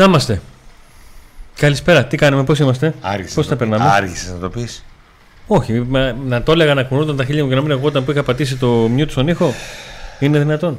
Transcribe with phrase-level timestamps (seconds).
[0.00, 0.40] Να είμαστε.
[1.56, 4.84] Καλησπέρα, τι κάνουμε, πώς είμαστε; Άργησες Πώς να τα το- περνάμε; Άργησες να το πεις;
[5.46, 8.10] Όχι, μα- να το έλεγα να κουνούνταν τα χίλια μου και να μην ερχόταν που
[8.10, 9.54] είχα πατήσει το mute στον ήχο.
[10.18, 10.78] Είναι δυνατόν.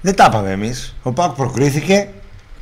[0.00, 0.94] Δεν τα είπαμε εμείς.
[1.02, 2.08] Ο Πάκ προκρίθηκε.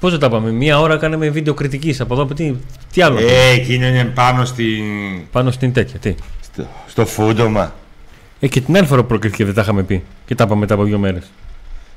[0.00, 2.26] Πώς δεν τα πάμε, μία ώρα κάναμε βίντεο κριτικής από εδώ.
[2.26, 2.54] Τι,
[2.92, 3.18] τι άλλο.
[3.18, 4.84] Ε, εκείνο είναι πάνω στην...
[5.32, 5.98] Πάνω στην τέτοια.
[5.98, 7.74] Τι; στο, στο φούντομα.
[8.40, 10.02] Ε, και την άλλη φορά που προκρίθηκε δεν τα είχαμε πει.
[10.26, 11.30] Και τα είπαμε μετά από δύο μέρες.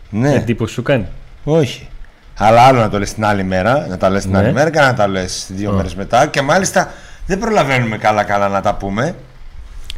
[0.10, 1.06] Ναι, Εντύπωση σου κάνει;
[1.44, 1.88] όχι.
[2.38, 4.38] Αλλά άλλο να το λες την άλλη μέρα, να τα λες την Ναι.
[4.38, 5.74] άλλη μέρα και να τα λες δύο Α.
[5.74, 6.26] μέρες μετά.
[6.28, 6.92] Και μάλιστα
[7.26, 9.16] δεν προλαβαίνουμε καλά-καλά να τα πούμε.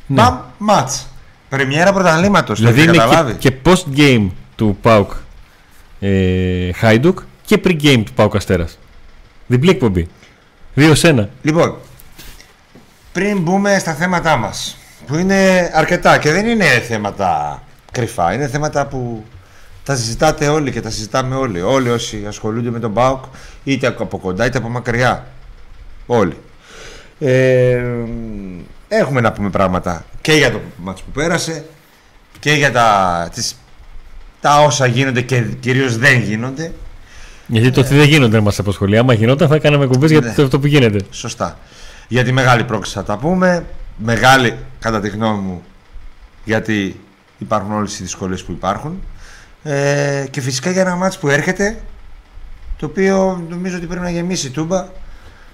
[0.07, 0.21] Ναι.
[0.21, 1.07] Παμ, μάτς.
[1.49, 3.37] Πρεμιέρα πρωταθλήματος, το Δηλαδή έχετε είναι και, καταλάβει.
[3.37, 5.11] και post game του Πάουκ
[5.99, 8.77] ε, Χάιντουκ και pre game του Πάουκ Αστέρας.
[9.47, 10.07] Διπλή εκπομπή.
[10.73, 11.29] Δύο σε ένα.
[11.41, 11.75] Λοιπόν,
[13.11, 14.77] πριν μπούμε στα θέματά μας,
[15.07, 17.61] που είναι αρκετά και δεν είναι θέματα
[17.91, 19.25] κρυφά, είναι θέματα που
[19.85, 21.61] τα συζητάτε όλοι και τα συζητάμε όλοι.
[21.61, 23.23] Όλοι όσοι ασχολούνται με τον ΠΑΟΚ,
[23.63, 25.27] είτε από κοντά είτε από μακριά.
[26.05, 26.37] Όλοι.
[27.19, 27.83] Ε,
[28.87, 31.65] έχουμε να πούμε πράγματα και για το μάτς που πέρασε
[32.39, 33.55] και για τα, τις,
[34.41, 36.71] τα όσα γίνονται και κυρίως δεν γίνονται.
[37.47, 38.97] Γιατί το ότι δεν γίνονται δεν μας απασχολεί.
[38.97, 40.33] Άμα γινόταν θα κάναμε κουμπές για Ναι.
[40.33, 40.99] το αυτό που γίνεται.
[41.11, 41.57] Σωστά.
[42.07, 43.65] Για τη μεγάλη πρόκληση θα τα πούμε.
[43.97, 45.63] Μεγάλη, κατά τη γνώμη μου,
[46.43, 46.99] γιατί
[47.37, 49.01] υπάρχουν όλες οι δυσκολίες που υπάρχουν.
[49.67, 51.81] Ε, και φυσικά για ένα μάτς που έρχεται,
[52.77, 54.87] το οποίο νομίζω ότι πρέπει να γεμίσει η τούμπα,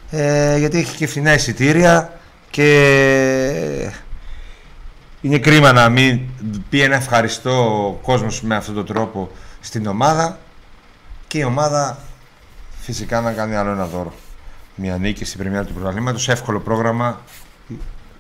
[0.10, 3.92] ε, γιατί έχει και φθηνά εισιτήρια και
[5.22, 6.20] είναι κρίμα να μην
[6.70, 10.40] πει ένα ευχαριστώ ο κόσμος με αυτόν τον τρόπο στην ομάδα
[11.28, 11.98] και η ομάδα
[12.80, 14.14] φυσικά να κάνει άλλο ένα δώρο.
[14.76, 17.22] Μια νίκη στην πρεμιέρα του πρωταθλήματος, εύκολο πρόγραμμα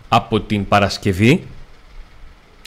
[0.09, 1.47] Από την Παρασκευή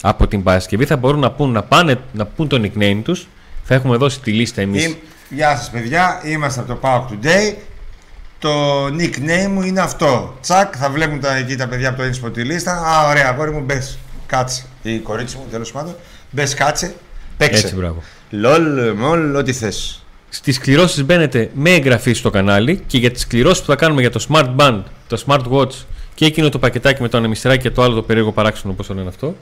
[0.02, 3.28] από την Παρασκευή θα μπορούν να πούν, να πάνε, να πούν το nickname τους
[3.64, 4.98] θα έχουμε δώσει τη λίστα εμείς Είμαι-
[5.31, 7.54] Γεια σας παιδιά, είμαστε από το PAOK Today.
[8.40, 10.38] Το nickname μου είναι αυτό.
[10.42, 12.72] Τσακ, θα βλέπουν τα, εκεί τα παιδιά από το Inspo τη λίστα.
[12.72, 14.64] Α, ωραία, κόρη μου, μπες, κάτσε.
[14.82, 15.96] Η κορίτσι μου, τέλος πάντων.
[16.32, 16.94] Μπες, κάτσε,
[17.38, 17.62] παίξε.
[17.64, 20.04] έτσι μπράβο Λολ, μολ, ό,τι θες.
[20.30, 24.10] Στις κληρώσεις μπαίνετε με εγγραφή στο κανάλι και για τις κληρώσεις που θα κάνουμε για
[24.10, 25.72] το Smart Band, το Smart Watch
[26.16, 28.94] και εκείνο το πακετάκι με το ανεμιστράκι και το άλλο το περίεργο παράξενο όπως το
[28.94, 29.36] λένε αυτό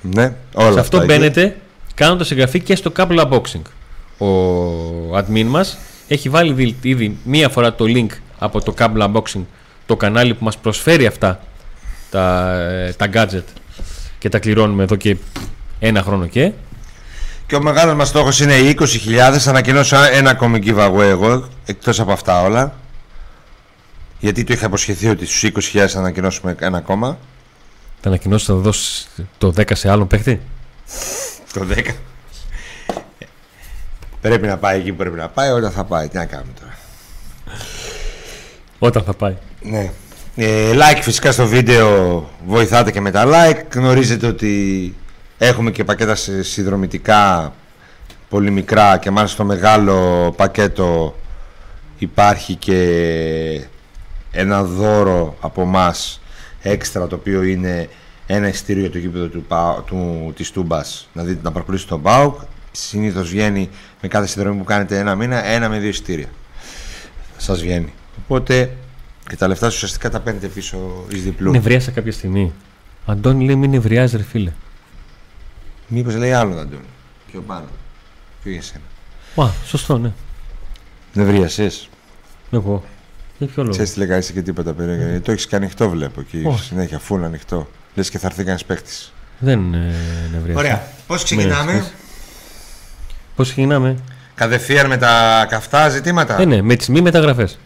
[0.00, 1.06] Ναι, όλα Σε αυτό αυτά εκεί.
[1.06, 1.56] μπαίνετε
[1.94, 3.62] κάνοντας εγγραφή και στο Couple Unboxing.
[4.18, 5.78] Ο admin μας
[6.08, 8.06] έχει βάλει δι- ήδη μία φορά το link
[8.38, 9.44] από το Couple Unboxing,
[9.86, 11.40] το κανάλι που μας προσφέρει αυτά
[12.10, 13.44] τα, ε, τα gadget
[14.18, 15.16] και τα κληρώνουμε εδώ και
[15.78, 16.52] ένα χρόνο και.
[17.46, 19.38] Και ο μεγάλος μας στόχος είναι οι 20.000.
[19.38, 22.74] Θα ανακοινώσω ένα ακόμη giveaway εγώ, εκτός από αυτά όλα.
[24.18, 25.42] Γιατί του είχα υποσχεθεί ότι στους
[25.72, 27.18] 20.000 θα ανακοινώσουμε ένα ακόμα.
[28.00, 29.06] Θα ανακοινώσεις θα δώσει
[29.38, 30.40] το 10 σε άλλον παίχτη.
[31.52, 31.94] Το 10.
[34.20, 36.08] Πρέπει να πάει εκεί που πρέπει να πάει, όταν θα πάει.
[36.08, 36.76] Τι να κάνουμε τώρα.
[38.78, 39.34] Όταν θα πάει.
[39.62, 39.90] Ναι.
[40.36, 43.60] Ε, like φυσικά στο βίντεο βοηθάτε και με τα like.
[43.74, 44.94] Γνωρίζετε ότι
[45.38, 47.52] έχουμε και πακέτα σε- συνδρομητικά
[48.28, 51.14] πολύ μικρά και μάλιστα στο μεγάλο πακέτο
[51.98, 52.78] υπάρχει και
[54.30, 56.20] ένα δώρο από μας
[56.62, 57.88] έξτρα το οποίο είναι
[58.26, 62.02] ένα ειστήριο για το γήπεδο του, Πα- του, της Τούμπας να δείτε να παρακολουθείτε τον
[62.02, 62.40] ΠΑΟΚ
[62.72, 63.68] συνήθως βγαίνει
[64.02, 66.26] με κάθε συνδρομή που κάνετε ένα μήνα ένα με δύο ειστήρια
[67.36, 68.76] σας βγαίνει οπότε
[69.28, 72.52] και τα λεφτά σου ουσιαστικά τα παίρνετε πίσω εις διπλού Νευρίασα κάποια στιγμή.
[73.06, 74.52] Αντώνη λέει μην νευριάζει ρε φίλε.
[75.88, 76.84] μήπως λέει άλλον Αντώνη
[77.30, 77.66] πιο πάνω
[78.42, 78.82] πιο για σένα
[79.34, 80.12] Μα, σωστό ναι.
[81.12, 81.88] νευρίασες
[82.50, 82.84] Εγώ.
[83.38, 85.04] Για ποιο λόγο; Ξέρεις τι λέγα, είσαι και τίποτα περίεργα.
[85.04, 86.42] γιατί Το έχεις και ανοιχτό, βλέπω εκεί.
[86.46, 86.64] Όχι.
[86.64, 87.68] Συνέχεια, φουλ ανοιχτό.
[87.94, 89.12] Λες και θα έρθει κανένα παίκτης.
[89.38, 89.92] Δεν ε,
[90.32, 90.82] νευρίασα.
[91.06, 91.84] Πώς ξεκινάμε;
[93.36, 93.96] Πώς ξεκινάμε;
[94.34, 97.58] Κατευθείαν με τα καυτά ζητήματα; Ε, ναι, με τις μη μεταγραφές.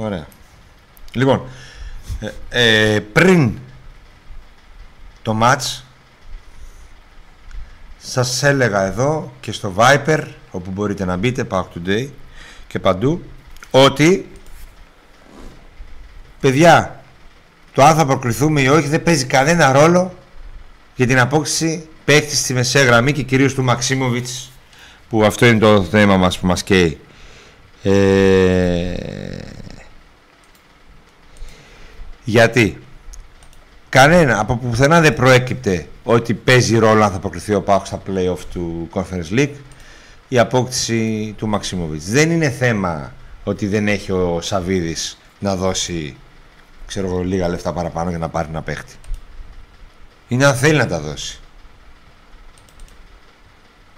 [0.00, 0.26] Ωραία.
[1.12, 1.42] Λοιπόν,
[2.50, 3.58] ε, ε, πριν
[5.22, 5.80] το match
[7.98, 12.08] σας έλεγα εδώ και στο Viper όπου μπορείτε να μπείτε Pack Today
[12.66, 13.22] και παντού
[13.70, 14.28] ότι
[16.40, 17.02] παιδιά
[17.72, 20.14] το αν θα προκριθούμε ή όχι δεν παίζει κανένα ρόλο
[20.96, 24.50] για την απόκτηση παίκτης στη μεσαία γραμμή και κυρίως του Μαξίμοβιτς
[25.08, 27.00] που αυτό είναι το θέμα μας που μας καίει
[27.82, 28.94] ε,
[32.30, 32.78] γιατί;
[33.90, 38.38] Κανένα από πουθενά δεν προέκυπτε ότι παίζει ρόλο αν θα αποκριθεί ο Πάουκ στα play-off
[38.52, 39.54] του Conference League
[40.28, 42.10] η απόκτηση του Μαξίμοβιτς.
[42.10, 43.12] Δεν είναι θέμα
[43.44, 46.16] ότι δεν έχει ο Σαβίδης να δώσει
[46.86, 48.94] ξέρω εγώ, λίγα λεφτά παραπάνω για να πάρει ένα παίχτη.
[50.28, 51.40] Είναι αν θέλει να τα δώσει.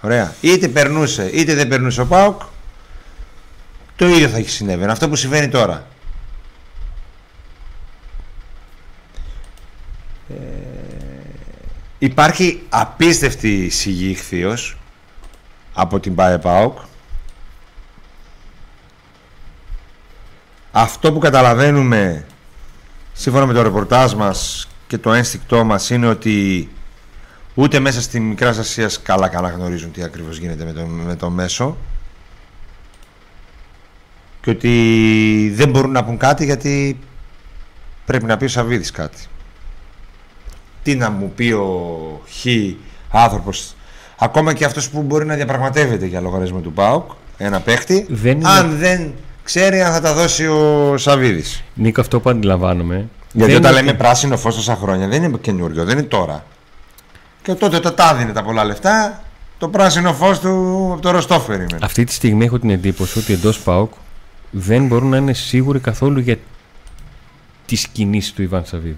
[0.01, 0.33] Ωραία.
[0.41, 2.41] Είτε περνούσε είτε δεν περνούσε ο Πάουκ
[3.95, 4.91] το ίδιο θα έχει συνέβαινε.
[4.91, 5.87] Αυτό που συμβαίνει τώρα.
[12.03, 14.77] Υπάρχει απίστευτη σιγή ηχθείως
[15.73, 16.77] από την ΠΑΕ ΠΑΟΚ.
[20.71, 22.25] Αυτό που καταλαβαίνουμε
[23.13, 26.69] σύμφωνα με το ρεπορτάζ μας και το ένστικτό μας είναι ότι
[27.53, 31.29] ούτε μέσα στη Μικράς Ασίας καλά καλά γνωρίζουν τι ακριβώς γίνεται με το, με το
[31.29, 31.77] μέσο
[34.41, 36.99] και ότι δεν μπορούν να πούν κάτι γιατί
[38.05, 39.27] πρέπει να πει ο Σαββίδης κάτι.
[40.83, 42.45] Τι να μου πει ο Χ
[43.09, 43.75] άνθρωπος
[44.17, 48.49] ακόμα και αυτός που μπορεί να διαπραγματεύεται για λογαριασμό του ΠΑΟΚ ένα παίχτη Δεν είναι-
[48.49, 49.13] αν δεν
[49.43, 51.63] ξέρει αν θα τα δώσει ο Σαββίδης.
[51.73, 53.07] Νίκο, αυτό που αντιλαμβάνομαι.
[53.33, 56.45] Γιατί δεν όταν είναι- λέμε πράσινο φως τόσα χρόνια δεν είναι καινούριο, δεν είναι τώρα.
[57.41, 59.23] Και τότε όταν τα δίνει τα πολλά λεφτά,
[59.57, 61.77] το πράσινο φως του από το Ροστόφ περίμενε.
[61.81, 63.91] Αυτή τη στιγμή έχω την εντύπωση ότι εντός ΠΑΟΚ
[64.51, 66.37] δεν μπορούν να είναι σίγουροι καθόλου για
[67.65, 68.97] τις κινήσεις του Ιβάν Σαββίδη.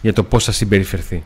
[0.00, 0.10] Ναι.
[0.10, 1.22] Για το πώς θα συμπεριφερθεί.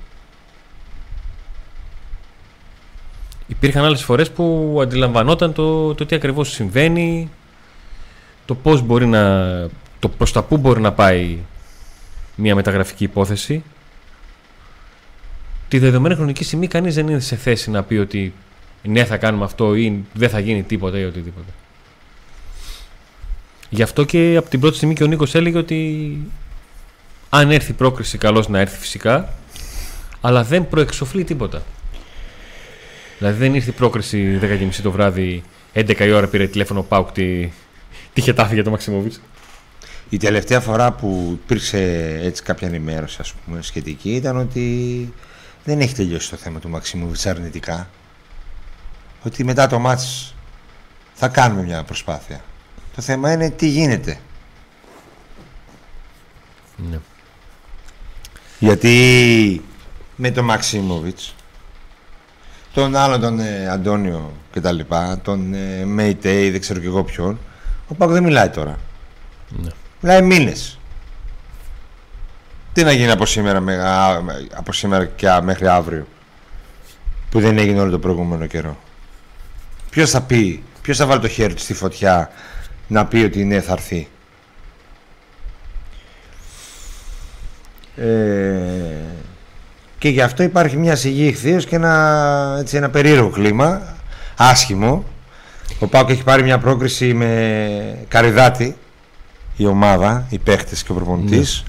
[3.46, 7.30] Υπήρχαν άλλες φορές που αντιλαμβανόταν το, το τι ακριβώς συμβαίνει,
[8.44, 9.48] το πώς μπορεί να,
[9.98, 11.38] το προς τα πού μπορεί να πάει
[12.36, 13.62] μια μεταγραφική υπόθεση.
[15.68, 18.32] Τη δεδομένη χρονική στιγμή κανείς δεν είναι σε θέση να πει ότι
[18.82, 21.50] ναι θα κάνουμε αυτό ή δεν θα γίνει τίποτα ή οτιδήποτε.
[23.70, 26.18] Γι' αυτό και από την πρώτη στιγμή και ο Νίκος έλεγε ότι
[27.34, 29.34] αν έρθει πρόκριση καλώς να έρθει φυσικά
[30.20, 31.62] αλλά δεν προεξοφλεί τίποτα.
[33.18, 35.42] Δηλαδή δεν ήρθε η πρόκριση 10.30 το βράδυ
[35.74, 37.50] 11 η ώρα πήρε τηλέφωνο ο Πάουκ τη,
[38.12, 39.20] τη χετάφη για το Μαξιμόβιτς.
[40.08, 41.78] Η τελευταία φορά που υπήρξε
[42.22, 45.12] έτσι κάποια ενημέρωση ας πούμε, σχετική ήταν ότι
[45.64, 47.88] δεν έχει τελειώσει το θέμα του Μαξιμούβιτς αρνητικά.
[49.22, 50.34] Ότι μετά το μάτς
[51.14, 52.40] θα κάνουμε μια προσπάθεια.
[52.94, 54.18] Το θέμα είναι τι γίνεται.
[56.90, 56.98] Ναι.
[58.58, 59.64] Γιατί
[60.16, 61.34] με τον Μαξίμοβιτς
[62.74, 67.04] τον άλλον τον ε, Αντώνιο και τα λοιπά, τον ε, Μέιτεϊ, δεν ξέρω και εγώ
[67.04, 67.38] ποιον,
[67.88, 68.78] ο Πάκο δεν μιλάει τώρα.
[69.48, 69.70] Ναι.
[70.00, 70.78] Μιλάει μήνες.
[72.72, 76.06] Τι να γίνει από σήμερα, με- α, με- από σήμερα και α- μέχρι αύριο
[77.30, 78.76] που δεν έγινε όλο το προηγούμενο καιρό.
[79.90, 82.30] Ποιος θα πει, ποιος θα βάλει το χέρι του στη φωτιά
[82.86, 84.08] να πει ότι ναι θα έρθει;
[87.96, 88.06] Ε,
[89.98, 93.96] και γι' αυτό υπάρχει μια σιγή ηχθείως και ένα, έτσι, ένα περίεργο κλίμα,
[94.36, 95.04] άσχημο.
[95.78, 98.76] Ο Πάκο έχει πάρει μια πρόκριση με καριδάτη
[99.56, 101.64] η ομάδα, οι παίχτες και ο προπονητής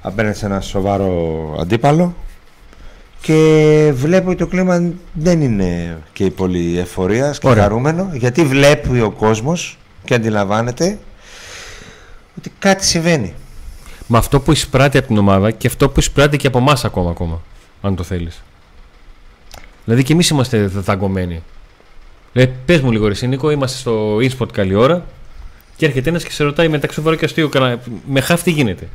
[0.00, 2.14] απέναντι σε ένα σοβαρό αντίπαλο
[3.20, 7.62] και βλέπω ότι το κλίμα δεν είναι και πολύ εφορίας και Ωραία.
[7.62, 10.98] χαρούμενο γιατί βλέπει ο κόσμος και αντιλαμβάνεται
[12.38, 13.34] ότι κάτι συμβαίνει.
[14.12, 17.10] Με αυτό που εισπράττει από την ομάδα και αυτό που εισπράττει και από εμάς ακόμα,
[17.10, 17.40] ακόμα,
[17.82, 18.42] αν το θέλεις.
[19.84, 21.42] Δηλαδή και εμείς είμαστε δαγκωμένοι.
[22.32, 25.04] Δηλαδή, πες μου λίγο ρε εσύ, Νίκο, είμαστε στο InSpot καλή ώρα
[25.76, 28.88] και έρχεται ένας και σε ρωτάει μεταξύ σοβαρό και αστείο, κανα- με χάφ τι γίνεται;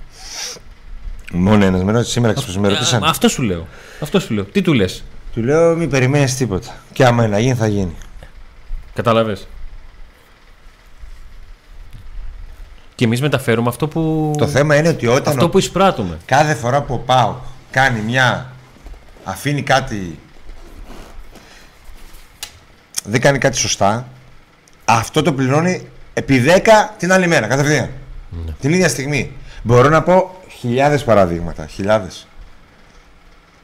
[1.31, 3.03] Μόνο ένας με ρώτησε σήμερα ξέρεις, με ρωτήσαν.
[3.03, 3.67] Α, αυτό σου λέω.
[4.00, 4.43] Αυτό σου λέω.
[4.43, 5.03] Τι του λες;
[5.34, 6.75] Του λέω μην περιμένεις τίποτα.
[6.93, 7.95] Και άμα είναι να γίνει θα γίνει.
[8.93, 9.48] Κατάλαβες.
[12.95, 16.17] Και εμείς μεταφέρουμε αυτό που, Το θέμα είναι ότι όταν αυτό ο- που εισπράττουμε.
[16.25, 17.35] κάθε φορά που ο Πάο
[17.71, 18.49] κάνει μια
[19.23, 20.19] αφήνει κάτι
[23.03, 24.07] δεν κάνει κάτι σωστά
[24.85, 27.89] αυτό το πληρώνει επί 10 την άλλη μέρα, κατευθείαν.
[28.59, 29.31] Την ίδια στιγμή.
[29.63, 31.65] Μπορώ να πω χιλιάδες παραδείγματα.
[31.65, 32.27] Χιλιάδες.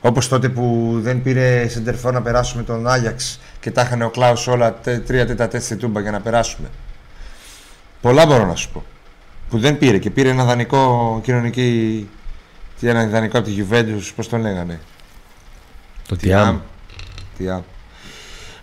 [0.02, 4.48] Όπως τότε που δεν πήρε σεντερφόρ να περάσουμε τον Άγιαξ και τα είχαν ο Κλάους
[4.48, 6.68] όλα τε- τρία τέτα τέσσερι τούμπα για να περάσουμε.
[8.02, 8.84] Πολλά μπορώ να σου πω.
[9.52, 12.10] Που δεν πήρε και πήρε ένα δανεικό κοινωνική.
[12.80, 14.80] Τι ένα δανεικό από τη Juventus, πώς τον λέγανε;
[16.08, 16.44] Το Τι αμ.
[16.44, 16.60] Τιάμ.
[17.38, 17.62] Τι αμ.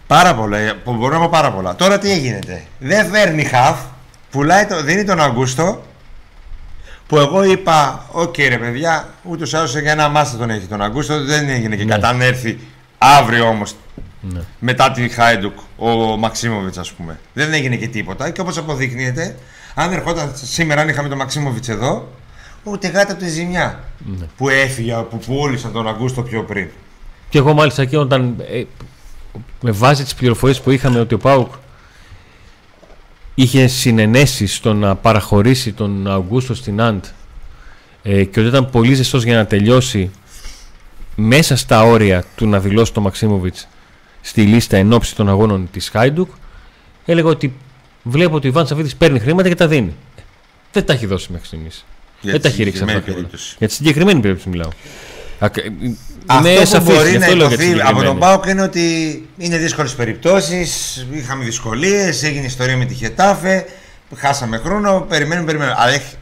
[0.06, 1.74] Πάρα πολλά, ε, που μπορώ να πω πάρα πολλά.
[1.74, 3.80] Τώρα τι γίνεται; Δεν φέρνει χαφ,
[4.30, 5.82] πουλάει το, δίνει τον Αγκούστο
[7.06, 10.82] που εγώ είπα, οκ ρε παιδιά, ούτως ή άλλως για ένα μάστα τον έχει τον
[10.82, 11.94] Αγκούστο, δεν έγινε και Ναι.
[11.94, 12.58] κατά αν έρθει
[12.98, 13.76] αύριο όμως
[14.20, 14.40] Ναι.
[14.58, 17.18] μετά τη Χάιντουκ ο Μαξίμοβιτς, ας πούμε.
[17.32, 18.30] Δεν έγινε και τίποτα.
[18.30, 19.36] Και όπως αποδεικνύεται,
[19.80, 22.08] αν ερχόταν σήμερα, αν είχαμε τον Μαξίμοβιτ εδώ,
[22.62, 23.84] ούτε γάτα από τη ζημιά
[24.18, 24.26] Ναι.
[24.36, 26.68] που έφυγε, που πούλησαν τον Αγκούστο πιο πριν.
[27.28, 28.62] Και εγώ μάλιστα εκεί όταν ε,
[29.60, 31.52] με βάση τις πληροφορίες που είχαμε ότι ο Πάουκ
[33.34, 37.04] είχε συνενέσεις στο να παραχωρήσει τον Αυγούστο στην Αντ
[38.02, 40.10] ε, και ότι ήταν πολύ ζεστός για να τελειώσει
[41.14, 43.68] μέσα στα όρια του να δηλώσει τον Μαξίμοβιτς
[44.20, 46.30] στη λίστα εν ώψη των αγώνων της Χάιντουκ
[47.04, 47.54] έλεγα ότι
[48.08, 49.94] βλέπω ότι ο Ιβάν Σαββίδης παίρνει χρήματα και τα δίνει.
[50.72, 51.84] Δεν τα έχει δώσει μέχρι στιγμής.
[52.20, 53.28] Για Δεν τη τα έχει ρίξει αυτά συγκεκριμένη τα χρήματα.
[53.28, 53.56] περίπτωση.
[53.58, 54.68] Για τη συγκεκριμένη περίπτωση μιλάω.
[55.38, 55.62] Ακ- ε,
[56.26, 58.20] Αυτό είμαι που σαφής, μπορεί γι' να αυτό λέω για τη υποθεί από τον συγκεκριμένη.
[58.20, 61.06] Πάοκ είναι ότι είναι δύσκολες περιπτώσεις.
[61.12, 63.64] Είχαμε δυσκολίες, έγινε ιστορία με τη Χετάφε.
[64.16, 65.00] Χάσαμε χρόνο.
[65.08, 65.76] Περιμένουμε, περιμένουμε.
[65.78, 66.14] Αλλά έχει,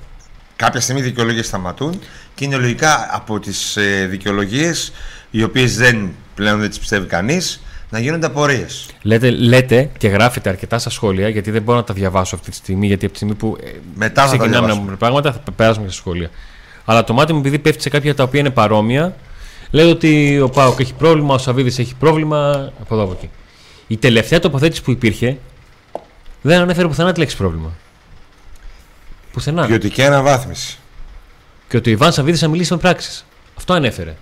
[0.57, 2.01] κάποια στιγμή οι δικαιολογίες σταματούν
[2.35, 4.93] και είναι λογικά από τις ε, δικαιολογίες
[5.31, 8.87] οι οποίες δεν, πλέον δεν τις πιστεύει κανείς να γίνονται απορίες.
[9.03, 12.57] Λέτε, λέτε και γράφετε αρκετά στα σχόλια, γιατί δεν μπορώ να τα διαβάσω αυτή τη
[12.57, 14.85] στιγμή, γιατί από τη στιγμή που ε, Μετά θα τα ξεκινάμε να διαβάσουμε.
[14.85, 16.31] πούμε πράγματα θα περάσουμε και στα σχόλια.
[16.85, 19.17] Αλλά το μάτι μου, επειδή πέφτει σε κάποια τα οποία είναι παρόμοια,
[19.71, 22.73] λέει ότι ο Πάοκ έχει πρόβλημα, ο Σαββίδης έχει πρόβλημα.
[22.81, 23.31] Από εδώ από εκεί.
[23.87, 25.39] Η τελευταία τοποθέτηση που υπήρχε
[26.43, 27.73] δεν ανέφερε πουθενά τη λέξη πρόβλημα.
[29.33, 29.67] Πουθενά.
[29.67, 30.79] Ποιοτική αναβάθμιση.
[31.69, 33.27] Και ότι ο Ιβάν Σαββίδης θα μιλήσει με πράξεις.
[33.57, 34.15] Αυτό ανέφερε.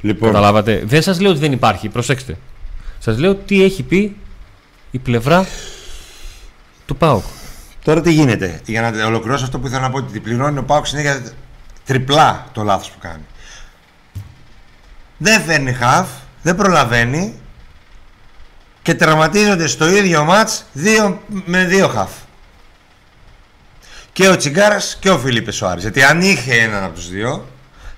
[0.00, 0.82] Λοιπόν, Καταλάβατε.
[0.84, 2.36] Δεν σας λέω ότι δεν υπάρχει, προσέξτε.
[2.98, 4.16] Σας λέω τι έχει πει
[4.90, 5.46] η πλευρά
[6.86, 7.24] του ΠΑΟΚ.
[7.84, 8.60] τώρα τι γίνεται.
[8.64, 11.22] Για να ολοκληρώσω αυτό που ήθελα να πω, ότι πληρώνει ο Πάοκ συνέχεια
[11.84, 13.22] τριπλά το λάθος που κάνει.
[15.18, 16.08] Δεν φέρνει χαφ,
[16.42, 17.34] δεν προλαβαίνει
[18.82, 22.10] και τραυματίζονται στο ίδιο μάτς δύο, με δύο χαφ.
[24.12, 25.82] Και ο Τσιγκάρας και ο Φιλίππες Σοάρης.
[25.82, 27.46] Γιατί αν είχε έναν από τους δύο,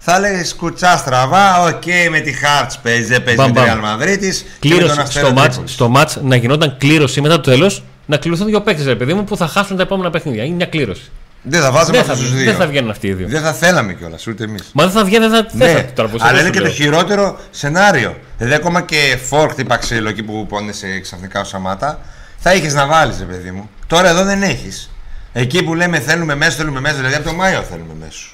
[0.03, 3.65] θα έλεγε κουτσά στραβά, οκ με τη Χάρτς παίζει, δεν παίζει Μπαμ, με τη μπαμ.
[3.67, 5.73] Ρεάλ Μαδρίτης και με Κλήρωση τον Αστέρα στο μάτς, Τρίπολης.
[5.73, 9.25] στο μάτς να γινόταν κλήρωση μετά το τέλος να κληρωθούν δύο παίκτες, ρε παιδί μου,
[9.25, 10.45] που θα χάσουν τα επόμενα παιχνίδια.
[10.45, 11.11] Είναι μια κλήρωση.
[11.43, 12.45] Δεν θα βάζαμε Δεν θα, αυτούς τους δύο.
[12.45, 13.29] δεν θα βγαίνουν αυτοί οι δύο.
[13.29, 14.71] Δεν θα θέλαμε κιόλας, ούτε εμείς.
[14.73, 15.47] Μα δεν θα βγαίνει, δεν θα.
[15.53, 16.75] δεν Ναι, θα τώρα, πώς αλλά εγώ είναι σου και το λέω.
[16.75, 18.17] χειρότερο σενάριο.
[18.39, 22.01] Δηλαδή, ακόμα και φόρ χτύπα ξύλο εκεί που πόνεσαι ξαφνικά ο Σαμάτα,
[22.39, 23.71] θα είχες να βάλεις, ρε παιδί μου.
[23.87, 24.91] Τώρα εδώ δεν έχεις.
[25.33, 28.27] Εκεί που λέμε θέλουμε μέσο, θέλουμε μέσο, δηλαδή από το Μάιο θέλουμε μέσο.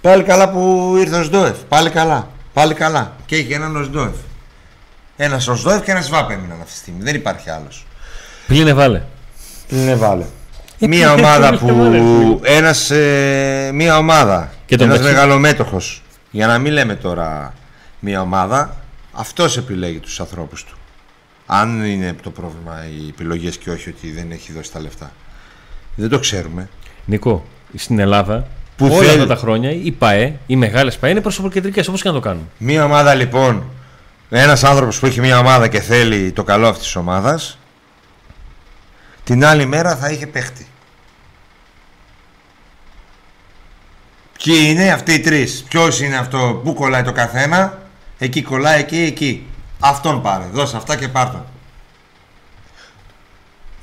[0.00, 1.56] Πάλι καλά που ήρθε ο Σντόεφ.
[1.68, 2.28] Πάλι καλά.
[2.52, 3.12] Πάλι καλά.
[3.26, 4.14] Και είχε έναν ο Σντόεφ.
[5.16, 7.02] Ένας ο Σντόεφ και ένας Σβάπ έμειναν αυτή τη στιγμή.
[7.02, 7.86] Δεν υπάρχει άλλος.
[8.46, 9.02] Πλήνε βάλε.
[9.68, 10.24] Ναι, βάλε.
[10.78, 12.40] Μία ομάδα που.
[12.44, 14.52] Ένας, ε, μία ομάδα.
[14.66, 16.02] Και το ένας μεταξύ- μεγαλομέτωχος.
[16.30, 17.54] Για να μην λέμε τώρα
[18.00, 18.76] μία ομάδα,
[19.12, 20.76] αυτός επιλέγει τους ανθρώπους του.
[21.46, 25.12] Αν είναι το πρόβλημα οι επιλογές και όχι ότι δεν έχει δώσει τα λεφτά.
[25.94, 26.68] Δεν το ξέρουμε.
[27.04, 27.44] Νικό,
[27.76, 28.46] στην Ελλάδα
[28.78, 32.08] Που όλα θέλει- αυτά τα χρόνια οι ΠαΕ, οι μεγάλες ΠαΕ είναι προσωποκεντρικές όπως και
[32.08, 32.50] να το κάνουν.
[32.58, 33.64] Μία ομάδα λοιπόν,
[34.30, 37.58] ένας άνθρωπος που έχει μία ομάδα και θέλει το καλό αυτής της ομάδας,
[39.24, 40.66] την άλλη μέρα θα είχε παίχτη.
[44.44, 47.78] Ποιοι είναι αυτοί οι τρεις, ποιος είναι αυτό, πού κολλάει το καθένα,
[48.18, 49.46] εκεί κολλάει, εκεί, εκεί.
[49.80, 51.44] Αυτόν πάρε, δώσε αυτά και πάρ' τον.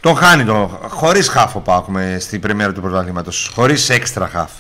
[0.02, 4.52] Τον χάνει τον, χωρίς χάφ ο Πάοκ με στην πρεμιέρα του πρωταθλήματος, χωρίς έξτρα χάφ.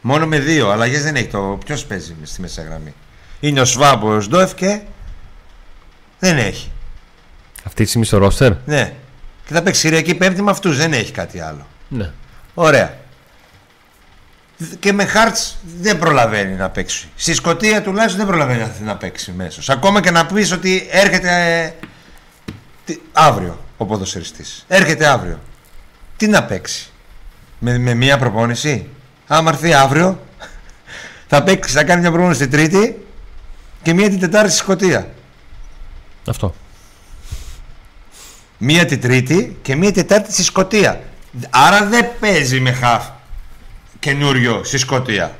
[0.00, 2.94] Μόνο με δύο αλλαγές δεν έχει το, ποιος παίζει στη μεσαία γραμμή.
[3.40, 4.80] Είναι ο Σβάμπ, ο Σντόεφ και
[6.18, 6.70] δεν έχει.
[7.64, 8.92] Αυτή τη στιγμή στο ρόστερ; Ναι.
[9.46, 11.66] Και θα παίξει Κυριακή Πέμπτη με αυτούς, δεν έχει κάτι άλλο.
[11.88, 12.10] Ναι.
[12.54, 12.96] Ωραία.
[14.78, 17.08] Και με Χάρτς δεν προλαβαίνει να παίξει.
[17.16, 19.72] Στη Σκωτία τουλάχιστον δεν προλαβαίνει να- να παίξει μέσω.
[19.72, 21.28] Ακόμα και να πεις ότι έρχεται
[21.64, 21.86] ε,
[22.84, 24.64] τι- αύριο ο ποδοσφαιριστής.
[24.68, 25.40] Έρχεται αύριο.
[26.16, 26.90] Τι να παίξει;
[27.58, 28.88] Με, με μία προπόνηση;
[29.28, 30.20] Άμα έρθει αύριο
[31.26, 33.06] θα παίξει, θα κάνει μια προπόνηση την Τρίτη
[33.82, 35.10] και μία την Τετάρτη στη Σκωτία.
[36.26, 36.54] Αυτό.
[38.58, 41.02] Μία την Τρίτη και μία Τετάρτη στη Σκωτία.
[41.50, 43.06] Άρα δεν παίζει με χαφ
[43.98, 45.38] καινούριο στη Σκωτία.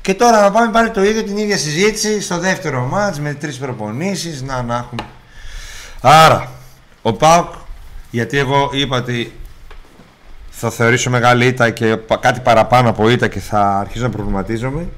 [0.00, 3.58] Και τώρα να πάμε πάλι το ίδιο την ίδια συζήτηση στο δεύτερο μάτς με τρεις
[3.58, 4.42] προπονήσεις.
[4.42, 5.02] Να, να έχουμε.
[6.00, 6.50] Άρα,
[7.02, 7.52] Ο Πάοκ,
[8.10, 9.32] γιατί εγώ είπα ότι
[10.58, 14.88] θα θεωρήσω μεγάλη ήττα και κάτι παραπάνω από ήττα και θα αρχίσω να προβληματίζομαι.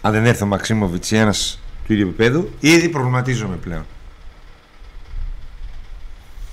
[0.00, 3.86] Αν δεν έρθει ο Μαξίμοβιτς ή ένας του ίδιου επίπεδου, ήδη προβληματίζομαι πλέον.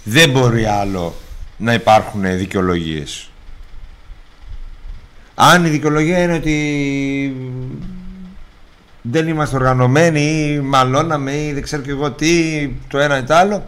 [0.03, 1.15] Δεν μπορεί άλλο
[1.57, 3.29] να υπάρχουν δικαιολογίες.
[5.35, 7.35] Αν η δικαιολογία είναι ότι
[9.01, 13.35] δεν είμαστε οργανωμένοι ή μαλώναμε ή δεν ξέρω και εγώ τι, το ένα ή το
[13.35, 13.65] άλλο,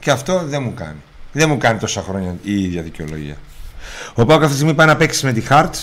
[0.00, 1.00] και αυτό δεν μου κάνει.
[1.32, 3.36] Δεν μου κάνει τόσα χρόνια η ίδια δικαιολογία.
[4.14, 5.74] Ο Πάοκ αυτή τη στιγμή πάει να παίξει με τη Χάρτ.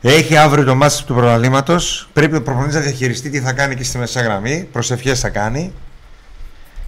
[0.00, 1.76] Έχει αύριο το μάτι του πρωταθλήματο.
[2.12, 4.68] Πρέπει ο προπονητής να διαχειριστεί τι θα κάνει και στη μεσαία γραμμή.
[4.72, 5.72] Προσευχές θα κάνει.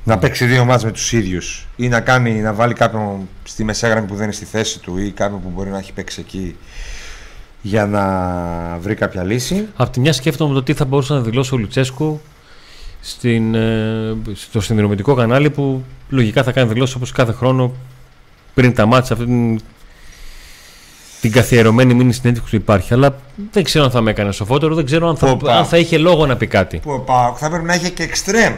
[0.04, 3.90] Να παίξει δύο μάτς με τους ίδιους ή να, κάνει, να βάλει κάποιον στη μεσαία
[3.90, 6.56] γραμμή που δεν είναι στη θέση του ή κάποιον που μπορεί να έχει παίξει εκεί
[7.62, 9.68] για να βρει κάποια λύση.
[9.76, 12.20] Απ' τη μια σκέφτομαι το τι θα μπορούσε να δηλώσει ο Λουτσέσκου
[13.00, 17.72] στην, ε, στο συνδρομητικό κανάλι που λογικά θα κάνει δηλώσεις όπως κάθε χρόνο
[18.54, 19.60] πριν τα μάτια αυτή την,
[21.20, 22.94] την καθιερωμένη μήνυ συνέντευξη που υπάρχει.
[22.94, 23.16] Αλλά
[23.52, 26.26] δεν ξέρω αν θα με έκανε σοφότερο, δεν ξέρω αν θα, αν θα είχε λόγο
[26.26, 26.78] να πει κάτι.
[26.78, 27.04] Που
[27.36, 28.54] θα πρέπει να έχει και εξτρέμ.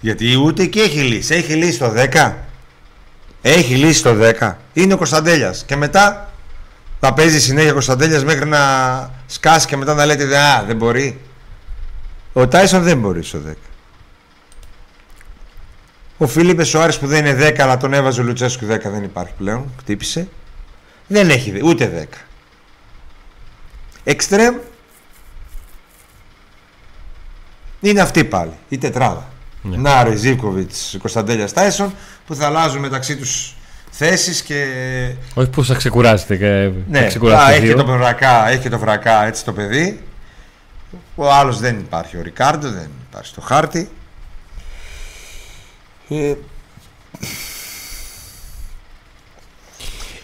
[0.00, 1.34] Γιατί ούτε εκεί έχει λύσει.
[1.34, 2.32] Έχει λύσει το 10.
[3.42, 4.52] Έχει λύσει το 10.
[4.72, 5.64] Είναι ο Κωνσταντέλιας.
[5.66, 6.32] Και μετά
[7.00, 8.60] θα παίζει συνέχεια ο Κωνσταντέλιας μέχρι να
[9.26, 11.20] σκάσει και μετά να λέτε Α, δεν μπορεί.
[12.32, 13.52] Ο Τάισον δεν μπορεί στο 10.
[16.24, 19.32] Ο Φίλιππες Σοάρης που δεν είναι 10 αλλά τον έβαζε ο Λουτσέσκου 10 δεν υπάρχει
[19.38, 19.72] πλέον.
[19.78, 20.28] Χτύπησε.
[21.06, 22.16] Δεν έχει ούτε 10.
[24.04, 24.54] Εξτρέμ
[27.80, 28.52] είναι αυτή πάλι.
[28.68, 29.28] Η τετράδα.
[29.62, 29.76] Ναι.
[29.76, 31.94] Νάρη, Ζήβκοβιτ, Κωνσταντέλια Τάισον
[32.26, 33.56] που θα αλλάζουν μεταξύ τους
[33.90, 34.66] θέσεις και.
[35.34, 36.36] Όχι που θα ξεκουράσετε.
[36.36, 36.70] Και...
[36.88, 40.02] Ναι, θα έχει το βρακά, έχει το βρακά έτσι το παιδί.
[41.14, 42.16] Ο άλλος δεν υπάρχει.
[42.16, 43.90] Ο Ρικάρντο δεν υπάρχει στο χάρτη.
[46.08, 46.34] Ε...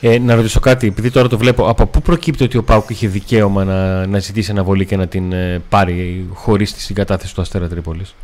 [0.02, 3.08] Ε, να ρωτήσω κάτι, επειδή τώρα το βλέπω, από πού προκύπτει ότι ο Πάουκ είχε
[3.08, 7.68] δικαίωμα να, να ζητήσει αναβολή και να την ε, πάρει χωρίς τη συγκατάθεση του Αστέρα
[7.68, 8.14] Τρίπολης;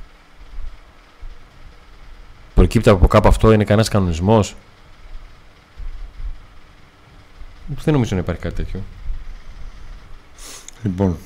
[2.55, 4.55] Προκύπτει από κάπου αυτό, είναι κανένας κανονισμός;
[7.67, 8.83] Δεν νομίζω να υπάρχει κάτι τέτοιο.
[10.83, 11.17] Λοιπόν.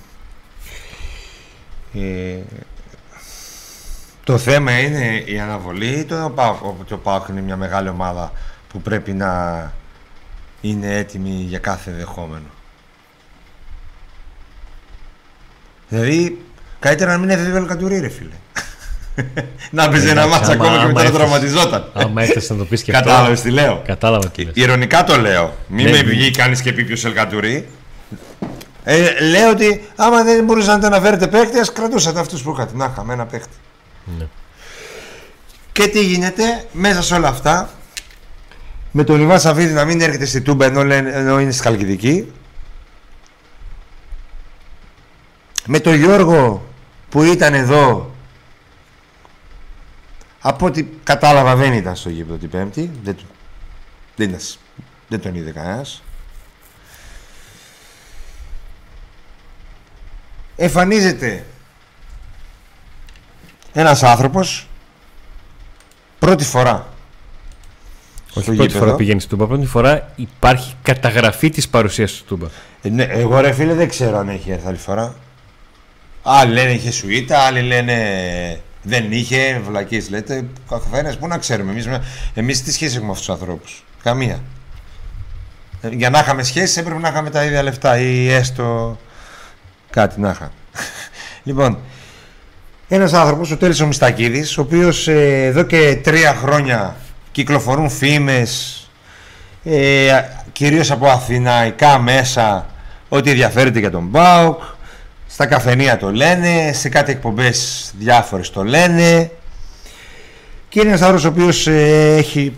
[1.94, 2.38] Ε,
[4.24, 6.32] το θέμα είναι η αναβολή ή το
[6.80, 8.32] ότι ο Πάοκ είναι μια μεγάλη ομάδα
[8.68, 9.72] που πρέπει να
[10.60, 12.46] είναι έτοιμη για κάθε δεχόμενο.
[15.88, 16.44] Δηλαδή,
[16.78, 18.34] καλύτερα να μην είναι βέβαιο κατουρί, ρε φίλε.
[19.70, 21.90] να παίζει ένα μάτσα ακόμα και μετά να τραυματιζόταν.
[21.92, 23.08] Άμα έφτασε να το πεις και αυτό.
[23.08, 23.82] Κατάλαβες τι λέω.
[23.86, 25.54] Κατάλαβα τι Ηρωνικά το λέω.
[25.66, 26.02] Μην ναι, με ναι.
[26.02, 27.68] βγει, κάνει και πει ποιος Ελκατουρί.
[28.84, 32.76] Ε, λέω ότι άμα δεν μπορούσατε να αναφέρετε παίκτη, α κρατούσατε αυτούς που είχατε.
[32.76, 33.56] Να είχαμε ένα παίκτη.
[34.18, 34.26] Ναι.
[35.72, 37.70] Και τι γίνεται μέσα σε όλα αυτά,
[38.90, 42.32] με τον Ιβάν Σαββίδη να μην έρχεται στη Τούμπα ενώ, ενώ είναι στη Χαλκιδική.
[45.66, 46.66] Με τον Γιώργο
[47.08, 48.14] που ήταν εδώ
[50.40, 52.90] από ό,τι κατάλαβα δεν ήταν στο γήπεδο την Πέμπτη.
[53.02, 53.16] Δεν,
[54.16, 54.36] δεν,
[55.08, 56.02] δεν τον είδε κανένας.
[60.56, 61.44] Εμφανίζεται
[63.72, 64.68] ένας άνθρωπος
[66.18, 66.90] πρώτη φορά
[68.34, 69.46] όχι πρώτη φορά πηγαίνει στην Τούμπα.
[69.46, 72.46] Πρώτη φορά υπάρχει καταγραφή της παρουσίας του Τούμπα.
[72.82, 75.14] Ε, ναι, εγώ ρε φίλε δεν ξέρω αν έχει έρθει άλλη φορά.
[76.22, 77.96] Άλλοι λένε είχε σουίτα, άλλοι λένε
[78.82, 80.44] δεν είχε, βλακίες λέτε.
[80.68, 81.70] Καθένας πού να ξέρουμε.
[81.70, 81.88] Εμείς
[82.34, 84.40] εμείς τι σχέση έχουμε με αυτούς τους ανθρώπους; Καμία.
[85.80, 88.98] Ε, για να είχαμε σχέσει έπρεπε να είχαμε τα ίδια λεφτά ή έστω
[89.90, 90.52] κάτι να είχαμε.
[91.48, 91.78] λοιπόν,
[92.92, 96.96] ένας άνθρωπος, ο Τέλης ο Μιστακίδη, ο οποίος ε, εδώ και τρία χρόνια
[97.32, 98.76] κυκλοφορούν φήμες
[99.64, 100.20] ε,
[100.52, 102.66] κυρίως από αθηναϊκά μέσα
[103.08, 104.62] ότι ενδιαφέρεται για τον Μπάουκ
[105.26, 109.30] στα καφενεία το λένε, σε κάτι εκπομπές διάφορες το λένε.
[110.68, 112.56] Και είναι ένας άνθρωπος ο οποίος ε, έχει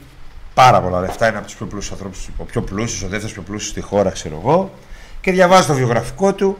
[0.54, 3.42] πάρα πολλά λεφτά, είναι από τους πιο πλούσιους ανθρώπους, ο πιο πλούσιος, ο δεύτερος πιο
[3.42, 4.72] πλούσιος στη χώρα ξέρω εγώ.
[5.20, 6.58] Και διαβάζει το βιογραφικό του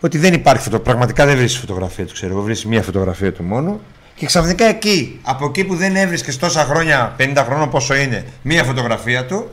[0.00, 3.42] ότι δεν υπάρχει φωτογραφία, πραγματικά δεν βρίσκεις φωτογραφία του ξέρω εγώ, βρίσκεις μία φωτογραφία του
[3.42, 3.80] μόνο
[4.14, 8.64] και ξαφνικά εκεί, από εκεί που δεν έβρισκες τόσα χρόνια, 50 χρόνια πόσο είναι, μία
[8.64, 9.50] φωτογραφία του,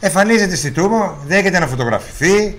[0.00, 2.58] εμφανίζεται στη Τούμπο, δέχεται να φωτογραφηθεί,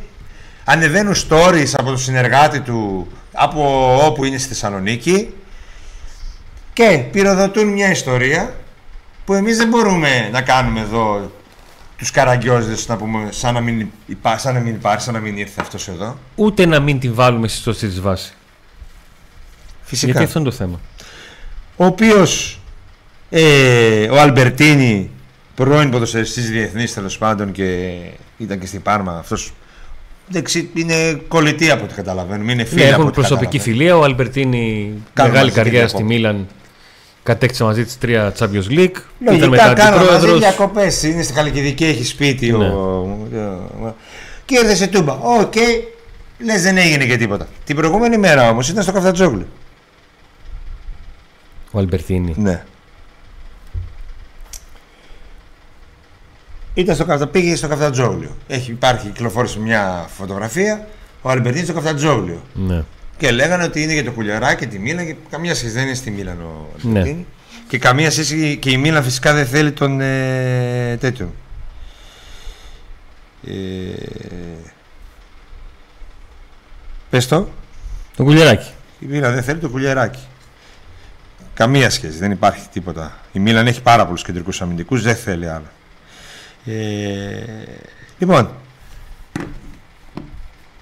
[0.63, 5.33] ανεβαίνουν stories από το συνεργάτη του από όπου είναι στη Θεσσαλονίκη
[6.73, 8.53] και πυροδοτούν μια ιστορία
[9.25, 11.31] που εμείς δεν μπορούμε να κάνουμε εδώ
[11.99, 15.38] τους καραγκιόζες να πούμε σαν να μην, υπάρχει, σαν να μην υπάρχει, σαν να μην
[15.38, 16.17] ήρθε αυτός εδώ.
[16.35, 18.33] Ούτε να μην την βάλουμε στη σωστή της βάση.
[19.81, 20.12] Φυσικά.
[20.12, 20.79] Γιατί αυτό είναι το θέμα.
[21.75, 22.59] Ο οποίος
[23.29, 25.09] ε, ο Αλμπερτίνη,
[25.55, 27.95] πρώην ποδοσφαιριστής διεθνής τέλος πάντων και
[28.38, 29.53] ήταν και στην Πάρμα, αυτός
[30.27, 32.51] δεξί, είναι κολλητοί από ό,τι καταλαβαίνουμε.
[32.51, 33.77] Είναι φίλοι Ναι, από έχουν ό,τι προσωπική καταλαβαίνουμε.
[33.79, 33.97] φιλία.
[33.97, 36.15] Ο Αλμπερτίνη, Κάνουν μεγάλη μαζί τη καριέρα στη διακοπή.
[36.15, 36.47] Μίλαν,
[37.29, 38.97] κατέκτησε μαζί της τρία Champions League.
[39.21, 40.39] ήταν Λογικά μετά κάνουν μαζί αντιπρόεδρος.
[40.39, 41.03] διακοπές.
[41.03, 42.51] Είναι στη Χαλκιδική, έχει σπίτι.
[42.51, 42.69] Ναι.
[42.69, 43.17] Ο...
[44.45, 45.13] Και ήρθε σε Τούμπα.
[45.13, 45.53] Οκ,
[46.37, 47.47] λες δεν έγινε και τίποτα.
[47.65, 49.45] Την προηγούμενη μέρα όμως ήταν στο Καυτανζόγλου.
[51.71, 52.33] Ο Αλμπερτίνη.
[52.37, 52.63] Ναι.
[56.73, 57.27] Ήταν στο καφτα...
[57.27, 58.35] Πήγε στο Καφτατζόγλιο.
[58.47, 60.87] Έχει, υπάρχει, κυκλοφόρησε μια φωτογραφία.
[61.21, 62.41] Ο Αλμπερτίνη στο Καφτατζόγλιο.
[62.53, 62.83] Ναι.
[63.19, 65.93] Και λέγανε ότι είναι για το κουλιαράκι και τη Μίλαν και καμία σχέση δεν είναι
[65.93, 66.88] στη Μίλαν ο Ναι.
[66.88, 67.25] Αλμπερτίνη.
[67.67, 71.34] Και καμία σχέση και η Μίλαν φυσικά δεν θέλει τον ε, τέτοιο.
[73.47, 73.51] Ε,
[77.10, 77.49] πες το.
[78.15, 78.71] Το κουλιαράκι.
[78.99, 80.27] Η Μίλαν δεν θέλει το κουλιαράκι.
[81.53, 83.17] Καμία σχέση, δεν υπάρχει τίποτα.
[83.32, 85.69] Η Μίλαν έχει πάρα πολλούς κεντρικούς αμυντικούς, δεν θέλει άλλο.
[86.65, 87.43] Ε,
[88.19, 88.49] λοιπόν,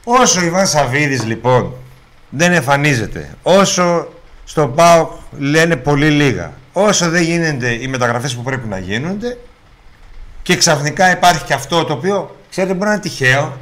[0.04, 1.74] όσο ο Ιβάν Σαββίδης λοιπόν
[2.30, 4.08] δεν εμφανίζεται, όσο
[4.44, 9.38] στο ΠΑΟΚ λένε πολύ λίγα, όσο δεν γίνονται οι μεταγραφές που πρέπει να γίνονται
[10.48, 13.58] και ξαφνικά υπάρχει και αυτό το οποίο, ξέρετε, μπορεί να είναι τυχαίο.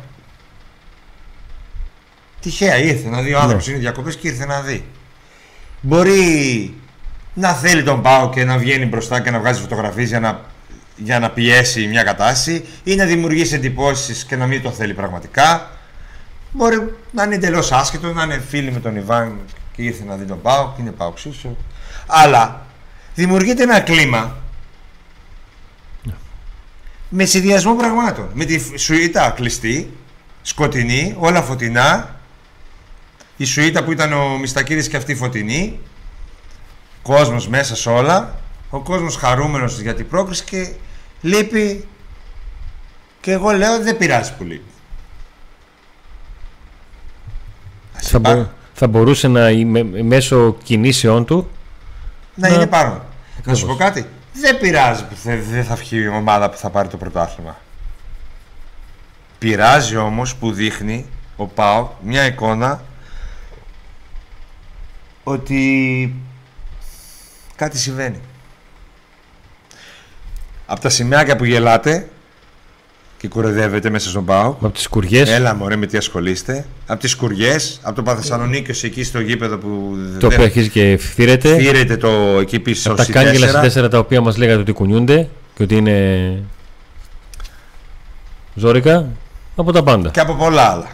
[2.42, 4.86] Τυχαία ήρθε να δει ο άνθρωπος, είναι διακοπές και ήρθε να δει.
[5.82, 6.74] Μπορεί
[7.34, 10.42] να θέλει τον Πάο και να βγαίνει μπροστά και να βγάζει φωτογραφίες για να,
[10.96, 15.75] για να πιέσει μια κατάσταση ή να δημιουργήσει εντυπώσεις και να μην το θέλει πραγματικά.
[16.56, 19.40] Μπορεί να είναι εντελώς άσχετο, να είναι φίλοι με τον Ιβάν
[19.76, 21.58] και ήρθε να δει τον Πάο και είναι Πάο ξύσο.
[22.08, 22.66] Αλλά
[23.16, 24.36] δημιουργείται ένα κλίμα
[27.10, 28.30] με συνδυασμό πραγμάτων.
[28.34, 29.98] Με τη σουίτα κλειστή,
[30.42, 32.20] σκοτεινή, όλα φωτεινά.
[33.38, 35.80] Η σουίτα που ήταν ο Μιστακίδης και αυτή φωτεινή.
[37.02, 38.40] Κόσμος μέσα σε όλα.
[38.70, 40.74] Ο κόσμος χαρούμενος για την πρόκριση και
[41.22, 41.88] λείπει.
[43.22, 44.70] Και εγώ λέω δεν πειράζει που λείπει.
[47.95, 51.50] Ας Θα, υπά- μπο- θα μπορούσε να με- μέσω κινήσεών του
[52.36, 53.02] να να- είναι πάνω.
[53.44, 53.94] Να σου πω Ακριβώς.
[53.94, 54.10] κάτι.
[54.34, 57.58] Δεν πειράζει που θε- δεν θα βγει η ομάδα που θα πάρει το πρωτάθλημα.
[59.40, 62.82] Πειράζει όμως που δείχνει ο ΠΑΟ μια εικόνα
[65.24, 66.14] ότι
[67.56, 68.20] κάτι συμβαίνει.
[70.66, 72.10] Από τα σημαίακια που γελάτε
[73.18, 77.12] και κουρεδεύετε μέσα στον ΠΑΟ από τις σκουριές Έλα μωρέ με τι ασχολείστε Από τις
[77.12, 81.56] σκουριές Από το Παθεσσαλονίκιος εκεί στο γήπεδο που το οποίο αρχίζει και φθήρεται.
[81.56, 83.70] Φύρεται το εκεί πίσω Από τα στη κάγκελα τέσσερα.
[83.70, 86.44] σε 4 τα οποία μας λέγατε ότι κουνιούνται και ότι είναι
[88.56, 89.08] ζώρικα
[89.56, 90.10] από τα πάντα.
[90.10, 90.88] και από πολλά άλλα.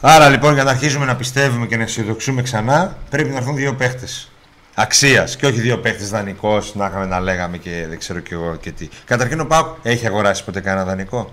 [0.00, 3.74] Άρα λοιπόν για να αρχίσουμε να πιστεύουμε και να αισιοδοξούμε ξανά πρέπει να έρθουν δύο
[3.74, 4.31] παίχτες
[4.74, 8.56] αξίας και όχι δύο παίχτες δανεικός να είχαμε να λέγαμε και δεν ξέρω κι εγώ
[8.60, 8.88] και τι.
[9.04, 11.32] Καταρχήν ο Πάουκ έχει αγοράσει ποτέ κανένα δανεικό;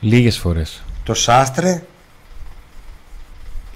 [0.00, 0.82] Λίγες φορές.
[1.04, 1.82] Το Σάστρε,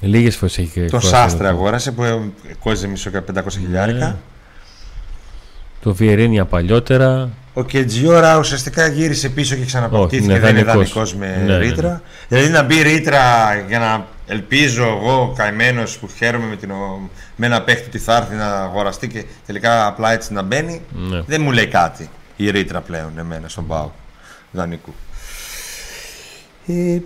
[0.00, 2.20] Λίγες φορές έχει το αγοράσει Σάστρε το- αγόρασε που ε,
[2.60, 4.06] κόζε μισό και 500 χιλιάρικα.
[4.06, 4.14] Ναι.
[5.82, 7.30] Το Βιερίνια παλιότερα.
[7.54, 10.30] Ο Κετζιόρα ουσιαστικά γύρισε πίσω και ξαναπαυτήθηκε.
[10.32, 10.92] Όχι, δεν είναι είναι δανεικός.
[10.92, 11.58] δανεικός με Ναι, ναι, ναι.
[11.58, 12.02] ρήτρα.
[12.28, 17.46] Δηλαδή να μπει ρήτρα για να ελπίζω εγώ καημένος που χαίρομαι με, την, ο- με
[17.46, 20.82] ένα παίχτη ότι θα έρθει να αγοραστεί και τελικά απλά έτσι να μπαίνει.
[20.92, 21.20] Ναι.
[21.22, 23.90] Δεν μου λέει κάτι η ρήτρα πλέον εμένα στον Πάο
[24.52, 24.94] δανεικού.
[26.66, 26.98] Ε,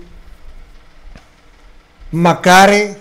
[2.11, 2.97] μακάρι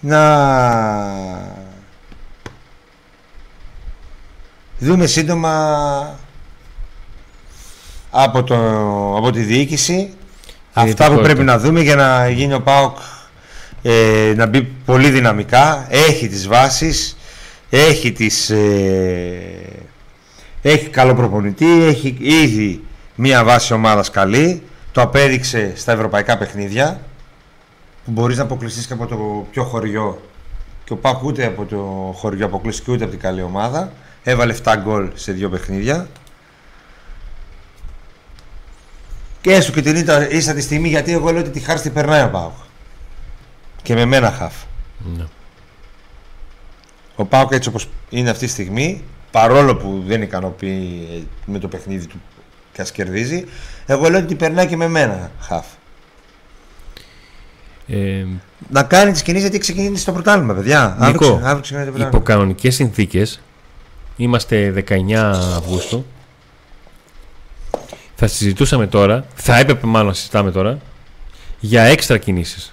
[0.00, 0.20] να
[4.78, 6.18] δούμε σύντομα
[8.22, 8.56] από, το,
[9.16, 10.10] από τη διοίκηση.
[10.72, 11.22] Αυτά που Ιδιωτικότητα.
[11.22, 12.96] πρέπει να δούμε για να γίνει ο ΠΑΟΚ
[13.82, 15.86] ε, να μπει πολύ δυναμικά.
[15.90, 17.16] Έχει τις βάσεις
[17.70, 19.42] έχει τις ε,
[20.62, 24.62] έχει καλό προπονητή έχει ήδη μία βάση ομάδας καλή.
[24.92, 27.00] Το απέδειξε στα ευρωπαϊκά παιχνίδια
[28.04, 30.22] που μπορείς να αποκλειστείς και από το πιο χωριό.
[30.84, 31.76] Και ο Πάκ ούτε από το
[32.18, 33.92] χωριό αποκλείστηκε ούτε από την καλή ομάδα.
[34.22, 36.08] Έβαλε 7 γκολ σε δύο παιχνίδια
[39.40, 41.92] και έστω και την ήττα- ίσα τη στιγμή γιατί εγώ λέω ότι τη χάρη την
[41.92, 42.52] περνάει ο Πάουκ
[43.82, 44.54] και με μένα χαφ.
[45.16, 45.24] Ναι.
[47.16, 51.68] ο Πάουκ έτσι όπως είναι αυτή τη στιγμή παρόλο που δεν ικανοποιεί ε, με το
[51.68, 52.20] παιχνίδι του
[52.72, 53.44] και ας κερδίζει
[53.86, 55.66] εγώ λέω ότι την περνάει και με μένα χαφ.
[57.86, 58.24] Ε,
[58.70, 60.84] να κάνει τις κινήσεις γιατί ξεκινήσει το πρωτάθλημα παιδιά.
[60.84, 62.24] Αύριο Νίκο, ξε- αύριο ξεκινάει το υπό πρωτάθλημα.
[62.24, 63.40] κανονικές συνθήκες.
[64.16, 65.14] Είμαστε 19
[65.56, 66.06] Αυγούστου
[68.20, 70.78] θα συζητούσαμε τώρα, θα έπρεπε μάλλον να συζητάμε τώρα,
[71.60, 72.72] για έξτρα κινήσεις.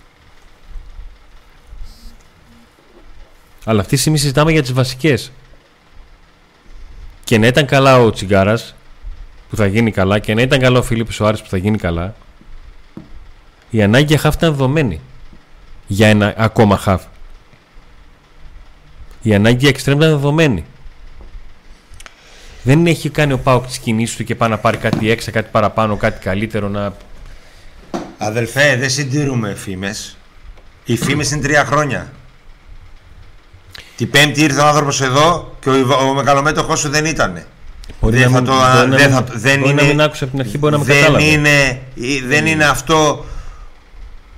[3.63, 5.31] Αλλά αυτή τη στιγμή συζητάμε για τις βασικές.
[7.23, 8.75] Και να ήταν καλά ο Τσιγκάρας,
[9.49, 12.15] που θα γίνει καλά, και να ήταν καλά ο Φίλιππος Σοάρης που θα γίνει καλά,
[13.69, 15.01] η ανάγκη για χαφ ήταν δεδομένη.
[15.87, 17.03] Για ένα ακόμα χαφ.
[19.21, 20.65] Η ανάγκη για εξτρέμ ήταν δεδομένη.
[22.67, 25.49] Δεν έχει κάνει ο Πάοκ τις κινήσεις του και πάει να πάρει κάτι έξα, κάτι
[25.51, 26.93] παραπάνω, κάτι καλύτερο να.
[28.17, 30.17] Αδελφέ, δεν συντηρούμε φήμες.
[30.85, 32.11] Οι φήμες είναι τρία χρόνια.
[33.95, 37.43] Την Πέμπτη ήρθε ο άνθρωπος εδώ και ο, ο μεγαλομέτωχός σου δεν ήταν.
[38.01, 38.55] Μπορεί δεν να θα μην- το.
[38.55, 40.71] μπορεί να δεν μην- θα, δεν μπορεί είναι, να μην άκουσε από την αρχή, μπορεί
[40.73, 41.23] να μην δεν κατάλαβε.
[41.25, 41.81] είναι,
[42.27, 43.25] δεν είναι αυτό.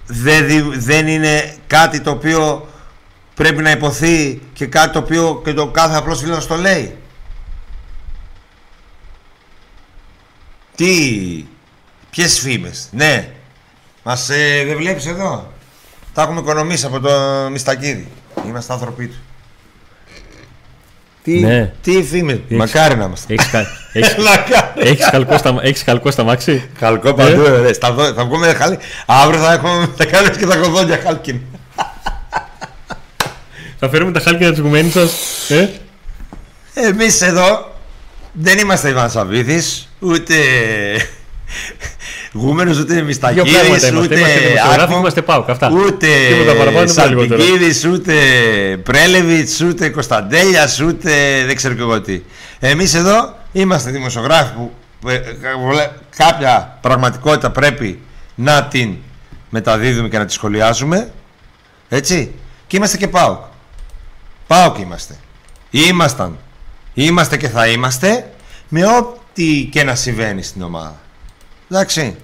[0.08, 2.68] Δεν, δι- δεν είναι κάτι το οποίο
[3.34, 6.96] πρέπει να υποθεί και κάτι το οποίο και το κάθε απλός φίλος το λέει.
[10.78, 11.46] Τι,
[12.10, 13.30] ποιες φήμες, ναι.
[14.04, 15.52] Μας ε, δεν βλέπεις εδώ.
[16.14, 17.12] Τα έχουμε οικονομήσει από το
[17.52, 18.08] Μιστακίδη.
[18.48, 19.16] Είμαστε άνθρωποι του.
[21.24, 21.74] Τι, Ναι.
[21.82, 23.34] τι φήμες, μακάρι να είμαστε.
[23.34, 23.60] Έχεις, κα...
[23.94, 24.16] έχεις...
[24.18, 24.90] Μακάρι.
[24.90, 25.58] έχεις, καλκό στα...
[25.62, 27.74] έχεις καλκό στα μάξι; Χαλκό παντού, ε, ρε.
[27.74, 28.78] Στα δω- θα βγούμε χαλί.
[29.06, 31.40] Αύριο θα έχουμε θα κάνουμε και τα κοδόνια χάλκιν.
[33.80, 35.12] Θα φέρουμε τα χάλκινα της γουμένης σας.
[35.50, 35.70] Ε;
[36.74, 37.76] Εμείς εδώ
[38.40, 40.36] δεν είμαστε Ιβάν Σαββίδης, ούτε
[42.34, 43.98] γούμενος, ούτε Δύο μιστακίδης, πράγματα είμαστε.
[43.98, 45.46] ούτε Είμαστε δημοσιογράφοι, Άκμο, είμαστε πάω.
[45.48, 45.70] Αυτά.
[45.72, 47.42] ούτε Τίποτα παραπάνω, τίποτα λιγότερο.
[47.42, 48.14] Σαλπικίδης, ούτε
[48.84, 52.22] Πρέλεβιτς, ούτε Κωνσταντέλιας, ούτε δεν ξέρω και εγώ τι.
[52.60, 54.72] Εμείς εδώ είμαστε δημοσιογράφοι που
[55.02, 55.22] που, ε,
[55.64, 58.00] βολε- κάποια πραγματικότητα πρέπει
[58.36, 58.96] να την
[59.50, 61.12] μεταδίδουμε και να τη σχολιάζουμε.
[61.90, 62.34] Έτσι.
[62.68, 63.40] Και είμαστε και ΠΑΟΚ.
[64.48, 65.16] ΠΑΟΚ είμαστε.
[65.72, 66.38] Ήμασταν.
[67.00, 68.32] Είμαστε και θα είμαστε
[68.68, 71.00] με ό,τι και να συμβαίνει στην ομάδα.
[71.72, 72.16] Εντάξει.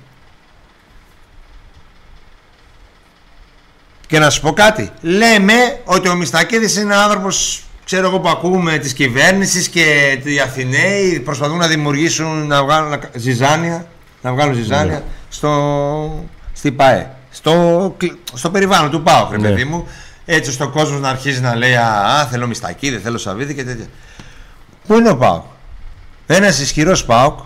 [4.07, 4.91] Και να σου πω κάτι.
[5.01, 5.53] Λέμε
[5.85, 11.57] ότι ο Μιστακίδης είναι άνθρωπος ξέρω εγώ που ακούμε της κυβέρνησης και οι Αθηναίοι προσπαθούν
[11.57, 13.87] να δημιουργήσουν να βγάλουν να- ζυζάνια
[14.21, 19.49] να βγάλουν ζυζάνια στο, στη ΠΑΕ στο, κλ- στο περιβάλλον του ΠΑΟΚ ρε Ναι.
[19.49, 19.87] παιδί μου
[20.25, 23.63] έτσι ώστε ο κόσμος να αρχίζει να λέει α, α, θέλω Μιστακίδη, θέλω Σαββίδη και
[23.63, 23.85] τέτοια
[24.87, 25.43] Πού είναι ο ΠΑΟΚ
[26.27, 27.39] ένας ισχυρός ΠΑΟΚ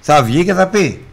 [0.00, 1.06] θα βγει και θα πει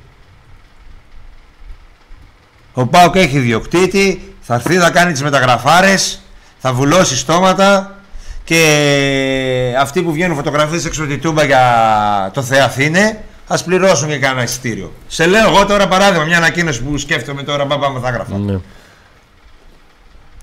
[2.77, 6.21] ο Πάοκ έχει διοκτήτη, θα έρθει να κάνει τις μεταγραφάρες,
[6.59, 7.95] θα βουλώσει στόματα
[8.43, 14.17] και αυτοί που βγαίνουν φωτογραφίες έξω από τη τούμπα για το Θεαθήνε ας πληρώσουν και
[14.17, 14.93] κανένα εισιτήριο.
[15.07, 18.37] Σε λέω εγώ τώρα παράδειγμα μια ανακοίνωση που σκέφτομαι τώρα μπαμπά μου θα έγραφα.
[18.37, 18.59] Ναι.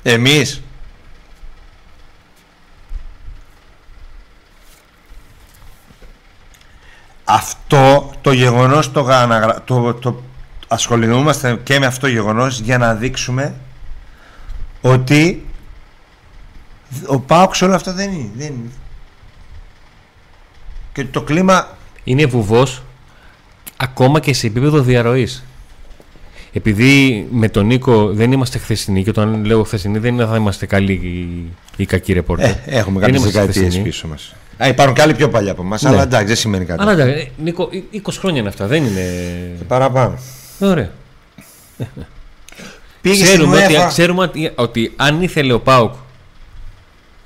[0.03, 0.63] Εμείς
[7.25, 10.23] αυτό το γεγονός το, αναγρα- το, το
[10.69, 13.55] ασχολούμαστε και με αυτό το γεγονός για να δείξουμε
[14.81, 15.47] ότι
[17.07, 18.71] ο Πάοξ όλο αυτό δεν είναι, δεν είναι.
[20.93, 22.83] Και το κλίμα Είναι βουβός
[23.77, 25.45] ακόμα και σε επίπεδο διαρροής.
[26.53, 30.67] Επειδή με τον Νίκο δεν είμαστε χθεσινοί και όταν λέω χθεσινοί δεν είναι θα είμαστε
[30.67, 32.47] καλοί ή, ή κακοί ρεπόρτερ.
[32.51, 33.85] ε, έχουμε Δεν κάποιες είμαστε δεκαετίες χθεσινοί.
[33.85, 34.35] πίσω μας.
[34.57, 35.89] Α, υπάρχουν και άλλοι πιο παλιά από εμάς, Ναι.
[35.89, 36.83] αλλά εντάξει δεν σημαίνει κάτι.
[36.83, 39.03] Αλλά εντάξει, ε, Νίκο, ε, 20 χρόνια είναι αυτά, δεν είναι.
[39.69, 40.19] Παραπάνω.
[40.59, 40.91] Ωραία.
[43.01, 43.89] Πήγες Ξέρουμε, στην ότι, UEFA.
[43.89, 45.93] ξέρουμε ότι, ότι αν ήθελε ο Πάουκ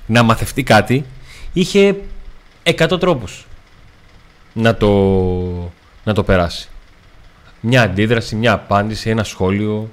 [0.05, 1.05] να μαθευτεί κάτι,
[1.53, 1.95] είχε
[2.63, 3.45] 100 τρόπους
[4.53, 4.89] να το,
[6.03, 6.69] να το περάσει.
[7.59, 9.89] Μια αντίδραση, μια απάντηση, ένα σχόλιο,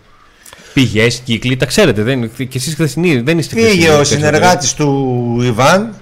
[0.74, 2.02] πηγές, κύκλοι, τα ξέρετε.
[2.02, 4.20] Δεν, και εσείς χθεσινοί δεν είστε Πήγε χθεσινοί ο περισσότερο.
[4.20, 5.94] συνεργάτης του Ιβάν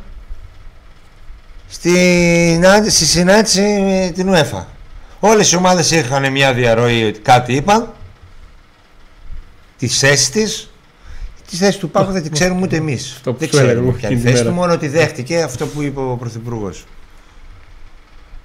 [1.73, 4.65] στην, άν- στη συνάντηση με την UEFA.
[5.21, 7.93] Όλες οι ομάδες είχαν μια διαρροή ότι κάτι είπαν
[9.79, 10.67] τις θέσεις της
[11.51, 13.21] Τη θέση του Πάκου δεν την ξέρουμε ούτε εμείς.
[13.25, 14.61] που Δεν σου έλεγα ξέρουμε εγώ ποια είναι η εκείνη τη θέση του, μέρα.
[14.61, 16.85] μόνο ότι δέχτηκε αυτό που είπε ο Πρωθυπουργός.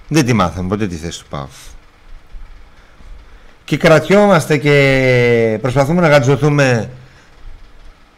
[0.08, 1.48] Δεν τη μάθαμε ποτέ τη θέση του Πάκου.
[3.66, 6.90] Και κρατιόμαστε και προσπαθούμε να γατζωθούμε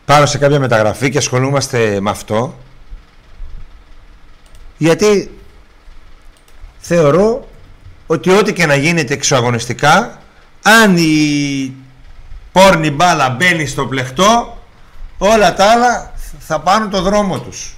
[0.05, 2.57] πάνω σε κάποια μεταγραφή και ασχολούμαστε με αυτό.
[4.79, 5.39] Γιατί
[6.79, 7.47] θεωρώ
[8.07, 10.21] ότι ό,τι και να γίνεται εξωαγωνιστικά
[10.63, 11.73] αν η
[12.51, 14.57] πόρνη μπάλα μπαίνει στο πλεχτό
[15.17, 17.75] όλα τα άλλα θα πάρουν το δρόμο τους.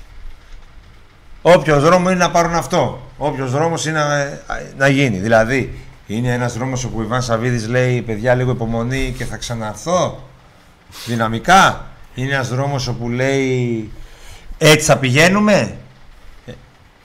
[1.42, 3.12] Όποιος δρόμος είναι να πάρουν αυτό.
[3.18, 4.40] Όποιος δρόμος είναι να,
[4.78, 5.18] να γίνει.
[5.18, 10.24] Δηλαδή είναι ένας δρόμος όπου ο Ιβάν Σαββίδης λέει παιδιά λίγο υπομονή και θα ξαναρθώ
[11.06, 11.86] δυναμικά.
[12.16, 13.92] Είναι ένας δρόμος όπου λέει
[14.58, 15.78] έτσι θα πηγαίνουμε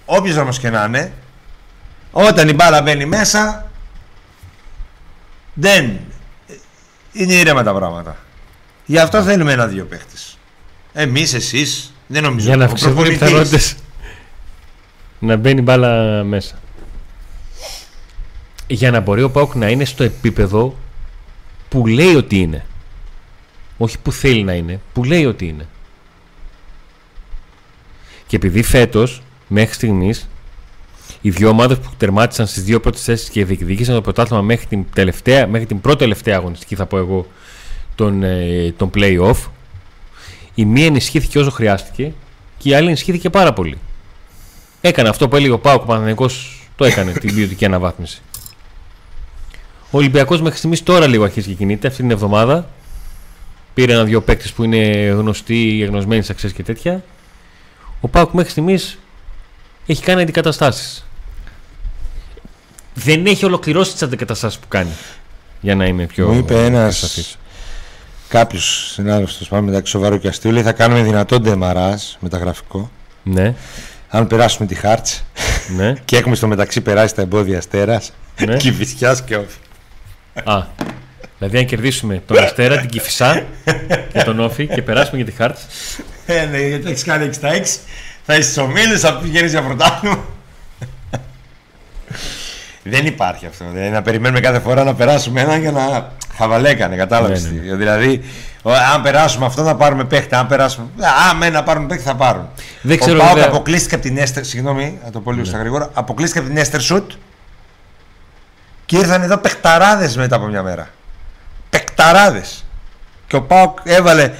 [0.06, 1.12] ε, όποιος δρόμος και να είναι
[2.10, 3.70] Όταν η μπάλα μπαίνει μέσα,
[5.54, 5.98] δεν
[7.12, 8.16] είναι ήρεμα τα πράγματα.
[8.84, 10.38] Γι' αυτό θέλουμε ένα-δύο παίχτες.
[10.92, 12.46] Εμείς, εσείς, δεν νομίζω.
[12.46, 13.18] Για να Ο αυξηθούν οι προπονητής.
[13.18, 13.76] πιθανότητες
[15.18, 16.58] να μπαίνει μπάλα μέσα.
[18.66, 20.76] Για να μπορεί ο Πάουκ να είναι στο επίπεδο
[21.68, 22.64] που λέει ότι είναι.
[23.78, 25.66] Όχι που θέλει να είναι, που λέει ότι είναι.
[28.26, 30.28] Και επειδή φέτος, μέχρι στιγμής,
[31.20, 34.84] οι δύο ομάδες που τερμάτισαν στις δύο πρώτες θέσεις και διεκδικήσαν το πρωτάθλημα μέχρι την,
[34.94, 37.26] τελευταία, μέχρι την πρώτη τελευταία αγωνιστική, θα πω εγώ,
[37.94, 39.36] των, ε, των play-off,
[40.54, 42.12] η μία ενισχύθηκε όσο χρειάστηκε
[42.58, 43.78] και η άλλη ενισχύθηκε πάρα πολύ.
[44.80, 48.22] Έκανε αυτό που έλεγε ο Πάουκ, ο Παναθηναϊκός το έκανε την ποιοτική αναβάθμιση.
[49.90, 52.68] Ο Ολυμπιακός μέχρι στιγμής τώρα λίγο αρχίζει και κινείται αυτή την εβδομάδα.
[53.74, 57.04] Πήρε ένα-δυο παίκτες που είναι γνωστοί, γνωσμένοι σε αξίες και τέτοια.
[58.00, 58.98] Ο Πάουκ μέχρι στιγμής
[59.86, 61.06] έχει κάνει αντικαταστάσεις.
[62.94, 64.90] Δεν έχει ολοκληρώσει τις αντικαταστάσεις που κάνει.
[65.60, 66.28] Για να είμαι πιο.
[66.28, 67.38] Μου είπε ένας σαφής.
[68.28, 72.90] κάποιος συνάδελφος του πάμε μεταξύ σοβαρού και αστείου, λέει θα κάνουμε δυνατό ντεμαράζ μεταγραφικό.
[73.22, 73.54] Ναι,
[74.08, 75.06] Αν περάσουμε τη χάρτ
[75.76, 75.92] ναι.
[76.04, 78.12] και έχουμε στο μεταξύ περάσει τα εμπόδια αστέρας,
[78.46, 78.56] Ναι.
[78.62, 79.58] κυφισιάς και όφη.
[80.44, 80.66] Α,
[81.38, 83.44] δηλαδή αν κερδίσουμε τον Αστέρα, την Κυφισά
[84.12, 85.58] και τον Όφη και περάσουμε για τη Χάρτ.
[86.26, 87.80] Ε, ναι, γιατί έχεις κάνει 6
[88.26, 90.24] θα είσαι στου ομίλου, θα πηγαίνεις για πρωτάθλημα.
[92.82, 93.64] Δεν υπάρχει αυτό.
[93.72, 96.96] Δηλαδή, να περιμένουμε κάθε φορά να περάσουμε έναν για να χαβαλέκανε.
[96.96, 97.44] Κατάλαβες.
[97.44, 98.22] Ναι, ναι, Δηλαδή,
[98.62, 100.34] ο- αν περάσουμε αυτό, να πάρουμε παίχτη.
[100.34, 100.86] Αν περάσουμε.
[101.30, 102.48] Α, με να πάρουμε παίχτη, θα πάρουν.
[102.82, 104.44] Δεν ξέρω, ο Πάοκ βέβαια- αποκλείστηκε από την Έστερ.
[104.44, 105.90] Συγγνώμη, να το πω λίγο στα γρήγορα.
[105.94, 107.10] Αποκλείστηκε από την Έστερ Σουτ
[108.86, 110.88] και ήρθαν εδώ παιχταράδες μετά από μια μέρα.
[111.70, 112.64] Παιχταράδες.
[113.26, 114.32] Και ο Πάοκ έβαλε.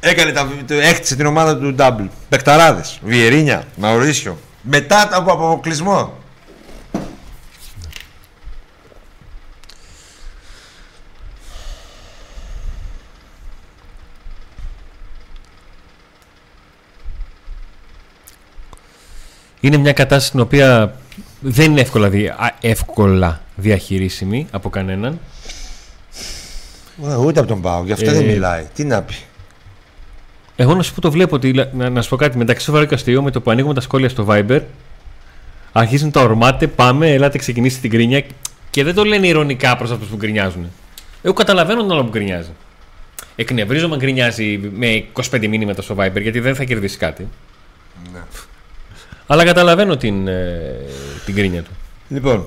[0.00, 2.06] Έκανε τα, το- έχτισε την ομάδα του Double.
[2.28, 2.84] Παιχταράδε.
[3.02, 4.38] Βιερίνια, Μαουρίσιο.
[4.62, 6.12] Μετά από από αποκλεισμό.
[19.60, 20.94] Είναι μια κατάσταση την οποία
[21.40, 25.18] δεν είναι εύκολα, δι- α, εύκολα διαχειρίσιμη από κανέναν.
[27.08, 28.66] Ε, Ούτε από τον Πάοκ, γι' αυτό Ε, δεν μιλάει.
[28.74, 29.14] Τι να πει.
[30.60, 31.52] Εγώ να σου πω το βλέπω ότι.
[31.72, 34.08] Να, να σου πω κάτι μεταξύ σοβαρού και αστείου με το που ανοίγουμε τα σχόλια
[34.08, 34.60] στο Viber.
[35.72, 38.22] Αρχίζουν τα ορμάτε, πάμε, ελάτε ξεκινήσει την κρίνια.
[38.70, 40.70] Και δεν το λένε ηρωνικά προς αυτούς που γκρινιάζουν.
[41.22, 42.48] Εγώ καταλαβαίνω τον άλλο που γκρινιάζει.
[43.36, 47.28] Εκνευρίζομαι αν γκρινιάζει με 25 μήνυματα στο Viber γιατί δεν θα κερδίσει κάτι.
[48.12, 48.20] Ναι.
[49.26, 50.76] Αλλά καταλαβαίνω την, ε,
[51.24, 51.70] την κρίνια του.
[52.08, 52.46] Λοιπόν,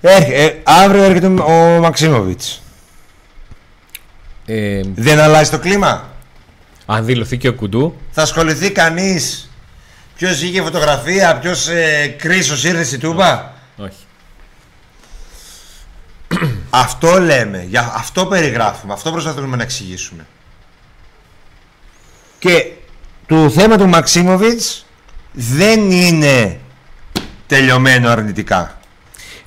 [0.00, 2.62] έρχε- ε, αύριο έρχεται ο Μαξίμοβιτς.
[4.46, 6.08] Ε, Δεν αλλάζει το κλίμα;
[6.86, 9.50] Αν δηλωθεί και ο Κουντού, Θα ασχοληθεί κανείς;
[10.16, 14.04] Ποιος είχε φωτογραφία, ποιος ε, κρίσο ήρθε στη Τούμπα; όχι.
[16.70, 20.26] Αυτό λέμε, για αυτό περιγράφουμε, αυτό προσπαθούμε να εξηγήσουμε.
[22.38, 22.72] Και
[23.26, 24.86] το θέμα του Μαξίμοβιτς
[25.32, 26.60] δεν είναι
[27.46, 28.78] τελειωμένο αρνητικά.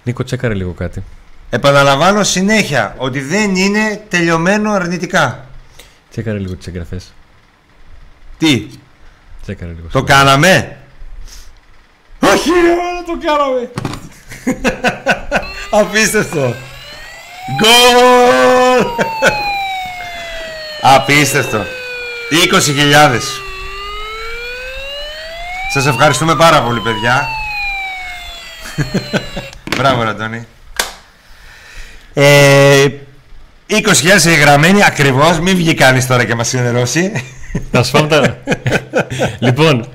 [0.04, 1.04] Νίκο, τσέκαρε λίγο κάτι.
[1.50, 5.48] Επαναλαμβάνω συνέχεια ότι δεν είναι τελειωμένο αρνητικά.
[6.10, 7.14] Τσέκαρε λίγο τις εγγραφές.
[8.40, 8.68] Τι,
[9.42, 9.88] Τσέκαρε λίγο.
[9.92, 10.78] το κάναμε;
[12.20, 13.72] Όχι, ρε, το κάναμε.
[15.82, 16.56] Απίστευτο.
[17.58, 18.86] Γκολ!
[20.82, 21.66] Απίστευτο.
[22.32, 23.20] 20.000.
[25.74, 27.28] Σας ευχαριστούμε πάρα πολύ, παιδιά.
[29.78, 30.48] Μπράβο, ρε, Αντώνη.
[32.14, 32.86] Ε,
[33.70, 35.40] 20.000 εγγραμμένοι ακριβώς.
[35.40, 37.12] Μην βγει κανείς τώρα και μας συνενερώσει.
[37.72, 38.38] Θα σου φάμε τα.
[39.40, 39.88] λοιπόν,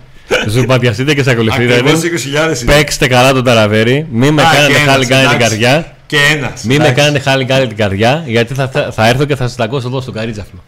[0.48, 1.74] ζουμπατιαστείτε και σε ακολουθείτε.
[1.74, 2.72] Ακριβώς 20.000 είναι.
[2.72, 4.06] Παίξτε καλά τον ταραβέρι.
[4.10, 5.58] Μην με Α, κάνετε και ένας, χάλι κάνει την εντάξει.
[5.58, 5.96] καρδιά.
[6.06, 6.62] Και ένας.
[6.62, 7.02] Μην με εντάξει.
[7.02, 8.22] κάνετε χάλι κάνει την καρδιά.
[8.26, 10.64] Γιατί θα, θα, θα έρθω και θα σα τακώσω εδώ στο καρίτζαφλο.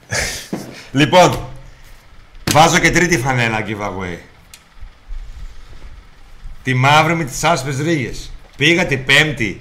[0.93, 1.39] Λοιπόν,
[2.53, 4.19] βάζω και τρίτη φανέλα giveaway.
[6.63, 8.31] Τη μαύρη με τις άσπρες ρίγες.
[8.57, 9.61] Πήγα την πέμπτη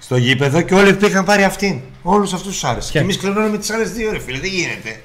[0.00, 1.80] στο γήπεδο και όλοι πήγαν πάρει αυτήν.
[2.02, 2.86] Όλους αυτούς τους άρεσε.
[2.86, 5.00] Και Ποια; εμείς κληρώνουμε τις άλλες δύο ρε φίλε, δεν γίνεται.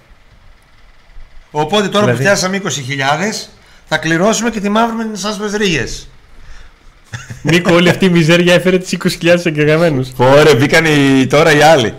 [1.52, 3.50] Οπότε τώρα Δηλαδή; που φτιάσαμε 20.000
[3.86, 6.08] θα κληρώσουμε και τη μαύρη με τις άσπρες ρίγες.
[7.42, 10.10] Νίκο, όλη αυτή η μιζέρια έφερε τις 20.000 εγγεγραμμένου.
[10.18, 11.94] Ωραία, μπήκαν οι, τώρα οι άλλοι.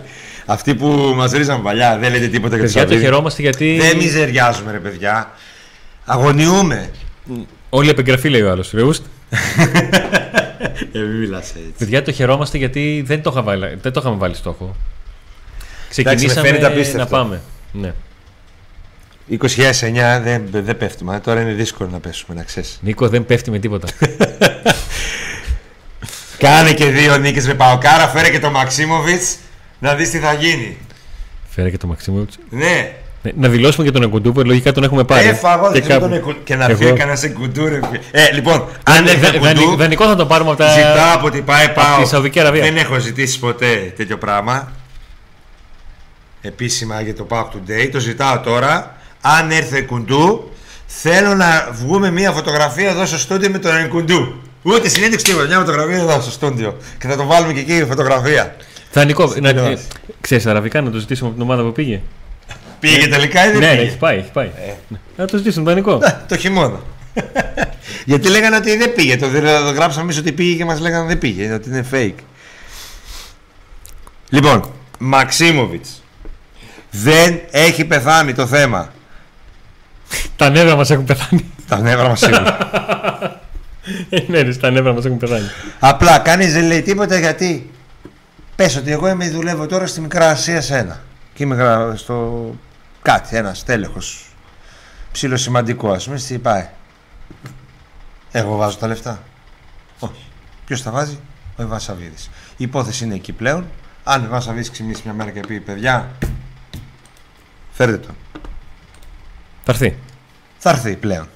[0.45, 3.03] Αυτοί που μας ρίζαν παλιά, δεν λέτε τίποτα για τους Παιδιά, το Σαββίδη.
[3.03, 3.77] χαιρόμαστε γιατί.
[3.81, 5.31] Δεν μιζεριάζουμε ρε παιδιά.
[6.05, 6.89] Αγωνιούμε.
[7.69, 8.71] Όλη επεγγραφή λέει ο άλλος.
[8.71, 9.03] Ρεούστ.
[10.91, 11.73] Ε, μην μιλάς έτσι.
[11.77, 14.75] Παιδιά, το χαιρόμαστε γιατί δεν το, είχα βάλει, δεν το είχαμε βάλει στόχο.
[15.89, 17.05] Ξεκινήσαμε φαίνεται να απίστευτο.
[17.15, 17.41] πάμε.
[17.71, 17.93] Ναι.
[19.31, 21.19] 20.009 δεν, δεν πέφτουμε.
[21.19, 22.79] Τώρα είναι δύσκολο να πέσουμε, να ξέρεις.
[22.81, 23.87] Νίκο δεν πέφτει με τίποτα.
[26.37, 29.35] Κάνε και δύο νίκες με Παοκάρα, φέρε και το Μαξίμοβιτς
[29.79, 30.77] να δεις τι θα γίνει.
[31.49, 32.37] Φέρε και το Μαξίμοβιτς.
[32.49, 32.91] Ναι.
[33.21, 35.27] Ναι, Να δηλώσουμε και τον Εγκουντούπερ, λογικά τον έχουμε πάρει.
[35.27, 35.99] Έφαγα και, και, κάπου.
[36.01, 37.65] τον εκου- και να Εγώ- φύγει κανένας Εγκουντού.
[37.67, 37.99] ρε φίλε.
[38.11, 40.73] Ε, λοιπόν, αν Δα- έρθει δα- Εγκουντού, Δανεικό θα το πάρουμε από τα.
[40.73, 42.01] ζητάω από την ΠΑΕ πάω.
[42.01, 42.61] τη Σαουδική Αραβία.
[42.61, 44.71] Δεν έχω ζητήσει ποτέ τέτοιο πράγμα.
[46.41, 47.89] Επίσημα για το Pack Today.
[47.91, 48.95] Το ζητάω τώρα.
[49.25, 50.51] Αν έρθει Εγκουντού,
[50.85, 54.41] θέλω να βγούμε μια φωτογραφία εδώ στο στούντιο με τον Εγκουντού.
[54.61, 55.47] Ούτε συνέντευξη τίποτα.
[55.47, 56.77] Μια φωτογραφία εδώ στο στούντιο.
[56.99, 58.55] Και θα το βάλουμε και εκεί η φωτογραφία.
[58.93, 59.25] Δανεικό.
[59.25, 59.87] Να, τηλεόραση.
[60.07, 62.01] ε, ξέρεις αραβικά να το ζητήσουμε από την ομάδα που πήγε.
[62.79, 64.17] Πήγε τελικά ή δεν ναι, ναι, πήγε; έχει πάει.
[64.17, 64.45] Έχει πάει.
[64.45, 64.73] Ε.
[64.87, 64.97] Ναι.
[65.17, 65.99] Να το ζητήσουμε δανεικό.
[66.27, 66.79] το χειμώνα.
[68.05, 69.17] Γιατί λέγανε ότι δεν πήγε.
[69.17, 71.53] Το, το γράψαμε εμείς ότι πήγε και μας λέγανε δεν πήγε.
[71.53, 72.23] Ότι είναι fake.
[74.29, 76.03] Λοιπόν, Μαξίμοβιτς.
[76.91, 78.93] Δεν έχει πεθάνει το θέμα.
[80.35, 81.51] Τα νεύρα μας έχουν πεθάνει.
[81.67, 82.57] Τα νεύρα μας σίγουρα.
[84.09, 85.45] Ε, ναι, ρε, τα νεύρα μας έχουν πεθάνει.
[85.79, 87.71] Απλά κανείς δεν λέει τίποτα γιατί.
[88.55, 91.01] Πες ότι εγώ είμαι, δουλεύω τώρα στη Μικρά Ασία σε ένα.
[91.33, 92.45] Και είμαι γρα- στο
[93.01, 94.25] κάτι, ένας τέλεχος.
[95.11, 96.67] Ψιλοσημαντικό, ας πούμε, τι πάει.
[98.31, 99.23] Εγώ βάζω τα λεφτά.
[99.99, 100.23] Όχι.
[100.65, 101.19] Ποιος τα βάζει,
[101.55, 102.15] ο Ιβασαβίδη.
[102.57, 103.65] Η υπόθεση είναι εκεί πλέον.
[104.03, 106.11] Αν ο Ιβασαβίδη ξυπνήσει μια μέρα και πει: Παιδιά,
[107.71, 108.15] φέρτε τον.
[109.63, 109.97] Θα έρθει.
[110.57, 111.27] Θα έρθει πλέον.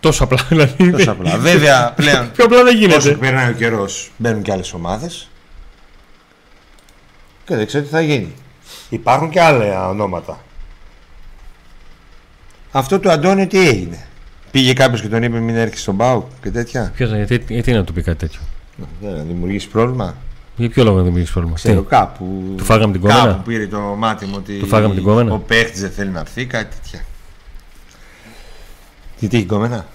[0.00, 0.90] Τόσο απλά δηλαδή.
[0.90, 1.38] Τόσο απλά.
[1.38, 3.10] Βέβαια, πλέον Πιο απλά δεν Όσο γίνεται.
[3.10, 5.28] περνάει ο καιρός, μπαίνουν και άλλες ομάδες.
[7.44, 8.34] Και δεν ξέρω τι θα γίνει.
[8.88, 10.40] Υπάρχουν και άλλα ονόματα.
[12.72, 14.06] Αυτό του Αντώνη τι έγινε;
[14.50, 17.84] Πήγε κάποιος και τον είπε μην έρχεσαι στον Πάου και τέτοια; Ποιος γιατί, γιατί να
[17.84, 18.40] του πει κάτι τέτοιο;
[19.00, 20.16] Δεν να δημιουργήσει πρόβλημα.
[20.56, 22.54] Για ποιο λόγο να δημιουργήσει πρόβλημα; Ξέρω Τι, κάπου.
[22.56, 24.58] Του φάγαμε την κόμενα; Κάπου πήρε το μάτι μου ότι.
[24.58, 27.04] Του φάγαμε την κόμενα; Ο παίχτης δεν θέλει να έρθει, κάτι τέτοια.
[29.20, 29.86] Τι, τι έχει κόμενα.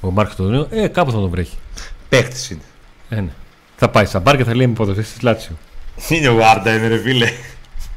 [0.00, 1.56] Ο Μάρκο το Δούνιο, ε, κάπου θα τον βρέχει.
[2.08, 2.62] Παίχτη είναι.
[3.08, 3.30] Ε, ναι.
[3.76, 5.58] Θα πάει στα μπαρ και θα λέει με ποδοσφαιριστή τη Λάτσιο.
[6.08, 7.32] Είναι ο Άρντα, είναι ρε φίλε.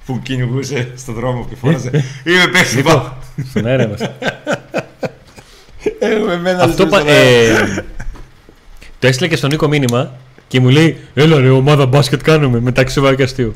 [0.05, 1.89] Που κυνηγούσε στον δρόμο και φόρασε.
[2.23, 2.75] Είμαι παίχτη.
[2.75, 3.13] Λοιπόν,
[3.49, 3.99] στον αέρα μας.
[5.99, 7.59] Έχουμε εμένα Αυτό ζούμε πα- στον αέρα.
[7.59, 7.85] ε,
[8.99, 10.11] το έστειλε και στον Νίκο μήνυμα
[10.47, 13.55] και μου λέει: Έλα ρε, ομάδα μπάσκετ κάνουμε μεταξύ σοβαρού και αστείου.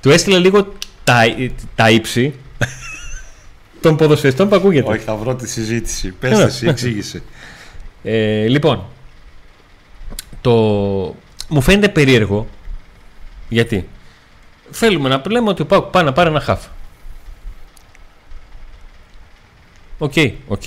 [0.00, 0.72] Του έστειλε λίγο
[1.04, 1.22] τα,
[1.74, 2.34] τα ύψη
[3.80, 4.90] των ποδοσφαιριστών που ακούγεται.
[4.90, 6.08] Όχι, θα βρω τη συζήτηση.
[6.12, 6.44] Πες Έλα.
[6.44, 7.22] εσύ, εξήγησε.
[8.02, 8.84] Ε, λοιπόν,
[10.40, 10.52] το...
[11.48, 12.46] μου φαίνεται περίεργο
[13.48, 13.88] γιατί
[14.70, 16.64] θέλουμε να λέμε ότι ο ΠΑΟΚ πάει να πάρει ένα χαφ.
[19.98, 20.12] OK,
[20.48, 20.62] OK.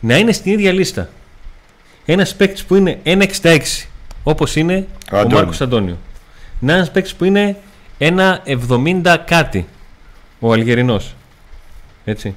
[0.00, 1.08] Να είναι στην ίδια λίστα
[2.04, 3.58] ένας παίκτης που είναι 1,66
[4.22, 5.36] όπως είναι Ο ο, Αντώνιο.
[5.36, 5.98] Μάρκος Αντώνιο.
[6.60, 7.56] Να είναι ένας παίκτης που είναι
[7.98, 9.66] 1,70 κάτι
[10.40, 11.14] ο Αλγερινός.
[12.04, 12.34] Έτσι.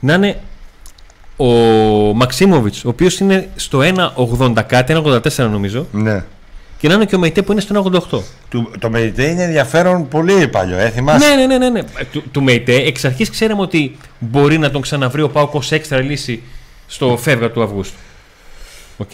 [0.00, 0.40] Να είναι
[1.36, 1.44] ο
[2.14, 3.78] Μαξίμοβιτς, ο οποίος είναι στο
[4.38, 6.24] 1,80 κάτι, 1,84 νομίζω, Ναι.
[6.78, 7.74] και να είναι και ο Μεϊτέ που είναι στο
[8.10, 8.20] 1,88.
[8.50, 11.68] Του, το Μεϊτέ είναι ενδιαφέρον πολύ παλιό, ε, θυμάσαι; Ναι, ναι, ναι, ναι.
[11.70, 11.78] ναι.
[11.78, 15.72] Ε, Του, του Μεϊτέ, εξ αρχής ξέραμε ότι μπορεί να τον ξαναβρει ο Πάουκ ως
[15.72, 16.42] έξτρα λύση
[16.86, 17.96] στο φεύγα του Αυγούστου.
[18.96, 19.10] Οκ.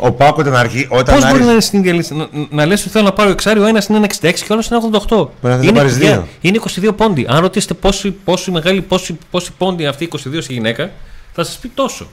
[0.00, 0.86] Ο Πάκο όταν αρχή.
[0.90, 3.12] Όταν Πώς μπορεί άρχισε- να είναι στην ίδια λίστα, να, να λες ότι θέλω να
[3.12, 5.08] πάρω εξάρι, ο ένας είναι 1,66 και ο άλλος είναι 88.
[5.16, 6.28] Μπορεί να θες να είναι, πάρεις παιδιά, δύο.
[6.40, 6.56] είναι
[6.90, 7.26] 22 πόντι.
[7.28, 10.90] Αν ρωτήσετε πόση, πόση μεγάλη, πόση, πόση πόντι είναι αυτή η 22 στη γυναίκα,
[11.32, 12.06] θα σας πει τόσο.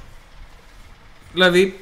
[1.34, 1.80] Δηλαδή,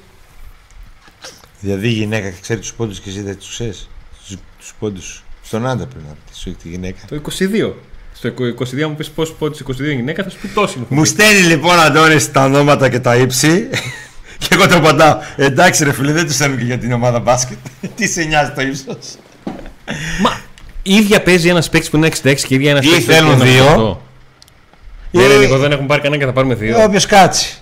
[1.59, 3.89] Δηλαδή η γυναίκα ξέρει τους πόντους και εσύ δεν τους ξέρεις;
[4.29, 4.37] Του
[4.79, 5.23] πόντους.
[5.43, 6.99] Στον άντρα πρέπει να πει, όχι τη γυναίκα.
[7.07, 7.73] το 22.
[8.13, 10.77] Στο 22 μου πεις πόσους πόντους 22 η γυναίκα, θα σου πει τόση.
[10.77, 10.85] μου.
[10.89, 13.69] Μου στέλνει λοιπόν Αντώνης τα ονόματα και τα ύψη.
[14.37, 15.17] Και εγώ το απαντάω.
[15.35, 17.57] Εντάξει ρε φίλε, δεν τους στέλνουν και για την ομάδα μπάσκετ.
[17.95, 19.15] Τι σε νοιάζει το ύψος;
[20.21, 20.39] Μα
[20.83, 23.11] η ίδια παίζει ένας παίκτης που είναι 66 και η ίδια ένας Ή παίκτης που
[23.11, 24.01] θέλουν είναι δύο.
[24.01, 24.03] 88.
[25.11, 26.83] Ναι, ρε, Νίκο, δεν έχουν πάρει κανένα και θα πάρουμε δύο.
[26.83, 27.57] Όποιος κάτσει.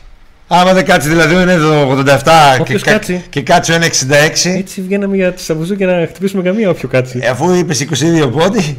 [0.47, 3.23] Άμα δεν κάτσει δηλαδή είναι το 87 και, Όποιος κα- κάτσει.
[3.29, 4.49] και κάτσει ο 1,66.
[4.57, 7.19] Έτσι βγαίναμε για τη Σαβουζού και να χτυπήσουμε καμία όποιο κάτσει.
[7.21, 7.87] Ε, αφού είπες
[8.23, 8.77] 22 πόντι.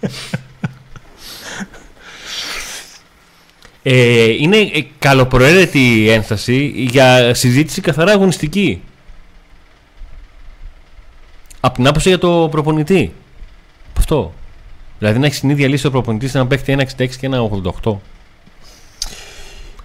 [3.82, 8.82] Ε, είναι ε, καλοπροαίρετη η ένσταση για συζήτηση καθαρά αγωνιστική.
[11.60, 13.12] Απ' την άποψη για το προπονητή.
[13.98, 14.34] Αυτό.
[14.98, 17.50] Δηλαδή να έχεις την ίδια λύση ο προπονητής να παίχει ένα 66 και ένα
[17.82, 17.96] 88.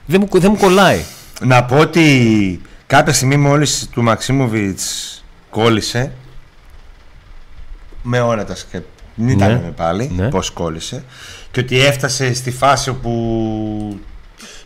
[0.05, 1.03] Δεν μου, δεν μου κολλάει.
[1.41, 6.11] Να πω ότι κάποια στιγμή μόλις του Μαξίμοβιτς κόλλησε
[8.01, 8.83] με όλα τα σκεπ...
[9.15, 9.53] Μην τα Ναι.
[9.53, 10.29] λέμε πάλι Ναι.
[10.29, 11.03] πώς κόλλησε
[11.53, 13.99] και ότι έφτασε στη φάση όπου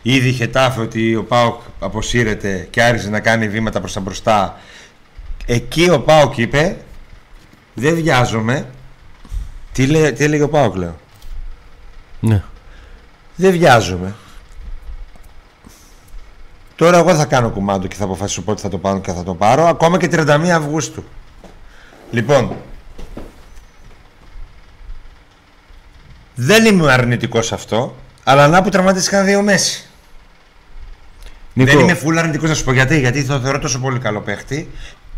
[0.02, 4.56] ήδη είχε τάφε ότι ο Πάοκ αποσύρεται και άρχισε να κάνει βήματα προς τα μπροστά
[5.46, 6.76] εκεί ο Πάοκ είπε
[7.74, 8.66] δεν βιάζομαι
[9.72, 10.96] τι, λέ, τι έλεγε ο Πάοκ λέω
[12.20, 12.42] Ναι.
[13.36, 14.14] δεν βιάζομαι
[16.76, 19.34] Τώρα εγώ θα κάνω κουμάντο και θα αποφασίσω πότε θα το πάρω και θα το
[19.34, 19.66] πάρω.
[19.66, 21.04] Ακόμα και 31 Αυγούστου.
[22.10, 22.56] Λοιπόν,
[26.40, 29.88] δεν είμαι αρνητικός σε αυτό, αλλά να που τραυματίστηκαν δύο μέση.
[31.52, 32.98] Νίκο, Δεν είμαι φουλ αρνητικός να σου πω γιατί.
[32.98, 34.70] Γιατί το θεωρώ τόσο πολύ καλό παίχτη.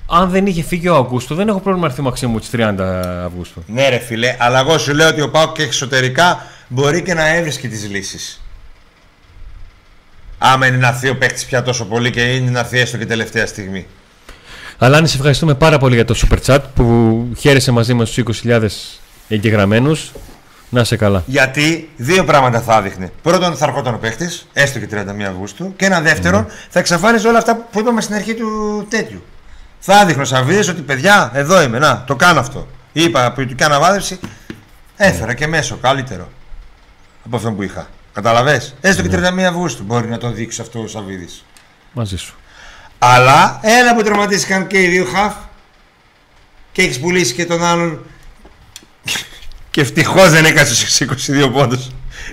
[0.06, 2.74] αν δεν είχε φύγει ο Αυγούστου, δεν έχω πρόβλημα να έρθει ο Μαξίμου της 30
[3.24, 3.62] Αυγούστου.
[3.66, 7.34] Ναι, ρε φίλε, αλλά εγώ σου λέω ότι ο Πάοκ και εξωτερικά μπορεί και να
[7.34, 8.42] έβρισκε τις λύσεις.
[10.38, 13.06] Άμα είναι να έρθει ο παίχτης πια τόσο πολύ και είναι να έρθει έστω και
[13.06, 13.86] τελευταία στιγμή.
[14.78, 18.66] Αλλά σε ευχαριστούμε πάρα πολύ για το super chat που χαίρεσε μαζί μας τους 20.000
[19.28, 20.12] εγγεγραμμένους.
[20.70, 21.22] Να σε καλά.
[21.26, 23.12] Γιατί δύο πράγματα θα έδειχνε.
[23.22, 25.74] Πρώτον, θα ερχόταν ο παίχτη, έστω και 31 Αυγούστου.
[25.76, 29.24] Και ένα δεύτερον, θα εξαφάνιζε όλα αυτά που είπαμε στην αρχή του τέτοιου.
[29.78, 32.66] Θα έδειχνε ο Σαββίδης ότι παιδιά, εδώ είμαι, να, το κάνω αυτό.
[32.92, 34.20] Είπα ποιοτική αναβάθμιση,
[34.96, 36.28] έφερα και μέσο καλύτερο
[37.26, 37.88] από αυτό που είχα.
[38.12, 38.62] Καταλαβέ.
[38.80, 41.44] Έστω και 31 Αυγούστου μπορεί να το δείξει αυτό ο Σαββίδης.
[41.92, 42.34] Μαζί σου.
[42.98, 45.34] Αλλά ένα που τραυματίστηκαν και οι δύο χαφ
[46.72, 48.04] και έχεις πουλήσει και τον άλλον.
[49.70, 51.88] Και ευτυχώς δεν έκασε στους 22 πόντους.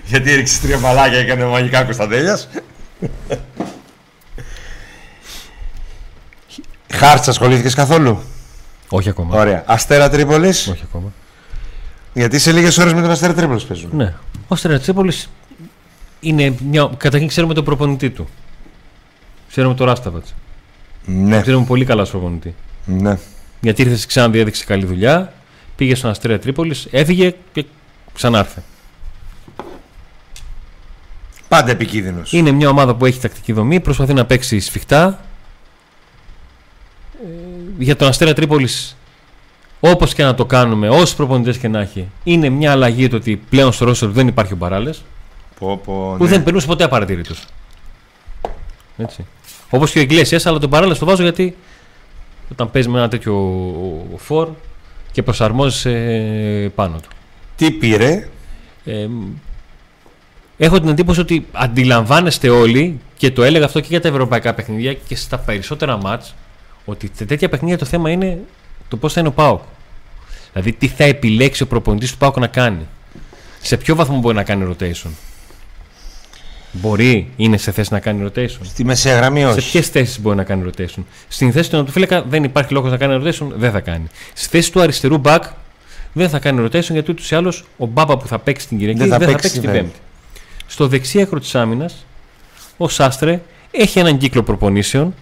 [0.06, 2.50] Γιατί έριξες τρία μπαλάκια και έκανε μαγικά Κωνσταντέλιας.
[6.94, 8.20] Χάρτς, ασχολήθηκες καθόλου;
[8.90, 9.40] Όχι ακόμα.
[9.40, 9.64] Ωραία.
[9.66, 11.12] Αστέρα Τρίπολης; Όχι ακόμα.
[12.14, 13.90] Γιατί σε λίγες ώρες με τον Αστέρα Τρίπολης παίζουν.
[13.94, 14.14] Ναι.
[14.48, 15.14] Ο Στερατσίπολη
[16.20, 16.90] είναι μια.
[16.98, 18.28] Καταρχήν ξέρουμε τον προπονητή του.
[19.50, 20.36] Ξέρουμε τον Ράσταβατς.
[21.06, 21.42] Ναι.
[21.42, 22.56] Ξέρουμε πολύ καλά στον προπονητή.
[22.86, 23.18] ναι.
[23.62, 25.34] Γιατί ήρθες στη Ξάνδη, έδειξε καλή δουλειά.
[25.78, 27.66] Πήγε στον Αστέρα Τρίπολης, έφυγε και
[28.14, 28.64] ξανάρθε.
[31.48, 32.34] Πάντα επικίνδυνος.
[32.34, 35.20] Είναι μια ομάδα που έχει τακτική δομή, προσπαθεί να παίξει σφιχτά.
[37.24, 37.28] Ε,
[37.78, 38.98] για τον Αστέρα Τρίπολης,
[39.80, 43.42] όπως και να το κάνουμε, όσου προπονητές και να έχει, είναι μια αλλαγή το ότι
[43.50, 45.04] πλέον στο Ρώσο δεν υπάρχει ο Μπαράλες,
[45.60, 46.30] Πω, πω, που ναι.
[46.30, 47.36] δεν περνούσε ποτέ απαρατήρητο.
[48.98, 49.26] Έτσι.
[49.70, 51.56] Όπως και ο Ιγκλέσιας, αλλά τον Μπαράλες το βάζω γιατί
[52.52, 53.36] όταν παίζει με ένα τέτοιο
[54.18, 54.50] φορ
[55.18, 57.10] και προσαρμόζεσαι πάνω του.
[57.56, 58.28] Τι πήρε;
[58.86, 59.08] Ε,
[60.58, 64.94] έχω την εντύπωση ότι αντιλαμβάνεστε όλοι και το έλεγα αυτό και για τα ευρωπαϊκά παιχνίδια
[64.94, 66.36] και στα περισσότερα μάτς
[66.86, 68.40] ότι σε τέτοια παιχνίδια το θέμα είναι
[68.88, 69.62] το πώς θα είναι ο ΠΑΟΚ.
[70.52, 72.88] Δηλαδή τι θα επιλέξει ο προπονητής του ΠΑΟΚ να κάνει.
[73.62, 75.10] Σε ποιο βαθμό μπορεί να κάνει rotation.
[76.80, 78.60] Μπορεί, είναι σε θέση να κάνει rotation.
[78.64, 79.72] Στη μεσαία γραμμή Σε όχι.
[79.72, 83.24] ποιες θέσεις μπορεί να κάνει rotation; Στην θέση του Νοτιοφύλακα δεν υπάρχει λόγος να κάνει
[83.24, 84.08] rotation, δεν θα κάνει.
[84.34, 85.40] Στη θέση του αριστερού back
[86.14, 89.00] δεν θα κάνει rotation γιατί ούτως ή άλλως ο Μπάμπα που θα παίξει την Κυριακή
[89.00, 89.78] Δεν δεν θα θα, παίξει, παίξει την ναι.
[89.78, 90.00] Πέμπτη.
[90.68, 92.06] Στο δεξί άκρο της άμυνας,
[92.78, 95.14] ο Σάστρε έχει έναν κύκλο προπονήσεων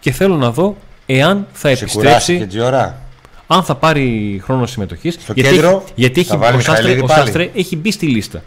[0.00, 0.76] και θέλω να δω
[1.06, 3.02] εάν θα Σε κουράσει και επιστρέψει, Τζιωρά.
[3.46, 5.14] αν θα πάρει χρόνο συμμετοχής.
[5.20, 7.20] Στο γιατί κέντρο έχει, γιατί θα έχει, βάλει ο, Σάστρε, Μιχαηλίδη ο πάλι.
[7.20, 8.42] Σάστρε έχει μπει στη λίστα.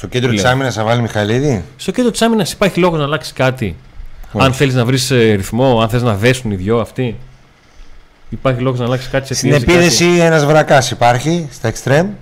[0.00, 0.50] Στο κέντρο της Λέω.
[0.52, 1.64] άμυνας θα βάλει Μιχαηλίδη.
[1.76, 3.76] Στο κέντρο της άμυνας υπάρχει λόγος να αλλάξει κάτι.
[4.32, 4.46] Όχι.
[4.46, 7.16] Αν θέλεις να βρεις ρυθμό, αν θες να δέσουν οι δυο αυτοί.
[8.28, 11.96] Υπάρχει λόγος να αλλάξει κάτι σε Στην πίεση, επίδεση ένας βρακάς υπάρχει στα εξτρέμ.
[12.06, 12.16] κάτι.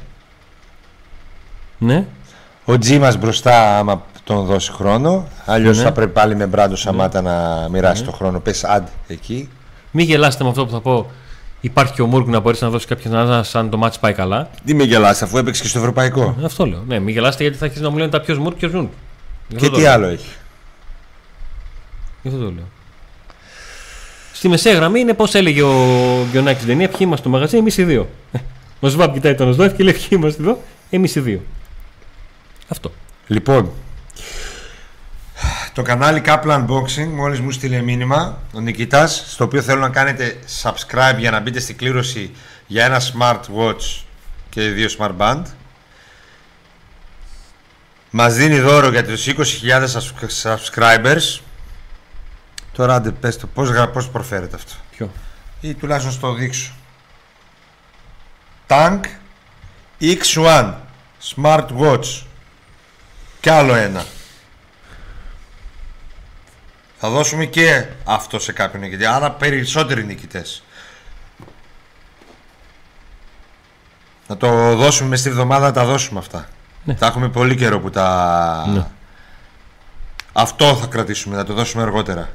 [1.79, 2.05] Ναι.
[2.65, 5.27] Ο Τζίμας μπροστά, άμα τον δώσει χρόνο.
[5.45, 5.83] Αλλιώς Ναι.
[5.83, 8.41] θα πρέπει πάλι με Μπράντο Σαμάτα να μοιράσει το χρόνο.
[8.41, 9.49] Πες αντ εκεί.
[9.91, 11.11] Μην γελάσετε με αυτό που θα πω.
[11.61, 14.51] Υπάρχει και ο Μούργκ να μπορέσει να δώσεις κάποιον να αν το μάτι πάει καλά.
[14.65, 16.37] Τι με γελάς αφού έπαιξε και στο ευρωπαϊκό.
[16.45, 16.85] Αυτό λέω.
[16.87, 18.89] Ναι, μην γελάσετε γιατί θα αρχίσει να μου λένε τα ποιος Μούργκ, ποιος Μούργκ.
[19.49, 19.93] Γι' αυτό Και το τι λέω.
[19.93, 20.29] άλλο έχει.
[22.23, 22.69] Γι' αυτό το λέω.
[24.33, 25.75] Στη μεσαία γραμμή είναι πώς έλεγε ο
[26.31, 26.89] Γιονάκης στην ταινία.
[26.89, 28.09] Ποιοι είμαστε στο μαγαζί, εμείς οι δύο.
[28.81, 31.41] Ο Σβάμπ κοιτάει τον Σβάμπ και λέει: Ποιοι είμαστε εδώ, εμείς οι δύο.
[32.69, 32.93] Αυτό.
[33.27, 33.71] Λοιπόν,
[35.79, 40.39] το κανάλι Kaplan Boxing μόλις μου στείλε μήνυμα ο Νικητάς στο οποίο θέλω να κάνετε
[40.63, 42.35] subscribe για να μπείτε στην κλήρωση
[42.67, 44.03] για ένα smart watch
[44.49, 45.43] και δύο smart band.
[48.11, 51.39] Μας δίνει δώρο για τους 20.000 subs- subscribers.
[52.73, 55.11] Τώρα άντε πες το πώς, γρα- πώς προφέρεται αυτό; Ποιο;
[55.61, 56.73] ή τουλάχιστον στο δείξω.
[58.67, 59.01] Tank
[60.01, 60.75] X1
[61.35, 62.23] Smart Watch
[63.41, 64.05] και άλλο ένα
[67.01, 70.63] θα δώσουμε και αυτό σε κάποιον νικητή άρα περισσότεροι νικητές
[74.29, 76.49] να το δώσουμε μες στη βδομάδα να τα δώσουμε αυτά
[76.85, 76.95] Ναι.
[76.95, 78.87] θα έχουμε πολύ καιρό που τα Ναι.
[80.33, 82.29] αυτό θα κρατήσουμε να το δώσουμε αργότερα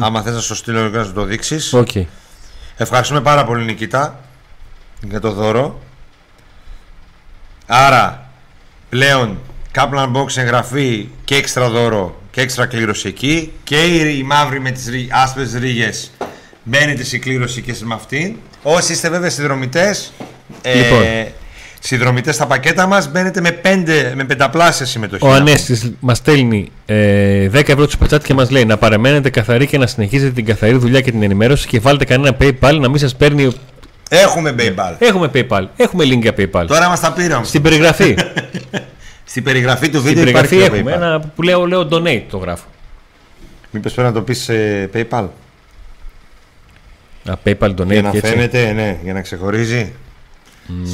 [0.00, 1.90] άμα θες να στο στείλω και να σου το δείξεις Οκ.
[2.76, 4.20] Ευχαριστούμε πάρα πολύ Νικήτα
[5.00, 5.80] για το δώρο.
[7.66, 8.28] Άρα
[8.88, 9.40] πλέον
[9.74, 14.70] Kaplan Box εγγραφή και έξτρα δώρο και έξτρα κλήρωση εκεί και η, η μαύρη με
[14.70, 16.10] τις ρί- άσπρες ρίγες
[16.62, 18.36] μπαίνετε σε κλήρωση και με αυτήν.
[18.62, 20.12] Όσοι είστε βέβαια συνδρομητές
[20.62, 21.02] ε, Λοιπόν.
[21.80, 25.24] συνδρομητές στα πακέτα μας, μπαίνετε με, πέντε, με πενταπλάσια συμμετοχή.
[25.26, 29.66] Ο Ανέστης μας στέλνει ε, 10 ευρώ τους πετσάτη και μας λέει να παραμένετε καθαροί
[29.66, 32.98] και να συνεχίζετε την καθαρή δουλειά και την ενημέρωση και βάλτε κανένα PayPal να μην
[32.98, 33.52] σας παίρνει.
[34.08, 34.94] Έχουμε PayPal.
[34.98, 35.64] Έχουμε PayPal.
[35.76, 36.64] Έχουμε link για PayPal.
[36.66, 37.44] Τώρα μας τα πήραμε.
[37.44, 38.14] Στην περιγραφή.
[39.28, 40.96] Στην περιγραφή του Στην βίντεο υπάρχει περιγραφή το έχουμε PayPal.
[40.96, 42.66] ένα που λέω, λέω donate το γράφω.
[43.70, 45.28] Μήπως πρέπει να το πεις σε PayPal;
[47.28, 48.30] Α, PayPal donate Για να και έτσι.
[48.30, 49.92] φαίνεται, ναι, για να ξεχωρίζει.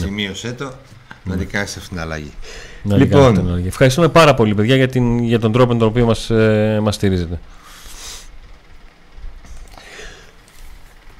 [0.00, 0.72] Σημείωσέ το.
[1.24, 2.32] Να την κάνεις αυτήν την αλλαγή.
[2.82, 3.18] Να Λοιπόν.
[3.20, 3.66] λοιπόν, την ενέργεια.
[3.66, 6.94] Ευχαριστούμε πάρα πολύ, παιδιά, για, την, για τον τρόπο με τον οποίο μας, ε, μας
[6.94, 7.40] στηρίζετε.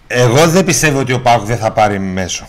[0.07, 2.47] Εγώ δεν πιστεύω ότι ο Πάουκ δεν θα πάρει μέσο.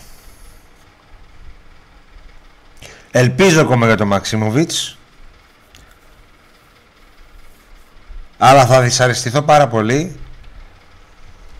[3.16, 4.96] Ελπίζω ακόμα για τον Μαξίμοβιτς.
[8.38, 10.16] Αλλά θα δυσαρεστηθώ πάρα πολύ.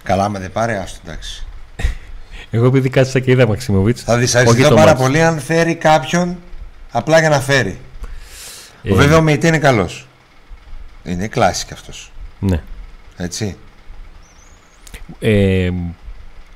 [0.02, 1.46] Καλά, με δεν πάρει, άστο εντάξει.
[2.50, 5.00] Εγώ επειδή κάθισα και είδα Μαξιμοβίτς, Θα Όχι δυσαρεστηθώ το πάρα μάτς.
[5.00, 6.36] πολύ αν φέρει κάποιον
[6.90, 7.78] απλά για να φέρει.
[8.82, 10.06] ε, Βέβαια ο Μεϊτέ είναι καλός.
[11.04, 12.12] Είναι κλάση κι αυτός.
[12.38, 12.62] ναι.
[13.16, 13.56] Έτσι.
[15.18, 15.70] Ε,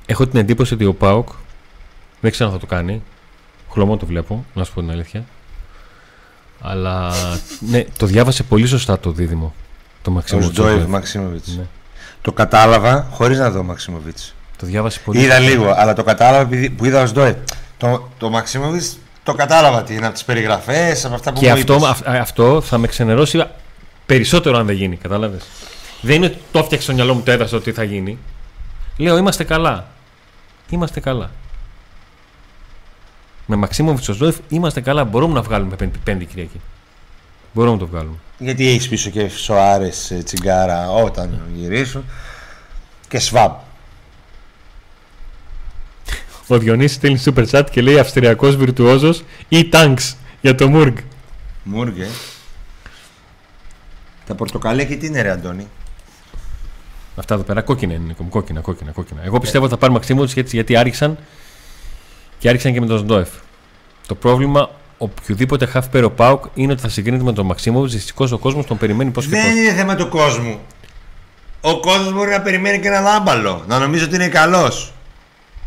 [0.05, 1.29] έχω την εντύπωση ότι ο Πάοκ
[2.21, 3.03] δεν ξέρω αν θα το κάνει.
[3.71, 5.23] Χλωμό το βλέπω, να σου πω την αλήθεια.
[6.61, 7.11] Αλλά
[7.59, 9.53] ναι, το διάβασε πολύ σωστά το δίδυμο.
[10.01, 10.51] Το Ο Μαξιμοβίτς.
[10.53, 11.57] Σντόιβ Μαξίμοβιτς.
[11.57, 11.63] Ναι.
[12.21, 14.35] Το κατάλαβα χωρίς να δω Μαξίμοβιτς.
[14.57, 17.35] Το διάβασε πολύ Είδα λίγο, αλλά το κατάλαβα επειδή- που είδα ο Σντόιβ.
[17.77, 21.53] Το, το Μαξίμοβιτς το κατάλαβα τι είναι από τις περιγραφές, από αυτά που Και μου
[21.53, 21.87] αυτό, είπες.
[21.87, 23.43] αυ- αυτό θα με ξενερώσει
[24.05, 24.95] περισσότερο αν δεν γίνει.
[24.95, 25.41] Κατάλαβες.
[26.01, 28.17] Δεν είναι ότι το έφτιαξε στο μυαλό μου, το έδρασα ότι θα γίνει.
[28.97, 29.87] Λέω είμαστε καλά.
[30.69, 31.29] Είμαστε καλά.
[33.51, 35.03] Με Μαξίμο Βιτσοζόεφ είμαστε καλά.
[35.03, 36.61] Μπορούμε να βγάλουμε πέμπτη, πέμπτη Κυριακή.
[37.53, 38.15] Μπορούμε να το βγάλουμε.
[38.37, 42.03] Γιατί έχεις πίσω και Σοάρες, ε, Τσιγκάρα όταν γυρίσουν.
[43.07, 43.51] Και Σβάμπ.
[46.47, 50.97] Ο Διονύσης στέλνει super chat και λέει Αυστριακός βιρτουόζος ή Tanks για το Μουργκ.
[51.63, 52.07] Μούργε.
[54.27, 55.67] Τα πορτοκαλιά τι είναι ρε Αντώνη;
[57.15, 58.03] Αυτά εδώ πέρα κόκκινα είναι.
[58.05, 59.21] Νίκο μου, Κόκκινα, κόκκινα, κόκκινα.
[59.23, 61.17] Εγώ πιστεύω ότι θα πάρει Μαξίμοβιτ γιατί, γιατί άρχισαν
[62.39, 63.29] και άρχισαν και με τον Σντόεφ.
[64.07, 67.93] Το πρόβλημα οποιοδήποτε half pair ο Πάουκ είναι ότι θα συγκρίνεται με τον Μαξίμοβιτς.
[67.93, 69.51] Δυστυχώς ο κόσμος τον περιμένει πώς και Δεν πώς.
[69.59, 70.59] είναι θέμα του κόσμου.
[71.61, 73.63] Ο κόσμος μπορεί να περιμένει και ένα λάμπαλο.
[73.67, 74.93] Να νομίζει ότι είναι καλός.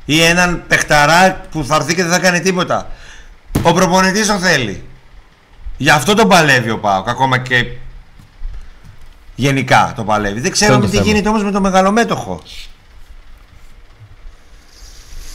[0.04, 2.90] Ή έναν παιχταρά που θα έρθει και δεν θα κάνει τίποτα.
[3.62, 4.84] Ο προπονητής τον θέλει.
[5.76, 7.08] Γι' αυτό τον παλεύει ο Πάοκ.
[7.08, 7.66] Ακόμα και
[9.34, 10.40] γενικά το παλεύει.
[10.40, 11.08] Δεν Αυτό ξέρουμε είναι το τι θέμα.
[11.08, 12.40] γίνεται όμως με το μεγαλομέτωχο.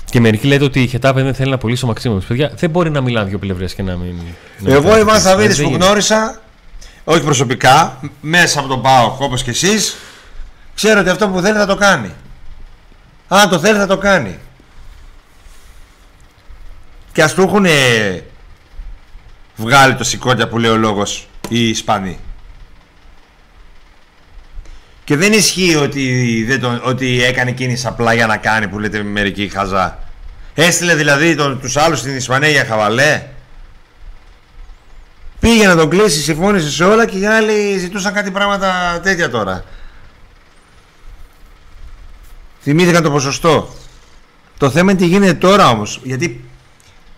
[0.10, 2.28] Και μερικοί λέτε ότι η Χετάπε δεν θέλει να πωλήσει ο Μαξίμοβιτ.
[2.28, 4.16] Παιδιά, δεν μπορεί να μιλάνε δύο πλευρές και να μην.
[4.16, 4.24] να
[4.60, 5.20] μην Εγώ κάνει είμαι τίποτα.
[5.20, 5.86] Σαββίδης Δεν που γίνεται.
[5.86, 6.41] γνώρισα,
[7.03, 9.95] όχι προσωπικά, μέσα από τον ΠΑΟΚ όπως και εσείς,
[10.76, 12.12] ξέρω ότι αυτό που θέλει θα το κάνει.
[13.28, 14.39] Αν το θέλει θα το κάνει.
[17.12, 17.66] Και ας του έχουν
[19.55, 22.20] βγάλει το σηκώτια που λέει ο λόγος οι Ισπανοί.
[25.08, 29.03] Και δεν ισχύει ότι, δεν τον, ότι έκανε κίνηση απλά για να κάνει που λέτε
[29.03, 29.99] μερικοί χαζά.
[30.53, 33.28] Έστειλε δηλαδή τον, τους άλλους στην Ισπανία για χαβαλέ.
[35.39, 39.64] Πήγε να τον κλείσει, συμφώνησε σε όλα και οι άλλοι ζητούσαν κάτι πράγματα τέτοια τώρα.
[42.62, 43.76] Θυμήθηκαν το ποσοστό.
[44.58, 45.99] Το θέμα είναι τι γίνεται τώρα όμως.
[46.03, 46.45] Γιατί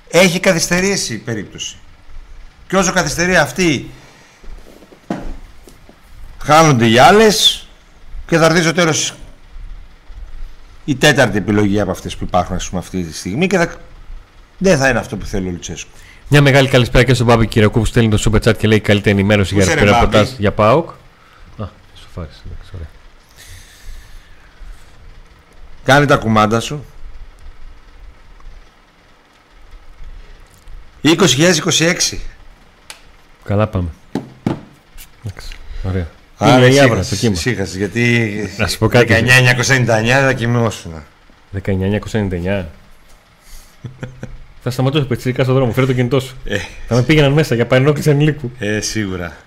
[0.07, 1.77] έχει καθυστερήσει η περίπτωση.
[2.67, 3.89] Και όσο καθυστερεί αυτή,
[6.43, 7.63] χάνονται οι άλλες
[8.29, 9.13] και θα έρθει στο τέλος
[10.85, 13.73] η τέταρτη επιλογή από αυτές που υπάρχουν ας πούμε, αυτή τη στιγμή και θα...
[14.57, 15.89] δεν θα είναι αυτό που θέλει ο Λουτσέσκου.
[16.27, 19.17] Μια μεγάλη καλησπέρα και στον Μπάμπη Κυριακού που στέλνει το super chat και λέει καλύτερη
[19.17, 20.89] ενημέρωση Πού για είσαι, ρε, ρεπορτάζ Μπάμπη; για ΠΑΟΚ.
[20.89, 21.65] Α,
[21.95, 22.87] σου φάρεις, εντάξει, ωραία.
[25.83, 26.85] Κάνε τα κουμάντα σου.
[31.03, 32.17] 2026.
[33.43, 33.89] Καλά πάμε.
[35.23, 36.07] Εντάξει, ωραία.
[36.41, 37.33] Άρα Είναι η ησύχασες, άβρας στο κύμα.
[37.33, 39.13] ησύχασες, γιατί Να σου πω κάτι.
[39.13, 40.91] 1999 θα κοιμόσουν.
[41.51, 42.65] 1999.
[44.63, 46.35] Θα σταματήσω πετσίδικα στον δρόμο, φέρε το κινητό σου.
[46.45, 48.51] Ε, Θα με πήγαιναν μέσα για παρενόχληση ανηλίκου.
[48.59, 49.37] ε, σίγουρα.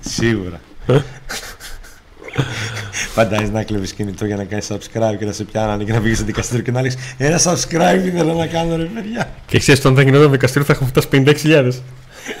[0.00, 0.60] Σίγουρα.
[3.14, 6.16] Φαντάζεσαι να κλέβεις κινητό για να κάνεις subscribe και να σε πιάνανε και να βγεις
[6.16, 9.30] στο δικαστήριο και να λέει Ένα subscribe ήθελα να κάνω ρε παιδιά.
[9.46, 11.08] Και ξέρεις, όταν θα γινόταν δικαστήριο θα έχουμε φτάσει
[11.44, 11.72] 56.000.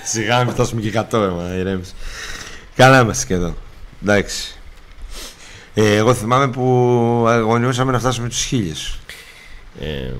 [0.04, 1.92] Σιγά να μην φτάσουμε και 100 αίμα, ηρέμησε.
[2.76, 3.54] Καλά είμαστε και εδώ.
[4.02, 4.56] Εντάξει.
[5.74, 6.62] Ε, εγώ θυμάμαι που
[7.28, 8.98] αγωνιούσαμε να φτάσουμε τους χίλιους.
[9.80, 10.10] Ε,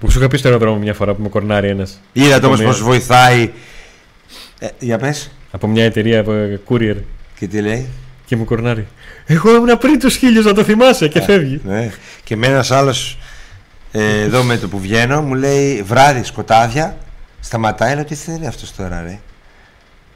[0.00, 2.00] που σου είχα πει στο αεροδρόμιο μια φορά που με κορνάρει ένας.
[2.12, 3.50] Είδατε όμως μια- πώς βοηθάει.
[4.58, 5.30] Ε, για πες.
[5.50, 6.32] Από μια εταιρεία από
[6.68, 6.96] courier
[7.38, 7.88] Και τι λέει;
[8.24, 8.86] και μου κορνάρει.
[9.26, 11.60] Εγώ ήμουν πριν τους χίλιους να το θυμάσαι και φεύγει.
[11.64, 11.90] Ναι.
[12.24, 13.18] Και με ένας άλλος
[13.92, 16.96] ε, εδώ με το που βγαίνω, μου λέει βράδυ σκοτάδια.
[17.40, 19.18] Σταματάει, λέω τι θέλει αυτός τώρα, ρε.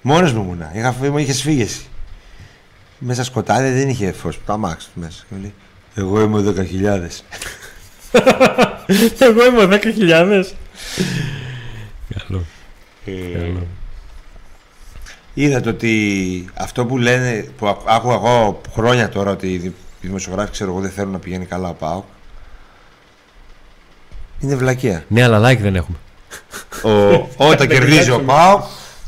[0.09, 0.71] Μόνος μου ήμουνα.
[0.75, 1.81] Είχα, μου είχες σφίγεση.
[2.99, 4.41] Μέσα σκοτάδια δεν είχε φως.
[4.47, 5.25] Το αμάξι του μέσα.
[5.29, 5.55] Και μου λέει,
[5.95, 7.23] Εγώ είμαι 10.000.
[9.19, 10.45] Εγώ είμαι 10.000.
[12.19, 12.45] Καλό.
[13.07, 13.67] Ε, Καλό.
[15.35, 20.07] Είδατε ότι αυτό που λένε, που ακού- άκουγα εγώ χρόνια τώρα ότι οι δη- οι
[20.07, 22.05] δημοσιογράφοι ξέρω εγώ δεν θέλουν να πηγαίνει καλά ο ΠΑΟΚ.
[24.41, 25.05] Είναι βλακεία.
[25.09, 25.97] Ναι, αλλά like δεν έχουμε.
[26.83, 26.91] Ο,
[27.37, 28.25] όταν Δεν κερδίζει ο κοιτάξουμε.
[28.33, 28.63] ΠΑΟΚ,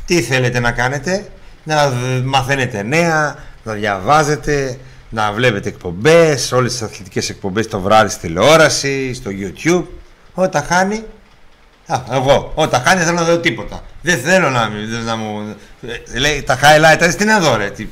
[0.09, 1.27] τι θέλετε να κάνετε,
[1.63, 4.79] να δ- μαθαίνετε νέα, να διαβάζετε,
[5.09, 9.83] να βλέπετε εκπομπές, όλες τις αθλητικές εκπομπές το βράδυ στη τηλεόραση, στο YouTube.
[10.33, 11.03] Όταν χάνει,
[11.87, 13.83] α, εγώ, όταν χάνει δεν θέλω να δω τίποτα.
[14.01, 15.55] Δεν θέλω να, μη- να μου...
[16.13, 17.87] ε, Λέει, τα highlights, τι να δω ρε, τι,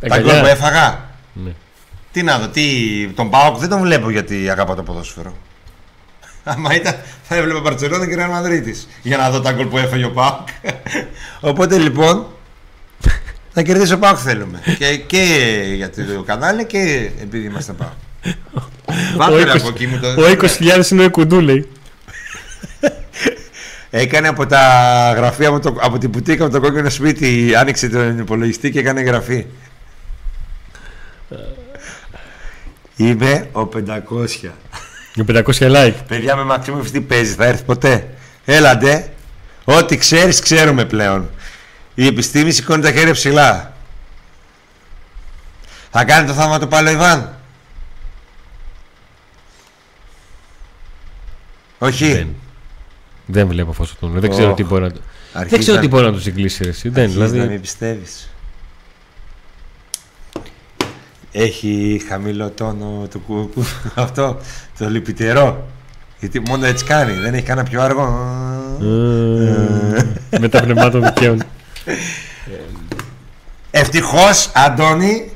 [0.00, 0.32] τα Αγκαλιά.
[0.32, 1.04] γκολ που έφαγα.
[1.32, 1.50] Ναι.
[2.12, 2.62] Τι να δω, τι,
[3.14, 5.36] τον ΠΑΟΚ δεν τον βλέπω γιατί αγαπά το ποδόσφαιρο.
[6.48, 10.04] Άμα ήταν, θα έβλεπα Μπαρτσελόνα και Ρεάλ Μαδρίτης για να δω τα γκολ που έφαγε
[10.04, 10.48] ο ΠΑΟΚ.
[11.40, 12.26] Οπότε λοιπόν,
[13.52, 14.60] να κερδίσει ο ΠΑΟΚ θέλουμε.
[14.78, 17.92] Και, και για το κανάλι και επειδή είμαστε ΠΑΟΚ.
[19.16, 20.08] Βάλτε ρε από εκεί μου το...
[20.08, 20.24] Ο
[20.80, 21.68] 20.000 είναι ο κουντού, λέει.
[23.90, 28.18] Έκανε από τα γραφεία μου, το, από την πουτίκα μου το κόκκινο σπίτι, άνοιξε τον
[28.18, 29.46] υπολογιστή και έκανε γραφή.
[32.96, 34.50] Είμαι ο 500.
[35.18, 35.94] Με 500 like.
[36.08, 38.14] Παιδιά με Μαξίμου τι παίζεις, θα έρθεις ποτέ;
[38.44, 39.10] Έλαντε.
[39.64, 41.30] Ό,τι ξέρεις ξέρουμε πλέον.
[41.94, 43.74] Η επιστήμη σηκώνει τα χέρια ψηλά.
[45.90, 47.34] Θα κάνει το θαύμα του πάλι ο Ιβάν.
[51.78, 52.12] Όχι.
[52.12, 52.34] Δεν.
[53.26, 54.20] Δεν βλέπω φως του τούνελ.
[54.20, 54.36] Δεν Οχ.
[54.36, 55.00] ξέρω τι μπορεί να του.
[55.32, 56.62] Δεν Αρχίζεις ξέρω να- τι μπορεί να του συγκλήσει.
[56.64, 56.88] ρε, Εσύ.
[56.88, 57.50] Δεν, αρχίζεις να δηλαδή.
[57.50, 58.28] μην πιστεύεις.
[61.38, 63.64] Έχει χαμηλό τόνο το κουκού
[63.94, 64.40] αυτό,
[64.78, 65.66] το λυπητερό.
[66.20, 68.04] Γιατί μόνο έτσι κάνει, δεν έχει κανένα πιο αργό.
[70.30, 71.42] Ε, Με τα πνευμάτων δικαίων.
[73.70, 75.30] Ευτυχώς, Αντώνη.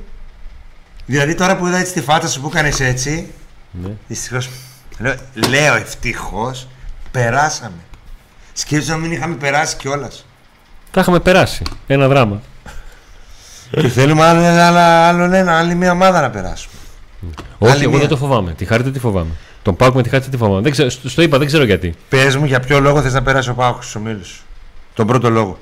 [1.06, 3.30] Δηλαδή τώρα που είδα έτσι τη φάτσα σου που έκανε έτσι.
[3.70, 3.90] Ναι.
[4.08, 4.48] Δυστυχώς.
[4.98, 5.14] Λέω,
[5.48, 6.68] λέω ευτυχώς
[7.10, 7.80] περάσαμε.
[8.52, 10.26] Σκέψου να μην είχαμε περάσει κιόλας.
[10.90, 11.62] Τα είχαμε περάσει.
[11.86, 12.40] Ένα δράμα.
[13.70, 16.74] Και θέλουμε άλλο, ένα, άλλο ένα, άλλη μια ομάδα να περάσουμε.
[17.58, 18.00] Όχι, Άλλη εγώ μία.
[18.00, 18.52] δεν το φοβάμαι.
[18.52, 19.30] Τη χάρη δεν τη φοβάμαι.
[19.62, 20.60] Τον Πάουκ με τη χάρη δεν τη φοβάμαι.
[20.60, 21.94] Δεν ξέρω, στο στο είπα, δεν ξέρω γιατί.
[22.08, 24.42] Πες μου για ποιο λόγο θες να περάσει ο Πάχο στους ομίλους.
[24.94, 25.58] Τον πρώτο λόγο.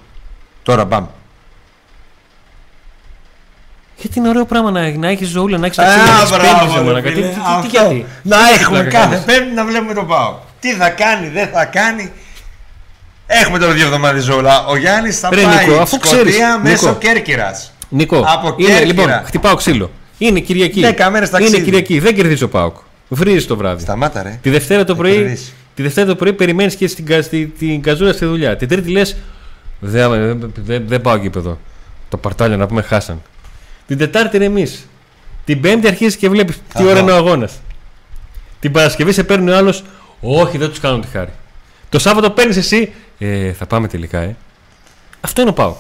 [0.63, 1.07] Τώρα πάμε.
[3.97, 6.31] Γιατί είναι ωραίο πράγμα να, να έχεις ζωούλα, να έχεις τα Α, ξύλα, να έχεις
[6.31, 7.61] μπράβο, πέμπτης, ρε μάνα, τι- φίλε, τι- τι- αυτό.
[7.63, 10.35] τι γιατί; Να έχουμε πλάκα κάθε κάνεις; πέμπτη να βλέπουμε τον Πάο.
[10.61, 12.13] Τι θα κάνει, δεν θα κάνει.
[13.27, 14.67] Έχουμε τώρα δύο εβδομάδες ζώλα.
[14.67, 16.99] Ο Γιάννης θα Ρε, πάει Νίκο, αφού Σκωτία ξέρεις, μέσω Νίκο.
[16.99, 17.73] Κέρκυρας.
[17.89, 18.85] Νικό, Από είναι, Κέρκυρα.
[18.87, 19.91] λοιπόν, χτυπάω ξύλο.
[20.19, 20.81] Είναι Κυριακή.
[20.81, 21.55] Δέκα μέρες ταξίδι.
[21.57, 22.77] Είναι Κυριακή, δεν κερδίζει ο Πάουκ.
[23.09, 23.83] Βρίζεις το βράδυ.
[23.83, 24.39] Σταμάτα, ρε.
[24.43, 25.53] Τη Δευτέρα το Θα πρωί, κερδίσεις.
[25.75, 28.57] τη Δευτέρα το πρωί περιμένεις και στην, κα- στη, την καζούρα στη δουλειά.
[28.57, 29.17] Την Τρίτη λες:
[29.81, 31.59] Δεν δεν- δεν- δεν πάω γήπεδο.
[32.09, 33.23] Το παρτάλιο να πούμε χάσαν.
[33.87, 34.89] Την Τετάρτη είναι εμείς.
[35.45, 36.85] Την Πέμπτη αρχίζεις και βλέπεις τι Αχα.
[36.91, 37.53] ώρα είναι ο αγώνας.
[38.61, 39.85] Την Παρασκευή σε παίρνει ο άλλος:
[40.21, 41.31] Όχι, δεν τους κάνω τη χάρη.
[41.89, 44.37] Το Σάββατο παίρνεις εσύ: ε, Θα πάμε τελικά, ε.
[45.21, 45.75] Αυτό είναι ο Πάο.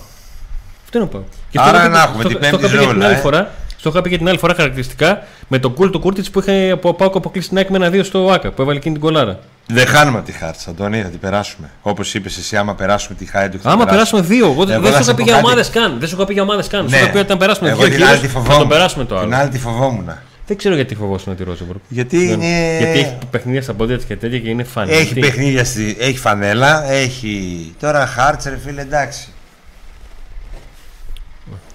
[0.88, 1.22] Αυτό είναι ο Πάο.
[1.50, 2.88] Και Άρα το είχα να πει- έχουμε στο- την στο Πέμπτη είχα πει για την
[2.88, 3.18] ζώουλα, άλλη ε.
[3.18, 3.50] φορά.
[3.76, 6.70] Στο είχα πει και την άλλη φορά χαρακτηριστικά με τον κουλ του Κούρτιτς που είχε
[6.70, 9.38] από Πάο αποκλείσει την ΑΕΚ με ένα-δύο στο ΑΚΑ που έβαλε εκείνη την κολάρα.
[9.66, 11.70] Δεν χάνουμε τη χάρτη, Αντώνη, θα την περάσουμε.
[11.82, 13.58] Όπως είπες εσύ, άμα περάσουμε τη χάρη του.
[13.62, 15.46] Άμα περάσουμε δύο, εγώ δεν Εγώ δεν θα σου σε είχα πει πω για κάτι.
[15.46, 15.96] ομάδες καν.
[15.98, 16.82] Δεν σου είχα πει για ομάδες καν.
[16.84, 16.96] Σου Ναι.
[16.96, 18.58] είχα πει όταν περάσουμε Εγώ δύο την άλλη τη γύρου, θα φοβόμουν.
[18.58, 19.36] τον περάσουμε το Την άλλο.
[19.42, 20.10] άλλη τη φοβόμουν.
[20.46, 21.78] Δεν ξέρω γιατί φοβόσουν τη Ρόζεμπουργκ.
[21.88, 22.76] Γιατί Δεν- είναι.
[22.78, 24.92] Γιατί έχει παιχνίδια στα πόδια της και τέτοια και είναι φανή.
[24.92, 25.96] Έχει Τι- παιχνίδια, στη...
[26.00, 27.74] έχει φανέλα, έχει.
[27.80, 29.28] Τώρα χάρτσε, ρε φίλε, εντάξει.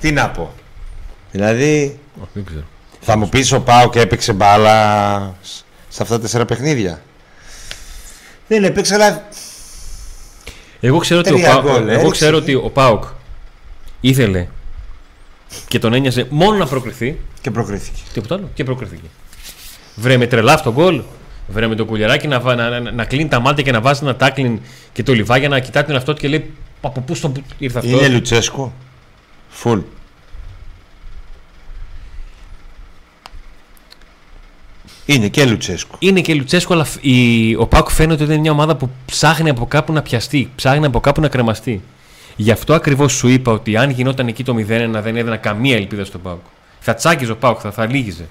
[0.04, 0.54] Τι να πω.
[1.32, 2.64] Δηλαδή, Ω, Δεν ξέρω.
[3.02, 7.02] θα μου πεις ο Πάο και έπαιξε μπάλα σ- σε αυτά τα τέσσερα παιχνίδια.
[8.48, 9.28] Δεν έπαιξε, αλλά
[10.80, 12.10] Εγώ ξέρω, ότι ο, Τρία Πάοκ, γκολ εγώ έριξε.
[12.12, 13.04] ξέρω ότι ο Πάοκ
[14.02, 14.48] ήθελε
[15.68, 17.20] και τον ένοιαζε μόνο να προκριθεί.
[17.42, 18.02] και προκρίθηκε.
[18.14, 18.50] Τίποτα άλλο.
[18.54, 19.08] Και προκριθήκε.
[19.96, 21.02] Βρε με τρελά αυτό γκολ.
[21.48, 24.00] Βρε με το κουλιαράκι να, βα- να, να, να κλείνει τα μάτια και να βάζει
[24.04, 24.60] ένα τάκλιν
[24.94, 26.52] και το λιβάγια να κοιτάει τον εαυτό του και λέει
[26.82, 27.90] Από πού στον που- ήρθε αυτό.
[27.92, 28.74] Είναι Λουτσέσκο.
[29.54, 29.80] Φουλ.
[35.06, 35.96] Είναι και Λουτσέσκο.
[36.00, 39.50] Είναι και Λουτσέσκο, αλλά φ- η, ο Πάουκ φαίνεται ότι είναι μια ομάδα που ψάχνει
[39.50, 41.82] από κάπου να πιαστεί, ψάχνει από κάπου να κρεμαστεί.
[42.36, 44.64] Γι' αυτό ακριβώς σου είπα ότι αν γινόταν εκεί το 0-1
[45.02, 46.40] δεν έδινα καμία ελπίδα στον Πάουκ.
[46.80, 48.26] Θα τσάκιζε ο Πάουκ, θα, θα λύγιζε.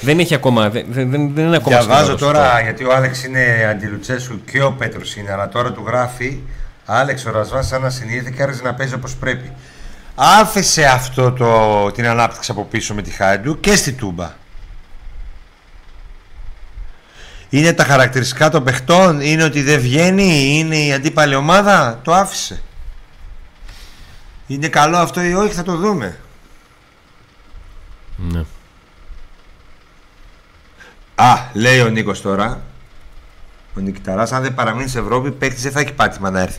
[0.00, 0.70] Δεν έχει ακόμα.
[0.70, 2.62] Δεν, δεν, δεν είναι ακόμα Διαβάζω στεναρός ο τώρα, Πάουκ.
[2.62, 6.38] γιατί ο Άλεξ είναι αντιλουτσέσκου και ο Πέτρος είναι, αλλά τώρα του γράφει
[6.84, 9.50] Άλεξ ο Ρασβάς, σαν να συνήθει, άρχισε να παίζει όπως πρέπει.
[10.14, 14.32] Άφησε αυτό το, την ανάπτυξη από πίσω με τη Χάιντου και στη Τούμπα.
[17.48, 22.00] Είναι τα χαρακτηριστικά των παιχτών, είναι ότι δεν βγαίνει, είναι η αντίπαλη ομάδα.
[22.02, 22.62] Το άφησε.
[24.46, 26.18] Είναι καλό αυτό ή όχι, θα το δούμε.
[28.16, 28.44] Ναι.
[31.14, 32.60] Α, λέει ο Νίκος τώρα.
[33.76, 36.58] Ο Νικηταράς, αν δεν παραμείνει σε Ευρώπη, παίκτης δεν θα έχει πάτημα να έρθει.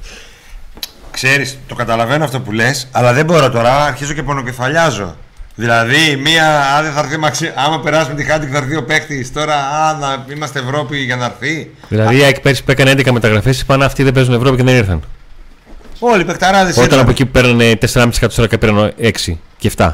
[1.16, 5.16] Ξέρεις, το καταλαβαίνω αυτό που λες, αλλά δεν μπορώ τώρα, αρχίζω και πονοκεφαλιάζω.
[5.56, 8.84] Δηλαδή, μία, αν δεν θα έρθει, μαξι- άμα περάσουμε τη χάντη και θα έρθει ο
[8.84, 11.72] παίκτης, τώρα α, να είμαστε Ευρώπη για να έρθει.
[11.88, 14.76] Δηλαδή η ΑΕΚ πέρσι που έκανε 11 μεταγραφές, είπαν αυτοί δεν παίζουν Ευρώπη και δεν
[14.76, 15.02] ήρθαν.
[16.00, 17.00] Όλοι οι παικταράδες Όταν ήρθαν.
[17.00, 19.92] από εκεί που παίρνανε 4,5 εκατομμύρια και πήραν 6 και 7.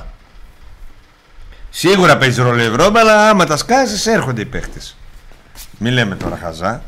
[1.69, 4.79] Σίγουρα παίζει ρόλο η Ευρώπη, αλλά άμα τα σκάσει, έρχονται οι παίχτε.
[5.77, 6.81] Μην λέμε τώρα χαζά.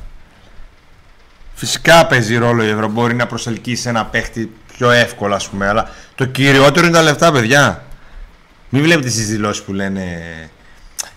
[1.56, 2.94] Φυσικά παίζει ρόλο η Ευρώπη.
[2.94, 5.68] Μπορεί να προσελκύσει ένα παίχτη πιο εύκολα, ας πούμε.
[5.68, 7.84] Αλλά το κυριότερο είναι τα λεφτά, παιδιά.
[8.70, 10.04] Μην βλέπετε τις δηλώσεις που λένε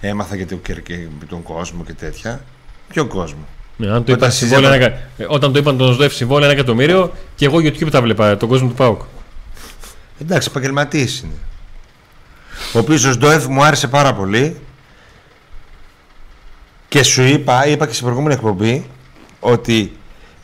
[0.00, 2.44] Έμαθα και, το, και, και τον κόσμο και τέτοια.
[2.88, 5.76] Ποιο κόσμο; Ναι, αν το Όταν είπαν συζητάμε- συμβόλαιο, ένα, εκα- ε, όταν το είπαν
[5.76, 9.00] τον ΣΔΟΕΦ συμβόλαιο ένα εκατομμύριο και εγώ YouTube τα βλέπα, τον κόσμο του ΠΑΟΚ.
[10.20, 11.32] Εντάξει, επαγγελματή είναι.
[12.72, 14.60] Ο οποίος ο Σντόεφ μου άρεσε πάρα πολύ.
[16.88, 18.86] Και σου είπα, είπα και στην προηγούμενη εκπομπή,
[19.40, 19.96] ότι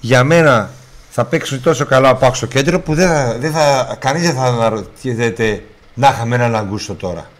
[0.04, 0.70] για μένα
[1.10, 4.34] θα παίξουν τόσο καλά ο Πάκ στο κέντρο που δεν θα, δεν θα, κανείς δεν
[4.34, 7.30] θα αναρωτιέται να είχαμε έναν Αγκούστο τώρα.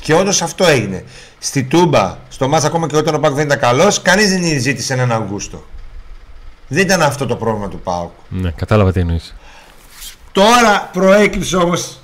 [0.00, 1.04] Και όντως αυτό έγινε.
[1.38, 4.92] Στη Τούμπα, στο μάτς ακόμα και όταν ο Πάκ δεν ήταν καλός, κανείς δεν ζήτησε
[4.92, 5.64] έναν Αγκούστο.
[6.68, 8.10] Δεν ήταν αυτό το πρόβλημα του Πάουκ.
[8.28, 9.34] Ναι, κατάλαβα τι εννοείς.
[10.32, 11.98] Τώρα προέκυψε όμως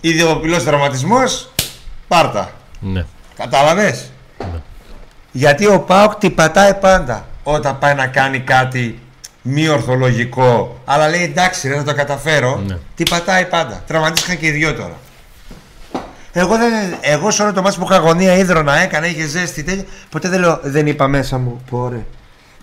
[0.00, 1.50] ιδιοπηλό τραυματισμός.
[2.08, 2.50] Πάρτα.
[2.80, 3.06] Ναι.
[3.36, 4.10] Κατάλαβες;
[5.32, 8.98] Γιατί ο Πάοκ τι πατάει πάντα όταν πάει να κάνει κάτι
[9.42, 10.80] μη ορθολογικό.
[10.84, 12.62] Αλλά λέει εντάξει, ρε, θα το καταφέρω.
[12.66, 12.78] Ναι.
[12.94, 13.82] Τι πατάει πάντα.
[13.86, 14.96] Τραυματίστηκαν και οι δυο τώρα.
[16.32, 19.84] Εγώ, δεν, εγώ σε όλο το μάτι που είχα αγωνία ίδρωνα έκανα, είχε ζέστη τέτοια.
[20.10, 22.04] Ποτέ δεν, λέω, δεν είπα μέσα μου, πόρε.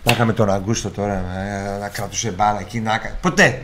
[0.02, 3.62] Να είχαμε τον Αγκούστο τώρα ε, να κρατούσε μπάλα εκεί να κα- Ποτέ.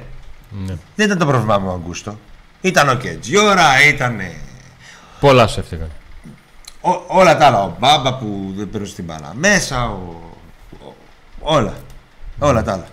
[0.51, 0.75] ναι.
[0.95, 2.19] Δεν ήταν το πρόβλημά μου ο Αγκούστο.
[2.61, 4.21] Ήταν ο Κετζιόρα, ήταν.
[5.21, 5.91] Πολλά σου έφτιαγαν.
[7.09, 7.63] όλα τα άλλα.
[7.63, 9.85] Ο Μπάμπα που δεν πέρασε την μπάλα μέσα.
[9.85, 10.36] Ο, ο-
[11.49, 11.75] όλα.
[12.39, 12.87] Όλα τα άλλα.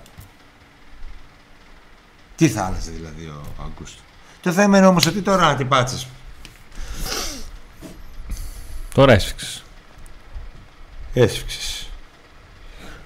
[2.35, 4.01] Τι θα άλλαζε δηλαδή ο Αγκούστο;
[4.41, 6.07] Το θέμα είναι όμως ότι τώρα να την πάτσες.
[8.93, 9.63] Τώρα έσφιξες.
[11.13, 11.87] Έσφιξες.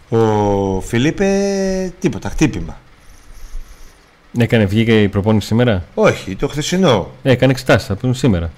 [0.10, 2.78] Ο Φιλίπε τίποτα, χτύπημα.
[4.38, 7.12] Έκανε, βγήκε η προπόνηση σήμερα; Όχι, το χθεσινό.
[7.24, 8.52] Ε, έκανε εξετάσεις, θα πούμε σήμερα.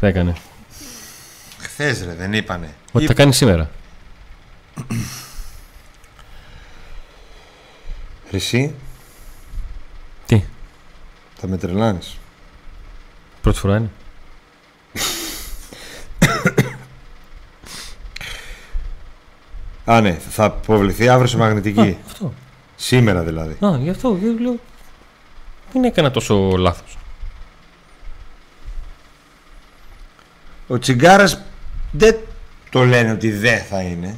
[0.00, 0.34] Θα έκανε.
[1.58, 2.74] Χθες ρε, δεν είπανε.
[2.92, 3.70] Ότι θα Είπ- κάνει σήμερα.
[8.30, 8.74] Ρε Εσύ
[10.26, 10.44] Τι,
[11.38, 12.18] θα με τρελάνεις.
[13.40, 13.90] πρώτη φορά είναι.
[19.84, 21.98] Α, ναι, θα αποβληθεί αύριο σε μαγνητική.
[22.06, 22.32] Αυτό.
[22.76, 23.64] Σήμερα δηλαδή.
[23.66, 24.56] Α, γι' αυτό γιατί λέω.
[25.72, 26.98] Δεν έκανα τόσο λάθος.
[30.68, 31.42] Ο Τσιγκάρας
[31.92, 32.16] δεν
[32.70, 34.16] το λένε ότι δεν θα είναι.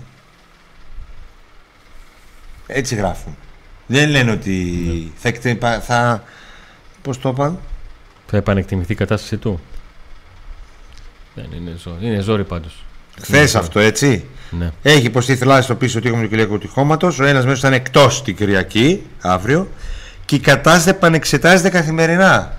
[2.66, 3.36] Έτσι γράφουν.
[3.92, 6.22] Δεν λένε ότι θα, εκτε- θα...
[7.02, 7.58] Πώς το είπαν;
[8.26, 9.60] Θα επανεκτιμηθεί η κατάστασή του.
[11.34, 12.06] Δεν είναι ζόρι.
[12.06, 12.84] Είναι ζόρι πάντως.
[13.22, 14.70] Χθες αυτό έτσι; Ναι.
[14.82, 17.18] Έχει υποστεί θλάση στο πίσω τείχο του Κυριακού τυχώματος.
[17.18, 19.68] Ο ένας μέσος ήταν εκτός την Κυριακή, αύριο.
[20.24, 22.56] Και η κατάσταση επανεξετάζεται καθημερινά.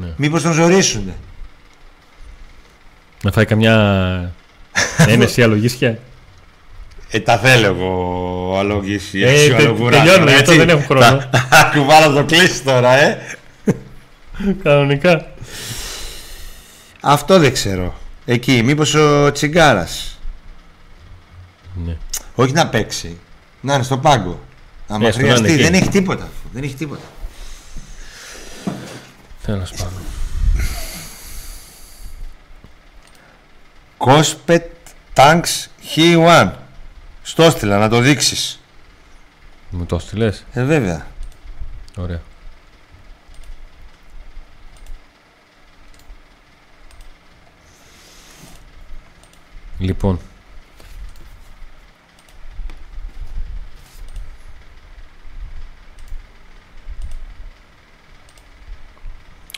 [0.00, 0.08] ναι.
[0.16, 1.12] Μήπως τον ζωρίσουν.
[3.22, 4.32] Να φάει καμιά
[5.08, 5.98] ένεση αλογίσια;
[7.14, 9.20] Ε, τα θέλω εγώ αλογίσει.
[9.20, 10.50] Ε, έξι τε- αλογουράκια, τελειώνουμε, γι' έτσι.
[10.52, 11.28] αυτό δεν έχω χρόνο.
[11.30, 13.36] Τα- Κουβάλα το κλείσει τώρα, ε.
[14.62, 15.26] Κανονικά.
[17.00, 17.94] Αυτό δεν ξέρω.
[18.24, 20.18] Εκεί, μήπως ο Τσιγκάρας
[21.84, 21.96] Ναι.
[22.34, 23.18] Όχι να παίξει.
[23.60, 24.40] Να είναι στο πάγκο.
[24.88, 25.54] Αν Ε, στο να είναι χρειαστεί.
[25.54, 25.62] εκεί.
[25.62, 26.22] Δεν έχει τίποτα.
[26.22, 27.02] αφού, Δεν έχει τίποτα.
[29.46, 30.00] Τέλος πάντων.
[33.96, 34.64] Κόσπετ
[35.14, 36.50] Tanks He1.
[37.26, 38.60] Στο έστειλα να το δείξεις.
[39.70, 40.32] Μου το στείλε.
[40.52, 41.06] Ε, βέβαια.
[41.96, 42.20] Ωραία.
[49.78, 50.20] Λοιπόν,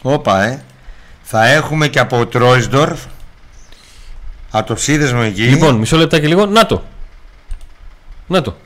[0.03, 0.65] Όπα, ε.
[1.23, 3.01] Θα έχουμε και από Τρόισντορφ.
[4.51, 5.43] Από το σύνδεσμο εκεί.
[5.43, 6.47] λοιπόν, μισό λεπτάκι λίγο.
[6.47, 6.86] Να το.
[8.27, 8.57] Να το.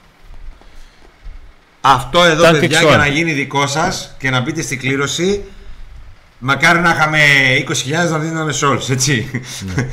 [1.81, 2.87] Αυτό εδώ, Tank παιδιά, X1.
[2.87, 5.45] για να γίνει δικό σας και να μπείτε στην κλήρωση.
[6.39, 7.19] Μακάρι να είχαμε
[7.69, 9.31] 20.000 να δίναμε σε όλους, έτσι.
[9.61, 9.89] Ναι.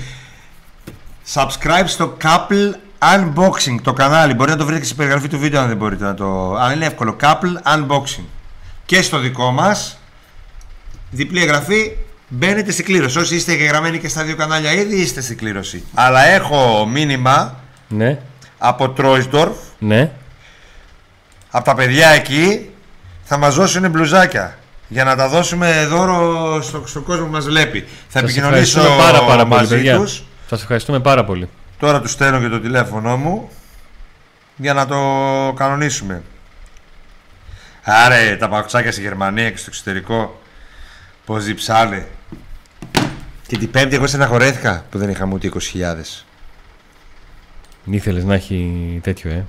[1.34, 4.34] Subscribe στο Couple Unboxing το κανάλι.
[4.34, 6.55] Μπορείτε να το βρείτε και στην περιγραφή του βίντεο αν δεν μπορείτε να το.
[6.55, 7.15] Αν είναι εύκολο.
[7.22, 8.24] Couple Unboxing.
[8.86, 9.97] Και στο δικό μας.
[11.11, 11.91] Διπλή εγγραφή.
[12.28, 13.20] Μπαίνετε στην κλήρωση.
[13.20, 15.84] Όσοι είστε εγγεγραμμένοι και στα δύο κανάλια ήδη είστε στην κλήρωση.
[15.93, 17.55] Αλλά έχω μήνυμα
[17.88, 18.20] Ναι.
[18.58, 19.55] Από Τρόισντορφ.
[19.80, 20.12] Ναι.
[21.51, 22.70] Από τα παιδιά εκεί
[23.24, 24.58] θα μας δώσουν μπλουζάκια.
[24.88, 27.80] Για να τα δώσουμε δώρο στο, στον κόσμο που μας βλέπει.
[27.82, 29.97] Θα Σας επικοινωνήσω ευχαριστούμε πάρα, πάρα πολύ, μαζί παιδιά.
[29.97, 30.24] τους.
[30.49, 31.49] Σας ευχαριστούμε πάρα πολύ.
[31.80, 33.49] Τώρα τους στέλνω και το τηλέφωνο μου
[34.55, 34.97] για να το
[35.55, 36.24] κανονίσουμε.
[37.84, 40.41] Άρε, τα παουξάκια στη Γερμανία και στο εξωτερικό
[41.26, 42.08] πώς διψάνε.
[43.47, 45.60] Και την πέμπτη εγώ στεναχωρέθηκα που δεν είχαμε ούτε 20.000.
[47.89, 49.45] Ήθελες να έχει τέτοιο, ε.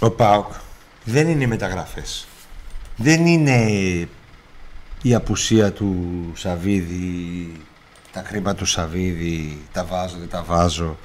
[0.00, 0.52] Ο ΠΑΟΚ
[1.04, 2.26] δεν είναι οι μεταγραφές.
[2.96, 3.66] Δεν είναι
[5.02, 5.96] η απουσία του
[6.34, 7.52] Σαβίδη,
[8.12, 10.98] τα χρήματα του Σαβίδη, τα βάζω, δεν τα βάζω,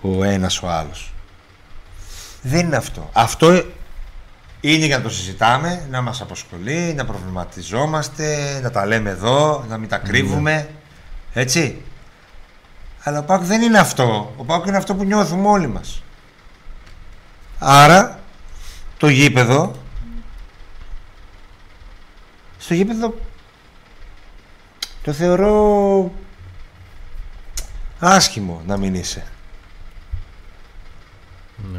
[0.00, 1.12] ο ένας ο άλλος.
[2.42, 3.10] Δεν είναι αυτό.
[3.12, 3.64] Αυτό
[4.60, 9.78] είναι για να το συζητάμε, να μας αποσχολεί, να προβληματιζόμαστε, να τα λέμε εδώ, να
[9.78, 10.68] μην τα κρύβουμε.
[11.32, 11.82] Έτσι.
[13.04, 14.34] Αλλά ο ΠΑΟΚ δεν είναι αυτό.
[14.36, 16.02] Ο ΠΑΟΚ είναι αυτό που νιώθουμε όλοι μας.
[17.58, 18.20] Άρα
[18.96, 19.74] το γήπεδο
[22.58, 23.14] στο γήπεδο
[25.02, 26.12] το θεωρώ
[27.98, 29.26] άσχημο να μην είσαι.
[31.72, 31.78] Ναι.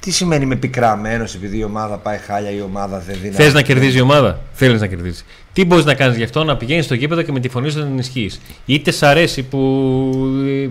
[0.00, 3.34] Τι σημαίνει με πικραμένος επειδή η ομάδα πάει χάλια ή η ομάδα δεν δίνει.
[3.34, 5.24] Θες να κερδίζει η ομάδα; Θέλεις να κερδίσεις.
[5.52, 7.78] Τι μπορείς να κάνεις γι' αυτό, να πηγαίνεις στο γήπεδο και με τη φωνή σου
[7.78, 8.30] να την ενισχύει.
[8.66, 9.58] Είτε σ' αρέσει που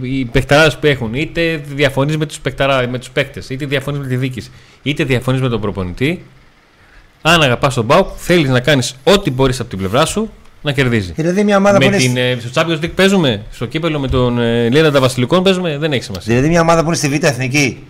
[0.01, 2.39] οι παιχταράδες που έχουν, είτε διαφωνείς με τους
[2.89, 4.43] με τους παίκτες, είτε διαφωνείς με τη δίκη,
[4.83, 6.23] είτε διαφωνείς με τον προπονητή.
[7.21, 11.11] Αν αγαπάς τον Μπάουκ, θέλεις να κάνεις ό,τι μπορείς από την πλευρά σου να κερδίζει.
[11.15, 11.97] Δηλαδή μια ομάδα Με που είναι...
[11.97, 15.91] την, ε, στο Champions League παίζουμε, στο κύπελο με τον ε, Λίραντα Βασιλικών παίζουμε, δεν
[15.91, 16.33] έχει σημασία.
[16.33, 17.83] Δηλαδή μια ομάδα που είναι στη Β' Εθνική,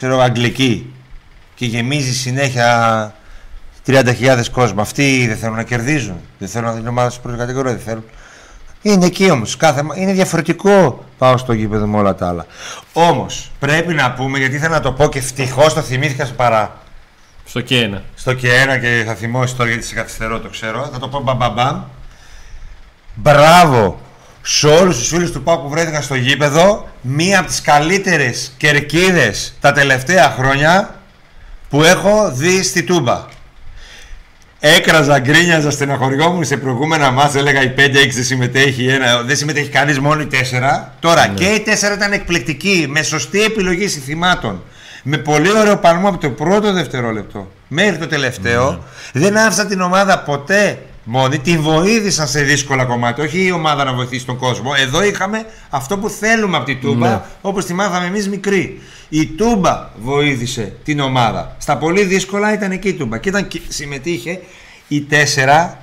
[0.00, 0.92] ξέρω αγγλική
[1.54, 3.14] και γεμίζει συνέχεια
[3.86, 4.80] 30.000 κόσμο.
[4.80, 6.20] Αυτοί δεν θέλουν να κερδίζουν.
[6.38, 7.72] Δεν θέλουν να δίνουν ομάδα στην πρώτη κατηγορία.
[7.72, 8.04] Δεν θέλουν.
[8.82, 9.56] Είναι εκεί όμως.
[9.56, 9.82] Κάθε...
[9.94, 12.46] Είναι διαφορετικό πάω στο γήπεδο με όλα τα άλλα.
[12.92, 16.76] Όμως πρέπει να πούμε, γιατί ήθελα να το πω και ευτυχώς το θυμήθηκα σε παρά.
[17.44, 18.02] Στο και ένα.
[18.14, 20.88] Στο και ένα και θα θυμώσει τώρα γιατί σε καθυστερώ το ξέρω.
[20.92, 21.82] Θα το πω μπαμπαμπαμ.
[23.14, 24.00] Μπράβο
[24.42, 26.88] σε όλους τους φίλους του ΠΑΟΚ που βρέθηκαν στο γήπεδο.
[27.00, 30.94] Μία από τις καλύτερες κερκίδες τα τελευταία χρόνια
[31.68, 33.26] που έχω δει στη Τούμπα.
[34.60, 39.98] Έκραζα, γκρίνιαζα, στεναχωριόμουν σε προηγούμενα μάτς, έλεγα η 5-6 δεν συμμετέχει, ένα, δεν συμμετέχει κανείς
[39.98, 40.92] μόνο η 4.
[41.00, 44.62] Τώρα και η 4 ήταν εκπληκτική, με σωστή επιλογή συνθημάτων.
[45.02, 48.84] Με πολύ ωραίο παλμό από το πρώτο δευτερόλεπτο μέχρι το τελευταίο.
[49.12, 53.24] Δεν άφησαν την ομάδα ποτέ μόνη, την βοήθησαν σε δύσκολα κομμάτια.
[53.24, 54.72] Όχι η ομάδα να βοηθήσει τον κόσμο.
[54.78, 57.20] Εδώ είχαμε αυτό που θέλουμε από την Τούμπα, Ναι.
[57.40, 58.80] όπως τη μάθαμε εμείς μικροί.
[59.08, 61.56] Η Τούμπα βοήθησε την ομάδα.
[61.58, 63.18] Στα πολύ δύσκολα ήταν εκεί η Τούμπα.
[63.18, 64.40] Και ήταν, και συμμετείχε
[64.88, 65.76] η 4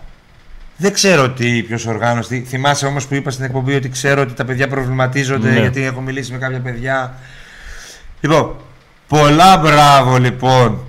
[0.78, 2.46] δεν ξέρω τι ποιος οργάνωση.
[2.48, 5.60] Θυμάσαι όμως που είπα στην εκπομπή ότι ξέρω ότι τα παιδιά προβληματίζονται Ναι.
[5.60, 7.14] γιατί έχω μιλήσει με κάποια παιδιά.
[8.22, 8.56] Λοιπόν,
[9.08, 10.80] πολλά μπράβο λοιπόν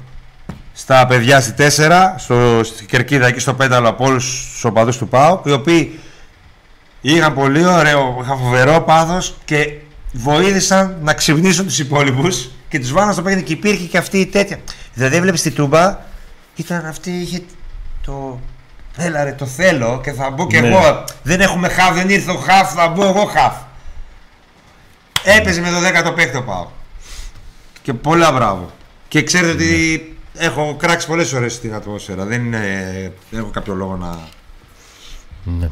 [0.81, 5.09] στα παιδιά στη 4, στο, στη κερκίδα εκεί στο πέταλο από όλους τους οπαδούς του
[5.09, 5.99] ΠΑΟ, οι οποίοι
[7.01, 9.73] είχαν πολύ ωραίο, είχαν φοβερό πάθος και
[10.13, 13.47] βοήθησαν να ξυπνήσουν τους υπόλοιπους και τους βάλαν στο παιχνίδι.
[13.47, 14.59] Και υπήρχε και αυτή η τέτοια.
[14.95, 15.99] Δηλαδή, έβλεπες τη τούμπα,
[16.57, 17.43] ήταν αυτή, είχε
[18.05, 18.41] το.
[18.97, 20.69] Έλα ρε, το θέλω και θα μπω και Ναι.
[20.69, 21.05] εγώ.
[21.23, 23.55] Δεν έχουμε χαφ, δεν ήρθε ο χαφ, θα μπω εγώ χαφ.
[25.25, 26.67] Έπαιζε με το 10ο παίχτη ο ΠΑΟΚ.
[27.83, 28.71] Και πολλά μπράβο.
[29.09, 32.25] Και ξέρετε ότι έχω κράξει πολλές ώρες στην ατμόσφαιρα.
[32.25, 32.59] Δεν, είναι,
[33.31, 34.19] δεν έχω κάποιο λόγο να...
[35.59, 35.71] Ναι.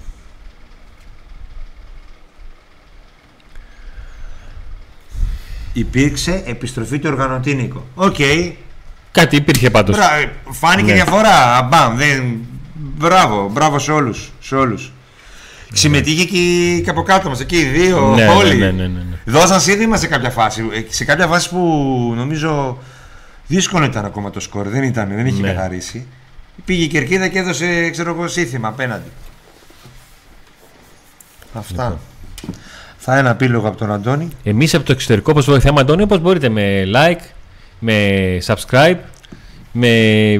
[5.72, 7.86] Υπήρξε επιστροφή του οργανωτή Νίκο.
[7.94, 8.16] Οκ.
[9.10, 9.96] Κάτι υπήρχε πάντως.
[9.96, 10.92] Μπρα- Φάνηκε Ναι.
[10.94, 11.62] διαφορά.
[11.62, 11.96] Μπαμ.
[11.96, 12.36] Δεν...
[12.74, 13.48] Μπράβο.
[13.52, 14.32] Μπράβο σε όλους.
[14.40, 14.92] Σε όλους.
[15.72, 17.40] Συμμετείχε και, η- και από κάτω μας.
[17.40, 18.12] Εκεί οι δύο.
[18.14, 18.56] Ναι, όλοι.
[18.56, 19.16] ναι, ναι, ναι, ναι.
[19.24, 20.64] Δώσαν σύνδημα σε κάποια φάση.
[20.72, 21.58] Ε, Σε κάποια φάση που
[22.16, 22.78] νομίζω
[23.46, 24.68] δύσκολο ήταν ακόμα το σκορ.
[24.68, 25.52] Δεν ήταν, δεν είχε Ναι.
[25.52, 26.06] καθαρίσει.
[26.64, 29.08] Πήγε η κερκίδα και έδωσε ξέρω εγώ σύνθημα απέναντι.
[31.52, 31.82] Αυτά.
[31.82, 31.98] Λοιπόν.
[32.96, 34.28] Θα ένα επίλογο από τον Αντώνη.
[34.42, 37.24] Εμείς από το εξωτερικό, όπως βοηθάμε, Αντώνη, όπως μπορείτε με like,
[37.78, 38.96] με subscribe,
[39.72, 39.88] με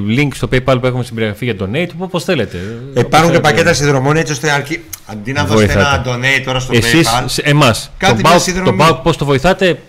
[0.07, 2.57] link στο PayPal που έχουμε στην περιγραφή για donate, όπω θέλετε.
[2.57, 3.39] Υπάρχουν Όπως και θέλετε.
[3.39, 4.83] πακέτα συνδρομών έτσι ώστε αρκεί.
[5.05, 6.09] Αντί να δώσετε Βοηθάτε.
[6.09, 7.25] ένα donate τώρα στο Εσείς, PayPal.
[7.43, 8.77] εμάς, Κάντε τον μια PAOK, συνδρομή.
[8.77, 9.79] τον PAOK πώς το βοηθάτε,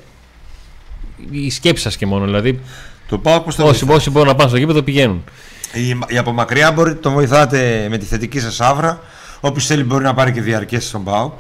[1.31, 2.25] η σκέψη σας και μόνο.
[2.25, 2.61] Δηλαδή,
[3.09, 3.97] Το πάω πώ το όσοι, βοηθάει.
[3.97, 5.25] όσοι μπορούν να πάνε στο γήπεδο πηγαίνουν.
[5.73, 9.01] Η, η από μακριά μπορεί, τον βοηθάτε με τη θετική σας άβρα.
[9.41, 11.33] Όποιος θέλει μπορεί να πάρει και διαρκές στον ΠΑΟΚ.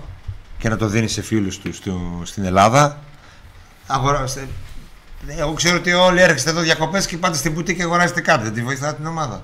[0.59, 2.99] και να το δίνει σε φίλους του στο- στην Ελλάδα.
[3.87, 4.49] Αγοράστε.
[5.39, 8.43] Εγώ ξέρω ότι όλοι έρχεστε εδώ διακοπές και πάτε στην πουτή και αγοράζετε κάτι.
[8.45, 9.43] Δεν τη βοηθάτε την ομάδα.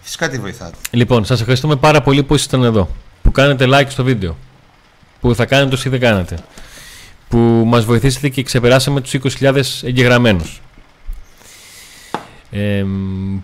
[0.00, 0.76] Φυσικά τη βοηθάτε.
[0.90, 2.88] Λοιπόν, σας ευχαριστούμε πάρα πολύ που ήσασταν εδώ.
[3.22, 4.36] Που κάνετε like στο βίντεο.
[5.20, 6.38] Που θα κάνετε όσοι δεν κάνετε.
[7.28, 10.61] Που μας βοηθήσατε και ξεπεράσαμε τους 20.000 εγγεγραμμένους.
[12.54, 12.84] Ε,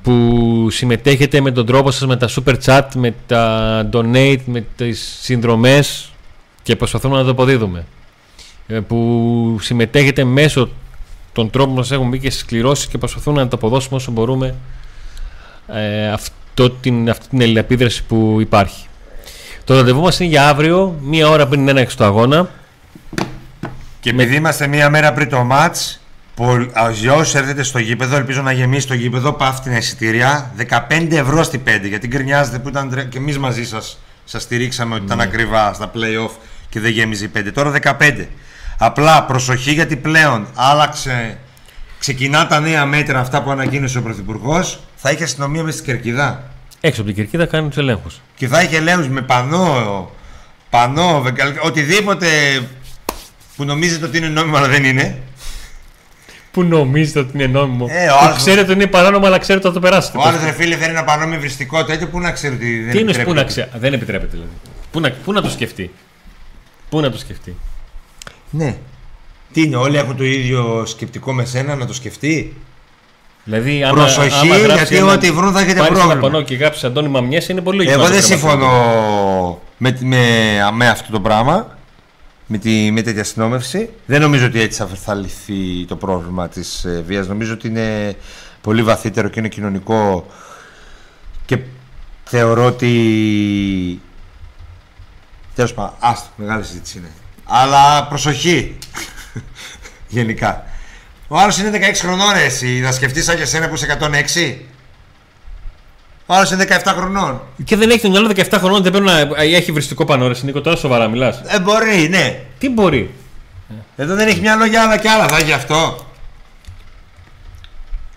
[0.02, 5.18] που συμμετέχετε με τον τρόπο σας με τα super chat, με τα donate, με τις
[5.20, 6.12] συνδρομές
[6.62, 7.84] και προσπαθούμε να το αποδίδουμε.
[8.66, 10.70] Ε, που συμμετέχετε μέσω
[11.32, 14.10] των τρόπων που μας έχουν μπει και στις κληρώσεις και προσπαθούμε να το αποδώσουμε όσο
[14.10, 14.54] μπορούμε
[15.68, 18.86] ε, αυτό την, αυτή την ελληναπίδραση που υπάρχει.
[19.64, 22.50] Το ραντεβού μας είναι για αύριο, μία ώρα πριν ένα στο αγώνα.
[24.00, 25.97] Και επειδή είμαστε μία μέρα πριν το μάτς,
[26.38, 31.16] πολ- α, για όσους έρθετε στο γήπεδο, ελπίζω να γεμίσει το γήπεδο, πάφτινα εισιτήρια, 15
[31.16, 35.04] ευρώ στη 5, γιατί γκρινιάζετε που ήταν τρε- και εμείς μαζί σας, σας στηρίξαμε ότι
[35.04, 36.30] ήταν ακριβά στα play-off
[36.68, 37.52] και δεν γέμιζε η 5.
[37.52, 38.28] Τώρα 15.
[38.78, 41.38] Απλά προσοχή γιατί πλέον άλλαξε,
[41.98, 44.80] ξεκινά τα νέα μέτρα αυτά που ανακοίνωσε ο Πρωθυπουργός.
[44.96, 48.20] Θα έχει αστυνομία μέσα στην Κερκίδα; Έξω από την κερκίδα κάνουν τους ελέγχους.
[48.36, 50.10] Και θα έχει ελέγχους με πανό,
[50.70, 52.26] πανό, βεγγαλ- οτιδήποτε
[53.56, 55.18] που νομίζετε ότι είναι νόμιμο αλλά δεν είναι.
[56.50, 59.68] Πού νομίζετε ότι είναι νόμιμο; Ε, ο που άλλος- ξέρετε ότι είναι παράνομο, αλλά ξέρετε
[59.68, 60.18] ότι θα το περάσετε.
[60.18, 62.90] Ο άλλος ρε φίλε θέλει ένα πανό με βριστικό τέτοιο που να ξέρει ότι δεν
[62.92, 63.68] Τι είναι που επιτρέπεται; να ξέρει.
[63.74, 64.50] Δεν επιτρέπεται δηλαδή.
[64.92, 65.90] Πού να, πού να το σκεφτεί;
[66.88, 67.56] Πού να το σκεφτεί;
[68.50, 68.76] Ναι.
[69.52, 72.56] Τι είναι, όλοι έχουν το ίδιο σκεπτικό με σένα να το σκεφτεί;
[73.44, 76.30] Δηλαδή, άμα, Προσοχή, άμα γράψει γιατί ένα- ό,τι βρουν θα έχετε πάρεις ένα πρόβλημα.
[76.30, 77.94] πανό και γράψει Αντώνη Μαμιές είναι πολύ λογικό.
[77.94, 78.48] Εγώ να το δεν κρεμαστεί.
[78.48, 80.18] συμφωνώ με, με,
[80.72, 81.77] με αυτό το πράγμα.
[82.50, 83.90] Με, τη, με τέτοια συνόμευση.
[84.06, 87.26] Δεν νομίζω ότι έτσι θα, θα λυθεί το πρόβλημα της ε, βίας.
[87.26, 88.16] Νομίζω ότι είναι
[88.60, 90.26] πολύ βαθύτερο και είναι κοινωνικό
[91.46, 91.58] και
[92.24, 94.00] θεωρώ ότι
[95.54, 97.10] τέλος πάντων, άστο, μεγάλη συζήτηση είναι.
[97.44, 98.78] Αλλά προσοχή
[100.08, 100.64] γενικά.
[101.28, 104.56] Ο άλλος είναι 16 χρονών ρε, εσύ, θα σκεφτείς σαν και εσένα που είσαι 106.
[106.30, 107.40] Ο άλλος είναι 17 χρονών.
[107.64, 110.28] Και δεν έχει το μυαλό 17 χρονών, δεν πρέπει να έχει βριστικό πανό.
[110.28, 111.42] Ρε Νίκο, τώρα σοβαρά μιλάς.
[111.46, 112.40] Ε, μπορεί, ναι.
[112.58, 113.10] Τι μπορεί;
[113.96, 116.06] Εδώ δεν έχει μυαλό για άλλα και άλλα, θα έχει αυτό.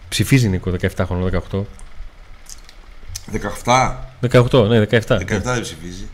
[0.09, 1.66] Ψηφίζει Νίκο 17 χρονών, 18.
[3.66, 3.95] 17.
[4.32, 5.18] 18, ναι, 17.
[5.18, 6.07] 17 δεν ψηφίζει.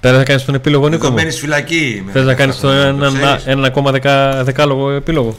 [0.00, 0.96] Πέρα θα κάνεις τον επίλογο Νίκο.
[1.06, 1.20] Εδώ μου.
[1.20, 2.02] μπαίνει φυλακή.
[2.06, 3.46] με Θες να 17 κάνεις τον χρόνια, ένα, το ένα, ξέρεις.
[3.46, 5.36] ένα ακόμα δεκα, δεκάλογο επίλογο.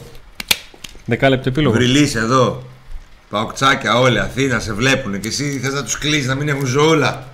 [1.04, 1.74] Δεκάλεπτο επίλογο.
[1.74, 2.62] Βρυλής εδώ.
[3.32, 7.24] Παοκτσάκια όλοι, Αθήνα, σε βλέπουν και εσύ θες να τους κλείσεις να μην έχουν ζωούλα.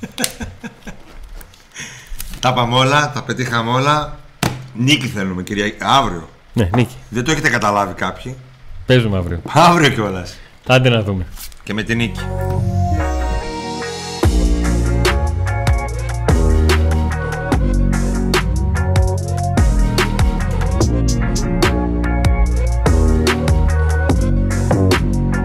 [2.40, 4.18] τα πάμε όλα, τα πετύχαμε όλα.
[4.74, 5.76] Νίκη θέλουμε, Κυριακή.
[5.80, 6.28] Αύριο.
[6.52, 6.96] Ναι, νίκη.
[7.08, 8.36] Δεν το έχετε καταλάβει κάποιοι.
[8.86, 9.42] Παίζουμε αύριο.
[9.48, 10.36] Αύριο κιόλας.
[10.66, 11.26] Άντε να δούμε.
[11.62, 12.20] Και με την νίκη.